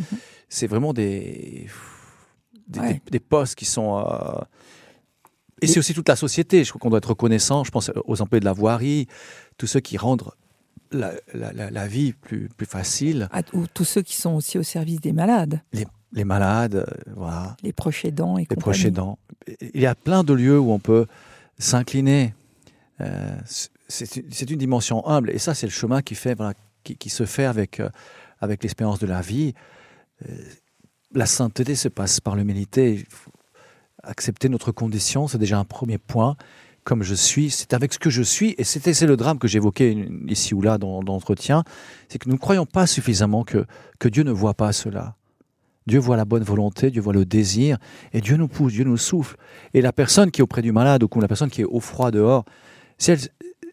c'est 0.48 0.66
vraiment 0.66 0.92
des, 0.94 1.66
des, 2.68 2.80
Ouais. 2.80 2.92
des- 3.04 3.10
des 3.10 3.20
postes 3.20 3.54
qui 3.56 3.64
sont. 3.66 3.98
euh, 3.98 4.40
Et 5.62 5.66
c'est 5.66 5.78
aussi 5.78 5.94
toute 5.94 6.08
la 6.08 6.16
société. 6.16 6.64
Je 6.64 6.70
crois 6.70 6.80
qu'on 6.80 6.90
doit 6.90 6.98
être 6.98 7.08
reconnaissant. 7.10 7.64
Je 7.64 7.70
pense 7.70 7.90
aux 8.06 8.20
employés 8.22 8.40
de 8.40 8.44
la 8.44 8.52
voirie, 8.52 9.06
tous 9.56 9.66
ceux 9.66 9.80
qui 9.80 9.96
rendent 9.96 10.30
la, 10.92 11.12
la- 11.34 11.52
la- 11.52 11.70
la 11.70 11.86
vie 11.88 12.12
plus, 12.12 12.48
plus 12.56 12.66
facile. 12.66 13.28
ou 13.52 13.66
tous 13.72 13.84
ceux 13.84 14.02
qui 14.02 14.16
sont 14.16 14.34
aussi 14.34 14.58
au 14.58 14.62
service 14.62 15.00
des 15.00 15.12
malades, 15.12 15.60
Les 16.12 16.24
malades, 16.24 16.76
euh, 16.76 17.12
voilà, 17.14 17.56
les 17.62 17.72
proches 17.74 18.04
aidants 18.06 18.38
et 18.38 18.42
les 18.42 18.46
compagnie. 18.46 18.62
proches 18.62 18.84
aidants. 18.86 19.18
Il 19.74 19.80
y 19.80 19.86
a 19.86 19.94
plein 19.94 20.24
de 20.24 20.32
lieux 20.32 20.58
où 20.58 20.70
on 20.72 20.78
peut 20.78 21.04
s'incliner. 21.58 22.34
Euh, 23.00 23.36
c'est 23.88 24.16
une- 24.16 24.32
c'est 24.32 24.50
une 24.50 24.58
dimension 24.58 25.06
humble. 25.06 25.30
Et 25.30 25.38
ça, 25.38 25.54
c'est 25.54 25.66
le 25.66 25.72
chemin 25.72 26.00
qui, 26.02 26.14
fait, 26.14 26.34
voilà, 26.34 26.54
qui, 26.84 26.96
qui 26.96 27.10
se 27.10 27.26
fait 27.26 27.44
avec, 27.44 27.80
euh, 27.80 27.90
avec 28.40 28.62
l'expérience 28.62 28.98
de 28.98 29.06
la 29.06 29.20
vie. 29.20 29.52
Euh, 30.28 30.34
la 31.14 31.26
sainteté 31.26 31.74
se 31.74 31.88
passe 31.88 32.20
par 32.20 32.36
l'humilité. 32.36 32.94
Il 32.94 33.06
faut 33.08 33.30
Accepter 34.02 34.48
notre 34.48 34.72
condition, 34.72 35.28
c'est 35.28 35.38
déjà 35.38 35.58
un 35.58 35.64
premier 35.64 35.98
point. 35.98 36.36
Comme 36.84 37.02
je 37.02 37.14
suis, 37.14 37.50
c'est 37.50 37.74
avec 37.74 37.92
ce 37.92 37.98
que 37.98 38.10
je 38.10 38.22
suis. 38.22 38.54
Et 38.58 38.64
c'était 38.64 38.94
c'est 38.94 39.06
le 39.06 39.16
drame 39.16 39.38
que 39.38 39.48
j'évoquais 39.48 40.08
ici 40.26 40.54
ou 40.54 40.62
là 40.62 40.78
dans, 40.78 41.02
l'entretien. 41.02 41.64
C'est 42.08 42.18
que 42.18 42.28
nous 42.28 42.36
ne 42.36 42.40
croyons 42.40 42.64
pas 42.66 42.86
suffisamment 42.86 43.44
que, 43.44 43.66
que 43.98 44.08
Dieu 44.08 44.22
ne 44.22 44.32
voit 44.32 44.54
pas 44.54 44.72
cela. 44.72 45.16
Dieu 45.86 45.98
voit 45.98 46.16
la 46.16 46.24
bonne 46.24 46.42
volonté, 46.42 46.90
Dieu 46.90 47.00
voit 47.00 47.14
le 47.14 47.24
désir, 47.24 47.78
et 48.12 48.20
Dieu 48.20 48.36
nous 48.36 48.46
pousse, 48.46 48.74
Dieu 48.74 48.84
nous 48.84 48.98
souffle. 48.98 49.36
Et 49.72 49.80
la 49.80 49.92
personne 49.92 50.30
qui 50.30 50.40
est 50.40 50.44
auprès 50.44 50.60
du 50.60 50.70
malade, 50.70 51.02
ou 51.02 51.20
la 51.20 51.28
personne 51.28 51.48
qui 51.50 51.62
est 51.62 51.64
au 51.64 51.80
froid 51.80 52.10
dehors, 52.10 52.44
si 52.98 53.10
elle, 53.10 53.20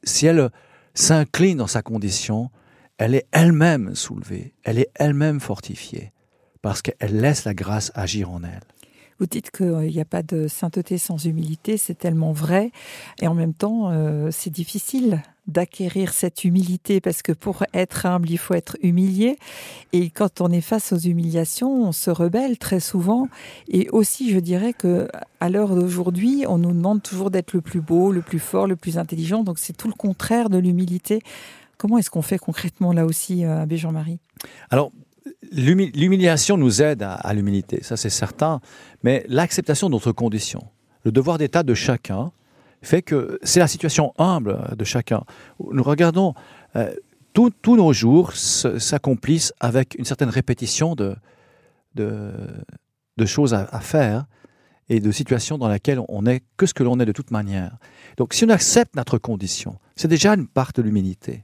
si 0.04 0.26
elle 0.26 0.50
s'incline 0.94 1.58
dans 1.58 1.68
sa 1.68 1.82
condition, 1.82 2.50
elle 2.98 3.16
est 3.16 3.28
elle-même 3.32 3.96
soulevée, 3.96 4.54
elle 4.64 4.80
est 4.80 4.90
elle-même 4.96 5.42
fortifiée, 5.42 6.14
parce 6.62 6.82
qu'elle 6.82 7.20
laisse 7.20 7.44
la 7.44 7.54
grâce 7.54 7.92
agir 7.96 8.32
en 8.32 8.44
elle. 8.44 8.64
Vous 9.20 9.28
dites 9.28 9.52
qu'il 9.52 9.78
n'y 9.78 10.02
a 10.02 10.06
pas 10.06 10.24
de 10.24 10.48
sainteté 10.48 10.98
sans 10.98 11.26
humilité, 11.26 11.78
c'est 11.78 11.98
tellement 11.98 12.34
vrai. 12.34 12.72
Et 13.22 13.28
en 13.28 13.34
même 13.34 13.54
temps, 13.54 13.90
euh, 13.92 14.30
c'est 14.32 14.50
difficile 14.50 15.22
d'acquérir 15.48 16.12
cette 16.14 16.44
humilité 16.44 17.00
parce 17.00 17.22
que 17.22 17.32
pour 17.32 17.64
être 17.74 18.06
humble, 18.06 18.30
il 18.30 18.38
faut 18.38 18.56
être 18.56 18.78
humilié. 18.82 19.38
Et 19.94 20.10
quand 20.10 20.42
on 20.42 20.52
est 20.52 20.62
face 20.62 20.92
aux 20.92 20.98
humiliations, 20.98 21.88
on 21.88 21.92
se 21.92 22.10
rebelle 22.10 22.58
très 22.58 22.80
souvent. 22.80 23.30
Et 23.68 23.90
aussi, 23.90 24.32
je 24.32 24.40
dirais 24.40 24.74
que 24.74 25.08
à 25.40 25.50
l'heure 25.50 25.76
d'aujourd'hui, 25.76 26.46
on 26.48 26.58
nous 26.58 26.74
demande 26.74 27.02
toujours 27.02 27.32
d'être 27.32 27.54
le 27.54 27.62
plus 27.62 27.82
beau, 27.82 28.12
le 28.12 28.22
plus 28.22 28.40
fort, 28.40 28.68
le 28.68 28.76
plus 28.76 28.98
intelligent. 28.98 29.44
Donc 29.44 29.60
c'est 29.60 29.78
tout 29.78 29.88
le 29.88 29.94
contraire 29.94 30.50
de 30.50 30.58
l'humilité. 30.58 31.22
Comment 31.78 31.98
est-ce 31.98 32.10
qu'on 32.10 32.22
fait 32.22 32.38
concrètement 32.38 32.92
là 32.94 33.06
aussi, 33.06 33.46
euh, 33.46 33.62
Abbé 33.62 33.78
Jean-Marie? 33.78 34.20
Alors, 34.70 34.92
l'humiliation 35.52 36.58
nous 36.58 36.82
aide 36.82 37.04
à, 37.04 37.34
l'humilité, 37.34 37.82
ça 37.84 37.98
c'est 37.98 38.10
certain, 38.10 38.60
mais 39.04 39.26
l'acceptation 39.28 39.88
de 39.88 39.94
notre 39.94 40.12
condition, 40.12 40.64
le 41.04 41.12
devoir 41.12 41.38
d'état 41.38 41.64
de 41.64 41.74
chacun, 41.74 42.32
fait 42.82 43.02
que 43.02 43.40
c'est 43.44 43.60
la 43.60 43.68
situation 43.68 44.14
humble 44.18 44.76
de 44.78 44.84
chacun. 44.84 45.24
Nous 45.72 45.82
regardons 45.84 46.34
euh, 46.76 46.94
tous 47.34 47.76
nos 47.76 47.92
jours 47.94 48.34
se- 48.34 48.80
s'accomplissent 48.80 49.54
avec 49.60 49.96
une 49.98 50.06
certaine 50.06 50.30
répétition 50.30 50.96
de, 50.96 51.16
choses 53.26 53.54
à, 53.54 53.68
à 53.72 53.80
faire 53.80 54.26
et 54.88 55.00
de 55.00 55.12
situations 55.12 55.58
dans 55.58 55.68
lesquelles 55.68 56.00
on 56.10 56.26
est 56.28 56.44
que 56.58 56.66
ce 56.66 56.74
que 56.74 56.84
l'on 56.84 57.00
est 57.00 57.06
de 57.06 57.12
toute 57.12 57.32
manière. 57.32 57.78
Donc 58.18 58.34
si 58.34 58.46
on 58.46 58.50
accepte 58.50 58.96
notre 58.96 59.18
condition, 59.18 59.78
c'est 59.96 60.08
déjà 60.08 60.34
une 60.36 60.48
part 60.48 60.72
de 60.74 60.82
l'humilité. 60.82 61.44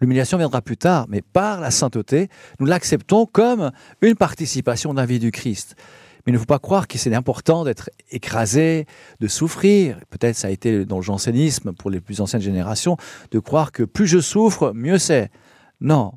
L'humiliation 0.00 0.38
viendra 0.38 0.62
plus 0.62 0.76
tard, 0.76 1.06
mais 1.08 1.20
par 1.20 1.60
la 1.60 1.70
sainteté, 1.70 2.28
nous 2.58 2.66
l'acceptons 2.66 3.26
comme 3.26 3.70
une 4.00 4.14
participation 4.14 4.92
de 4.92 4.98
la 4.98 5.06
vie 5.06 5.18
du 5.18 5.30
Christ. 5.30 5.76
Mais 6.26 6.32
il 6.32 6.34
ne 6.34 6.38
faut 6.38 6.46
pas 6.46 6.58
croire 6.58 6.88
que 6.88 6.98
c'est 6.98 7.14
important 7.14 7.64
d'être 7.64 7.90
écrasé, 8.10 8.86
de 9.20 9.28
souffrir. 9.28 9.98
Peut-être 10.10 10.36
ça 10.36 10.48
a 10.48 10.50
été 10.50 10.84
dans 10.84 10.96
le 10.96 11.02
jansénisme 11.02 11.72
pour 11.72 11.90
les 11.90 12.00
plus 12.00 12.20
anciennes 12.20 12.42
générations, 12.42 12.96
de 13.30 13.38
croire 13.38 13.72
que 13.72 13.82
plus 13.82 14.06
je 14.06 14.20
souffre, 14.20 14.72
mieux 14.74 14.98
c'est. 14.98 15.30
Non. 15.80 16.14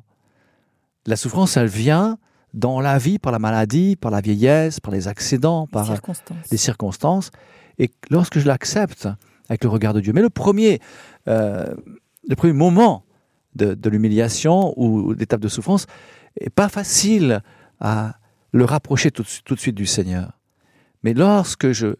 La 1.06 1.16
souffrance, 1.16 1.56
elle 1.56 1.68
vient 1.68 2.18
dans 2.54 2.80
la 2.80 2.98
vie 2.98 3.18
par 3.18 3.32
la 3.32 3.38
maladie, 3.38 3.96
par 3.96 4.10
la 4.10 4.20
vieillesse, 4.20 4.80
par 4.80 4.92
les 4.92 5.08
accidents, 5.08 5.66
par 5.66 5.86
circonstances. 5.86 6.50
les 6.50 6.56
circonstances. 6.56 7.30
Et 7.78 7.90
lorsque 8.10 8.38
je 8.38 8.46
l'accepte 8.46 9.08
avec 9.48 9.64
le 9.64 9.70
regard 9.70 9.92
de 9.92 10.00
Dieu. 10.00 10.12
Mais 10.12 10.22
le 10.22 10.30
premier, 10.30 10.80
euh, 11.28 11.74
le 12.28 12.36
premier 12.36 12.52
moment 12.52 13.03
de, 13.54 13.88
l'humiliation 13.88 14.74
ou 14.76 15.14
d'étape 15.14 15.40
de 15.40 15.48
souffrance 15.48 15.86
n'est 16.40 16.50
pas 16.50 16.68
facile 16.68 17.42
à 17.80 18.16
le 18.52 18.64
rapprocher 18.64 19.10
tout, 19.10 19.22
de 19.22 19.28
suite- 19.28 19.44
tout 19.44 19.54
de 19.54 19.60
suite 19.60 19.74
du 19.74 19.86
Seigneur. 19.86 20.38
Mais 21.02 21.14
lorsque 21.14 21.72
je 21.72 21.96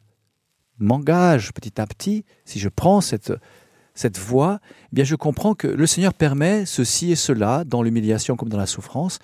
m'engage 0.78 1.52
petit 1.52 1.80
à 1.80 1.86
petit, 1.86 2.24
si 2.44 2.58
je 2.58 2.68
prends 2.68 3.00
cette, 3.00 3.32
cette 3.94 4.18
voie, 4.18 4.60
eh 4.92 4.96
bien 4.96 5.04
je 5.04 5.14
comprends 5.14 5.54
que 5.54 5.66
le 5.66 5.86
Seigneur 5.86 6.14
permet 6.14 6.66
ceci 6.66 7.12
et 7.12 7.16
cela 7.16 7.64
dans 7.64 7.82
l'humiliation 7.82 8.36
comme 8.36 8.48
dans 8.48 8.58
la 8.58 8.66
souffrance, 8.66 9.18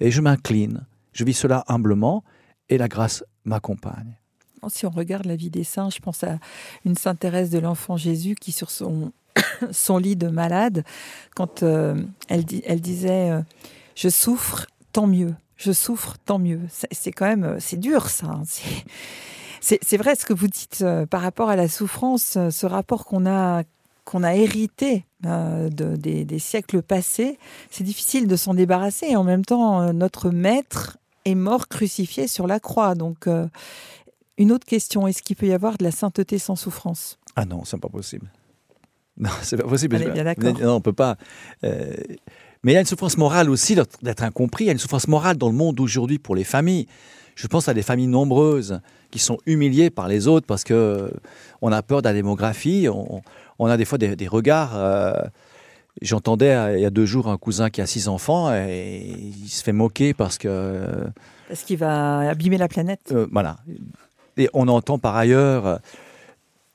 et 0.00 0.10
je 0.10 0.20
m'incline. 0.20 0.86
Je 1.12 1.24
vis 1.24 1.34
cela 1.34 1.64
humblement, 1.68 2.24
et 2.68 2.78
la 2.78 2.88
grâce 2.88 3.24
m'accompagne. 3.44 4.18
Si 4.68 4.86
on 4.86 4.90
regarde 4.90 5.26
la 5.26 5.36
vie 5.36 5.50
des 5.50 5.64
saints, 5.64 5.90
je 5.90 5.98
pense 5.98 6.22
à 6.22 6.38
une 6.84 6.96
sainte 6.96 7.18
Thérèse 7.18 7.50
de 7.50 7.58
l'Enfant 7.58 7.96
Jésus 7.96 8.36
qui, 8.36 8.52
sur 8.52 8.70
son, 8.70 9.12
son 9.70 9.98
lit 9.98 10.16
de 10.16 10.28
malade, 10.28 10.84
quand 11.34 11.62
euh, 11.62 12.02
elle, 12.28 12.44
disait 12.44 13.30
euh, 13.30 13.40
Je 13.94 14.08
souffre, 14.08 14.66
tant 14.92 15.06
mieux. 15.06 15.34
Je 15.56 15.72
souffre, 15.72 16.16
tant 16.24 16.38
mieux. 16.38 16.60
C'est 16.90 17.12
quand 17.12 17.26
même, 17.26 17.44
euh, 17.44 17.56
c'est 17.60 17.78
dur 17.78 18.08
ça. 18.08 18.26
hein. 18.26 18.42
C'est- 19.60 19.96
vrai 19.96 20.16
ce 20.16 20.24
que 20.24 20.32
vous 20.32 20.48
dites 20.48 20.84
par 21.08 21.20
rapport 21.22 21.48
à 21.48 21.54
la 21.54 21.68
souffrance, 21.68 22.36
ce 22.50 22.66
rapport 22.66 23.04
qu'on 23.04 23.26
a 23.26 23.62
a 24.24 24.34
hérité 24.34 25.04
de- 25.22 25.94
des, 25.96 26.38
siècles 26.40 26.82
passés, 26.82 27.38
c'est 27.70 27.84
difficile 27.84 28.26
de 28.26 28.34
s'en 28.34 28.54
débarrasser. 28.54 29.06
Et 29.06 29.16
en 29.16 29.22
même 29.22 29.44
temps, 29.44 29.92
notre 29.92 30.30
maître 30.30 30.98
est 31.24 31.36
mort 31.36 31.68
crucifié 31.68 32.26
sur 32.26 32.48
la 32.48 32.58
croix. 32.58 32.96
Donc, 32.96 33.28
une 34.36 34.50
autre 34.50 34.66
question, 34.66 35.06
est-ce 35.06 35.22
qu'il 35.22 35.36
peut 35.36 35.46
y 35.46 35.52
avoir 35.52 35.78
de 35.78 35.84
la 35.84 35.92
sainteté 35.92 36.38
sans 36.40 36.56
souffrance? 36.56 37.18
Ah 37.36 37.44
non, 37.44 37.64
c'est 37.64 37.78
pas 37.78 37.88
possible. 37.88 38.28
Non, 39.18 39.30
c'est 39.42 39.56
pas 39.56 39.64
possible. 39.68 39.96
On 40.08 40.12
bien 40.12 40.24
d'accord. 40.24 40.58
Non, 40.60 40.76
on 40.76 40.80
peut 40.80 40.92
pas. 40.92 41.16
Euh, 41.64 41.92
mais 42.62 42.72
il 42.72 42.74
y 42.74 42.78
a 42.78 42.80
une 42.80 42.86
souffrance 42.86 43.18
morale 43.18 43.50
aussi 43.50 43.76
d'être 44.02 44.22
incompris. 44.22 44.64
Il 44.64 44.66
y 44.68 44.70
a 44.70 44.72
une 44.72 44.78
souffrance 44.78 45.08
morale 45.08 45.36
dans 45.36 45.48
le 45.48 45.54
monde 45.54 45.74
d'aujourd'hui 45.76 46.18
pour 46.18 46.34
les 46.36 46.44
familles. 46.44 46.86
Je 47.34 47.46
pense 47.46 47.68
à 47.68 47.74
des 47.74 47.82
familles 47.82 48.06
nombreuses 48.08 48.80
qui 49.10 49.18
sont 49.18 49.38
humiliées 49.46 49.90
par 49.90 50.06
les 50.08 50.28
autres 50.28 50.46
parce 50.46 50.64
que 50.64 50.74
euh, 50.74 51.08
on 51.60 51.72
a 51.72 51.82
peur 51.82 52.02
de 52.02 52.08
la 52.08 52.14
démographie. 52.14 52.88
On, 52.88 53.22
on 53.58 53.66
a 53.66 53.76
des 53.76 53.84
fois 53.84 53.98
des, 53.98 54.16
des 54.16 54.28
regards. 54.28 54.72
euh, 54.76 55.12
J'entendais 56.00 56.76
il 56.78 56.80
y 56.80 56.86
a 56.86 56.90
deux 56.90 57.04
jours 57.04 57.28
un 57.28 57.36
cousin 57.36 57.68
qui 57.68 57.80
a 57.82 57.86
six 57.86 58.08
enfants 58.08 58.52
et 58.52 59.04
il 59.44 59.48
se 59.48 59.62
fait 59.62 59.72
moquer 59.72 60.14
parce 60.14 60.38
que 60.38 60.84
Est-ce 61.50 61.64
qu'il 61.66 61.76
va 61.76 62.30
abîmer 62.30 62.56
la 62.56 62.66
planète 62.68 63.12
euh, 63.12 63.26
voilà. 63.30 63.58
Et 64.38 64.48
on 64.54 64.68
entend 64.68 64.98
par 64.98 65.14
ailleurs, 65.16 65.80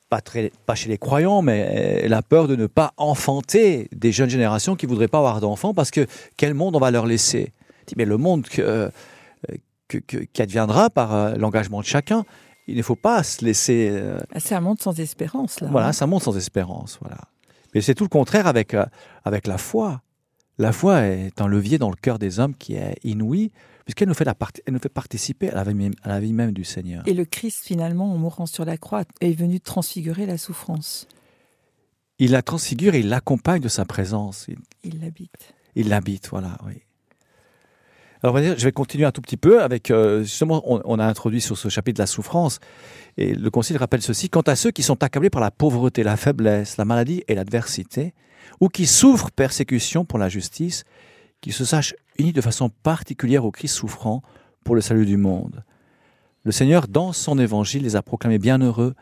pas, 0.09 0.21
très, 0.21 0.51
pas 0.65 0.75
chez 0.75 0.89
les 0.89 0.97
croyants, 0.97 1.41
mais 1.41 2.03
euh, 2.05 2.07
la 2.07 2.21
peur 2.21 2.47
de 2.47 2.55
ne 2.55 2.67
pas 2.67 2.93
enfanter 2.97 3.89
des 3.95 4.11
jeunes 4.11 4.29
générations 4.29 4.75
qui 4.75 4.85
ne 4.85 4.89
voudraient 4.91 5.07
pas 5.07 5.17
avoir 5.19 5.41
d'enfants 5.41 5.73
parce 5.73 5.91
que 5.91 6.05
quel 6.37 6.53
monde 6.53 6.75
on 6.75 6.79
va 6.79 6.91
leur 6.91 7.05
laisser? 7.05 7.51
Mais 7.97 8.05
le 8.05 8.17
monde 8.17 8.47
que, 8.47 8.61
euh, 8.61 8.89
que- 9.87 9.97
que- 9.97 10.17
qui 10.17 10.41
adviendra 10.41 10.89
par 10.89 11.13
euh, 11.13 11.35
l'engagement 11.35 11.79
de 11.81 11.85
chacun, 11.85 12.23
il 12.67 12.75
ne 12.77 12.81
faut 12.83 12.95
pas 12.97 13.23
se 13.23 13.43
laisser. 13.45 14.01
Ah, 14.33 14.39
C'est 14.39 14.55
un 14.55 14.59
monde 14.61 14.81
sans 14.81 14.99
espérance, 14.99 15.61
là. 15.61 15.69
voilà, 15.71 15.87
hein. 15.87 15.93
ça 15.93 16.05
monte 16.07 16.23
sans 16.23 16.35
espérance. 16.35 16.97
Voilà. 17.01 17.17
Mais 17.73 17.81
c'est 17.81 17.95
tout 17.95 18.03
le 18.03 18.09
contraire 18.09 18.47
avec, 18.47 18.75
avec 19.23 19.47
la 19.47 19.57
foi. 19.57 20.01
La 20.57 20.71
foi 20.73 21.01
est 21.01 21.39
un 21.39 21.47
levier 21.47 21.77
dans 21.77 21.89
le 21.89 21.95
cœur 21.95 22.17
des 22.19 22.39
hommes 22.39 22.55
qui 22.55 22.75
est 22.75 22.95
inouï, 23.03 23.51
puisqu'elle 23.87 24.09
nous, 24.09 24.13
fait 24.13 24.25
la 24.25 24.35
parti- 24.35 24.61
elle 24.65 24.73
nous 24.73 24.79
fait 24.79 24.89
participer 24.89 25.49
à 25.49 25.55
la, 25.55 25.63
vie 25.63 25.73
même, 25.73 25.93
à 26.03 26.09
la 26.09 26.19
vie 26.19 26.33
même 26.33 26.51
du 26.51 26.65
Seigneur. 26.65 27.03
Et 27.07 27.13
le 27.13 27.23
Christ, 27.23 27.63
finalement, 27.63 28.11
en 28.13 28.17
mourant 28.17 28.45
sur 28.45 28.65
la 28.65 28.75
croix, 28.77 29.05
est 29.21 29.31
venu 29.31 29.61
transfigurer 29.61 30.25
la 30.25 30.37
souffrance. 30.37 31.07
Il 32.19 32.31
la 32.31 32.41
transfigure 32.41 32.95
et 32.95 32.99
il 32.99 33.07
l'accompagne 33.07 33.61
de 33.61 33.69
sa 33.69 33.85
présence. 33.85 34.45
Il- 34.49 34.57
Il 34.83 34.99
l'habite. 34.99 35.53
Il 35.75 35.87
l'habite, 35.87 36.27
voilà, 36.29 36.57
oui. 36.65 36.73
Alors, 38.23 38.33
on 38.33 38.39
va 38.39 38.41
dire, 38.43 38.57
je 38.57 38.63
vais 38.65 38.71
continuer 38.71 39.05
un 39.05 39.11
tout 39.11 39.21
petit 39.21 39.37
peu 39.37 39.61
avec, 39.61 39.89
euh, 39.91 40.23
justement, 40.23 40.61
on, 40.65 40.81
on 40.83 40.97
a 40.99 41.05
introduit 41.05 41.39
sur 41.39 41.57
ce 41.57 41.69
chapitre 41.69 42.01
la 42.01 42.07
souffrance, 42.07 42.59
et 43.15 43.33
le 43.35 43.49
Concile 43.51 43.77
rappelle 43.77 44.01
ceci, 44.01 44.27
quant 44.29 44.41
à 44.41 44.55
ceux 44.55 44.71
qui 44.71 44.81
sont 44.83 45.01
accablés 45.03 45.29
par 45.29 45.41
la 45.41 45.51
pauvreté, 45.51 46.01
la 46.03 46.17
faiblesse, 46.17 46.77
la 46.77 46.85
maladie 46.85 47.23
et 47.27 47.35
l'adversité, 47.35 48.13
ou 48.59 48.69
qui 48.69 48.87
souffrent 48.87 49.29
persécution 49.31 50.03
pour 50.03 50.17
la 50.17 50.29
justice, 50.29 50.83
qu'ils 51.41 51.53
se 51.53 51.63
sachent 51.63 51.93
unis 52.17 52.33
de 52.33 52.41
façon 52.41 52.69
particulière 52.69 53.45
au 53.45 53.51
Christ 53.51 53.75
souffrant 53.75 54.21
pour 54.63 54.75
le 54.75 54.81
salut 54.81 55.05
du 55.05 55.17
monde. 55.17 55.63
Le 56.43 56.51
Seigneur, 56.51 56.87
dans 56.87 57.13
son 57.13 57.39
évangile, 57.39 57.83
les 57.83 57.95
a 57.95 58.01
proclamés 58.01 58.39
bienheureux, 58.39 58.95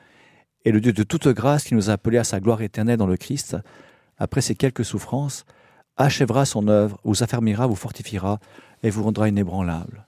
et 0.64 0.72
le 0.72 0.82
Dieu 0.82 0.94
de 0.94 1.04
toute 1.04 1.28
grâce 1.28 1.66
qui 1.66 1.76
nous 1.76 1.90
a 1.90 1.94
appelés 1.94 2.18
à 2.18 2.24
sa 2.24 2.40
gloire 2.40 2.62
éternelle 2.62 2.98
dans 2.98 3.08
le 3.08 3.18
Christ, 3.18 3.58
après 4.18 4.42
ces 4.42 4.56
quelques 4.56 4.86
souffrances, 4.86 5.46
achèvera 5.98 6.46
son 6.46 6.68
œuvre, 6.68 7.00
vous 7.04 7.24
affermira, 7.24 7.68
vous 7.68 7.76
fortifiera 7.76 8.40
et 8.84 8.90
vous 8.90 9.04
rendra 9.04 9.30
inébranlable. 9.30 10.06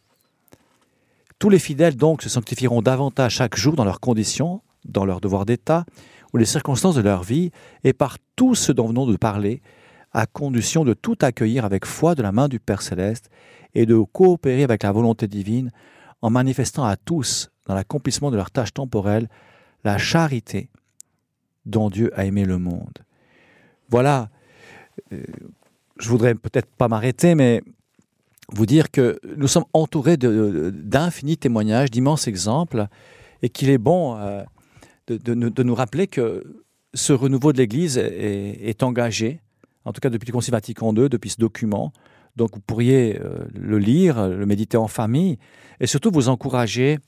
Tous 1.40 1.50
les 1.50 1.60
fidèles 1.60 1.96
donc 1.96 2.24
se 2.24 2.30
sanctifieront 2.30 2.82
davantage 2.82 3.36
chaque 3.36 3.56
jour 3.56 3.76
dans 3.76 3.86
leurs 3.86 4.00
conditions, 4.00 4.62
dans 4.86 5.06
leurs 5.06 5.22
devoirs 5.22 5.46
d'État 5.46 5.86
ou 6.34 6.38
les 6.38 6.46
circonstances 6.46 6.96
de 6.96 7.02
leur 7.02 7.24
vie, 7.24 7.52
et 7.84 7.94
par 7.94 8.18
tout 8.36 8.56
ce 8.56 8.72
dont 8.72 8.88
venons 8.88 9.06
de 9.06 9.16
parler, 9.16 9.62
à 10.18 10.26
condition 10.26 10.84
de 10.84 10.96
tout 10.96 11.16
accueillir 11.22 11.64
avec 11.64 11.86
foi 11.86 12.16
de 12.16 12.24
la 12.24 12.32
main 12.32 12.48
du 12.48 12.60
Père 12.60 12.82
céleste 12.82 13.30
et 13.76 13.86
de 13.86 13.98
coopérer 14.00 14.64
avec 14.64 14.82
la 14.82 14.92
volonté 14.92 15.28
divine 15.28 15.70
en 16.24 16.32
manifestant 16.32 16.86
à 16.86 16.96
tous, 16.96 17.52
dans 17.68 17.76
l'accomplissement 17.76 18.32
de 18.32 18.36
leurs 18.36 18.50
tâches 18.50 18.74
temporelles, 18.74 19.30
la 19.84 20.00
charité 20.00 20.72
dont 21.68 21.92
Dieu 21.92 22.10
a 22.20 22.26
aimé 22.26 22.46
le 22.46 22.58
monde. 22.58 22.98
Voilà, 23.90 24.32
euh, 25.14 25.22
je 26.00 26.10
voudrais 26.10 26.34
peut-être 26.34 26.66
pas 26.76 26.88
m'arrêter, 26.88 27.36
mais 27.36 27.62
vous 28.52 28.66
dire 28.66 28.90
que 28.90 29.20
nous 29.36 29.48
sommes 29.48 29.66
entourés 29.74 30.18
d'infinis 30.18 31.38
témoignages, 31.38 31.92
d'immenses 31.92 32.28
exemples, 32.28 32.88
et 33.44 33.50
qu'il 33.50 33.70
est 33.70 33.78
bon 33.78 34.18
euh, 34.18 34.42
de, 35.10 35.34
nous- 35.36 35.76
rappeler 35.76 36.08
que 36.08 36.44
ce 36.96 37.14
renouveau 37.14 37.54
de 37.54 37.60
l'Église 37.60 38.00
est 38.00 38.82
engagé, 38.82 39.42
en 39.88 39.94
tout 39.94 40.02
cas 40.02 40.10
depuis 40.10 40.28
le 40.28 40.34
Concile 40.34 40.52
Vatican 40.52 40.94
II, 40.94 41.08
depuis 41.08 41.30
ce 41.30 41.38
document. 41.38 41.94
Donc 42.36 42.54
vous 42.54 42.60
pourriez 42.60 43.20
euh, 43.20 43.48
le 43.54 43.80
lire, 43.80 44.28
le 44.28 44.46
méditer 44.46 44.78
en 44.78 44.88
famille, 44.88 45.40
et 45.80 45.88
surtout 45.88 46.12
vous 46.12 46.28
encourager 46.28 47.00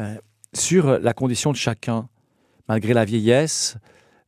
euh, 0.00 0.16
sur 0.52 0.98
la 0.98 1.12
condition 1.14 1.52
de 1.52 1.56
chacun, 1.56 2.08
malgré 2.68 2.94
la 2.94 3.04
vieillesse, 3.04 3.76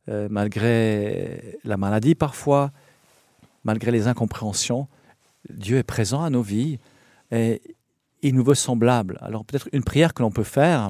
euh, 0.07 0.27
malgré 0.31 1.59
la 1.65 1.75
maladie 1.75 2.15
parfois, 2.15 2.71
malgré 3.65 3.91
les 3.91 4.07
incompréhensions, 4.07 4.87
Dieu 5.49 5.77
est 5.77 5.83
présent 5.83 6.23
à 6.23 6.29
nos 6.29 6.41
vies 6.41 6.79
et 7.31 7.61
il 8.21 8.33
nous 8.33 8.43
veut 8.45 8.55
semblables. 8.55 9.17
Alors 9.21 9.43
peut-être 9.43 9.67
une 9.73 9.83
prière 9.83 10.13
que 10.13 10.23
l'on 10.23 10.31
peut 10.31 10.43
faire, 10.43 10.89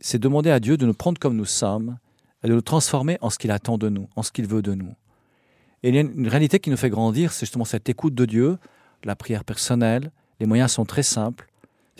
c'est 0.00 0.18
demander 0.18 0.50
à 0.50 0.60
Dieu 0.60 0.76
de 0.76 0.84
nous 0.84 0.94
prendre 0.94 1.18
comme 1.18 1.34
nous 1.34 1.46
sommes 1.46 1.96
et 2.44 2.48
de 2.48 2.52
nous 2.52 2.60
transformer 2.60 3.16
en 3.22 3.30
ce 3.30 3.38
qu'il 3.38 3.50
attend 3.50 3.78
de 3.78 3.88
nous, 3.88 4.08
en 4.16 4.22
ce 4.22 4.30
qu'il 4.30 4.46
veut 4.46 4.62
de 4.62 4.74
nous. 4.74 4.94
Et 5.82 5.90
il 5.90 5.94
y 5.94 5.98
a 5.98 6.00
une 6.00 6.28
réalité 6.28 6.58
qui 6.58 6.70
nous 6.70 6.76
fait 6.76 6.90
grandir, 6.90 7.32
c'est 7.32 7.46
justement 7.46 7.64
cette 7.64 7.88
écoute 7.88 8.14
de 8.14 8.24
Dieu, 8.24 8.58
la 9.04 9.16
prière 9.16 9.44
personnelle. 9.44 10.10
Les 10.40 10.46
moyens 10.46 10.72
sont 10.72 10.84
très 10.84 11.02
simples. 11.02 11.48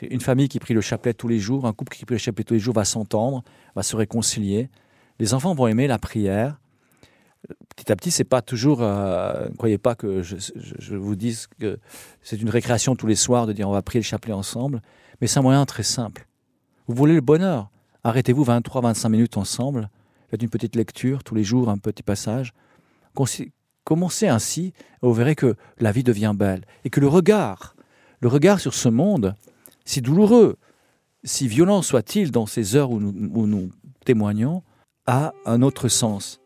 Une 0.03 0.21
famille 0.21 0.49
qui 0.49 0.61
prie 0.61 0.75
le 0.75 0.81
chapelet 0.81 1.13
tous 1.13 1.29
les 1.29 1.39
jours, 1.39 1.67
un 1.67 1.73
couple 1.73 1.97
qui 1.97 2.05
prie 2.05 2.15
le 2.15 2.21
chapelet 2.21 2.45
tous 2.45 2.55
les 2.55 2.61
jours 2.61 2.75
va 2.75 2.85
s'entendre, 2.85 3.43
va 3.75 3.83
se 3.83 3.97
réconcilier. 3.97 4.71
Les 5.19 5.35
enfants 5.35 5.55
vont 5.55 5.67
aimer 5.67 5.87
la 5.87 5.99
prière. 5.99 6.61
Petit 7.77 7.91
à 7.91 7.97
petit, 7.97 8.11
c'est 8.11 8.25
pas 8.25 8.43
toujours. 8.43 8.83
euh, 8.83 9.49
ne 9.49 9.57
croyez 9.57 9.79
pas 9.79 9.95
que 9.95 10.23
je 10.23 10.97
vous 10.97 11.17
dise 11.17 11.49
que 11.59 11.79
c'est 12.23 12.41
une 12.41 12.51
récréation 12.51 12.95
tous 12.97 13.07
les 13.07 13.17
soirs 13.17 13.47
de 13.47 13.53
dire 13.53 13.69
on 13.69 13.73
va 13.73 13.83
prier 13.83 14.01
le 14.01 14.05
chapelet 14.05 14.33
ensemble, 14.33 14.83
mais 15.21 15.27
c'est 15.27 15.39
un 15.39 15.43
moyen 15.43 15.65
très 15.67 15.83
simple. 15.85 16.27
Vous 16.87 16.95
voulez 16.95 17.15
le 17.15 17.21
bonheur 17.21 17.71
Arrêtez-vous 18.05 18.45
23-25 18.45 19.09
minutes 19.09 19.37
ensemble, 19.37 19.91
faites 20.31 20.43
une 20.43 20.49
petite 20.49 20.77
lecture 20.77 21.25
tous 21.25 21.35
les 21.35 21.45
jours, 21.45 21.69
un 21.69 21.79
petit 21.79 22.03
passage. 22.03 22.53
Commencez 23.89 24.29
ainsi, 24.29 24.75
vous 25.01 25.15
verrez 25.15 25.35
que 25.35 25.57
la 25.79 25.93
vie 25.93 26.03
devient 26.03 26.35
belle. 26.37 26.67
Et 26.85 26.91
que 26.91 27.01
le 27.01 27.09
regard, 27.09 27.75
le 28.21 28.29
regard 28.29 28.61
sur 28.61 28.75
ce 28.75 28.91
monde, 28.91 29.35
si 29.87 30.03
douloureux, 30.03 30.59
si 31.25 31.49
violent 31.49 31.81
soit-il 31.81 32.31
dans 32.31 32.45
ces 32.45 32.77
heures 32.77 32.91
où 32.91 33.01
nous, 33.01 33.31
où 33.33 33.47
nous 33.47 33.71
témoignons, 34.05 34.63
a 35.07 35.33
un 35.47 35.63
autre 35.63 35.89
sens. 35.89 36.39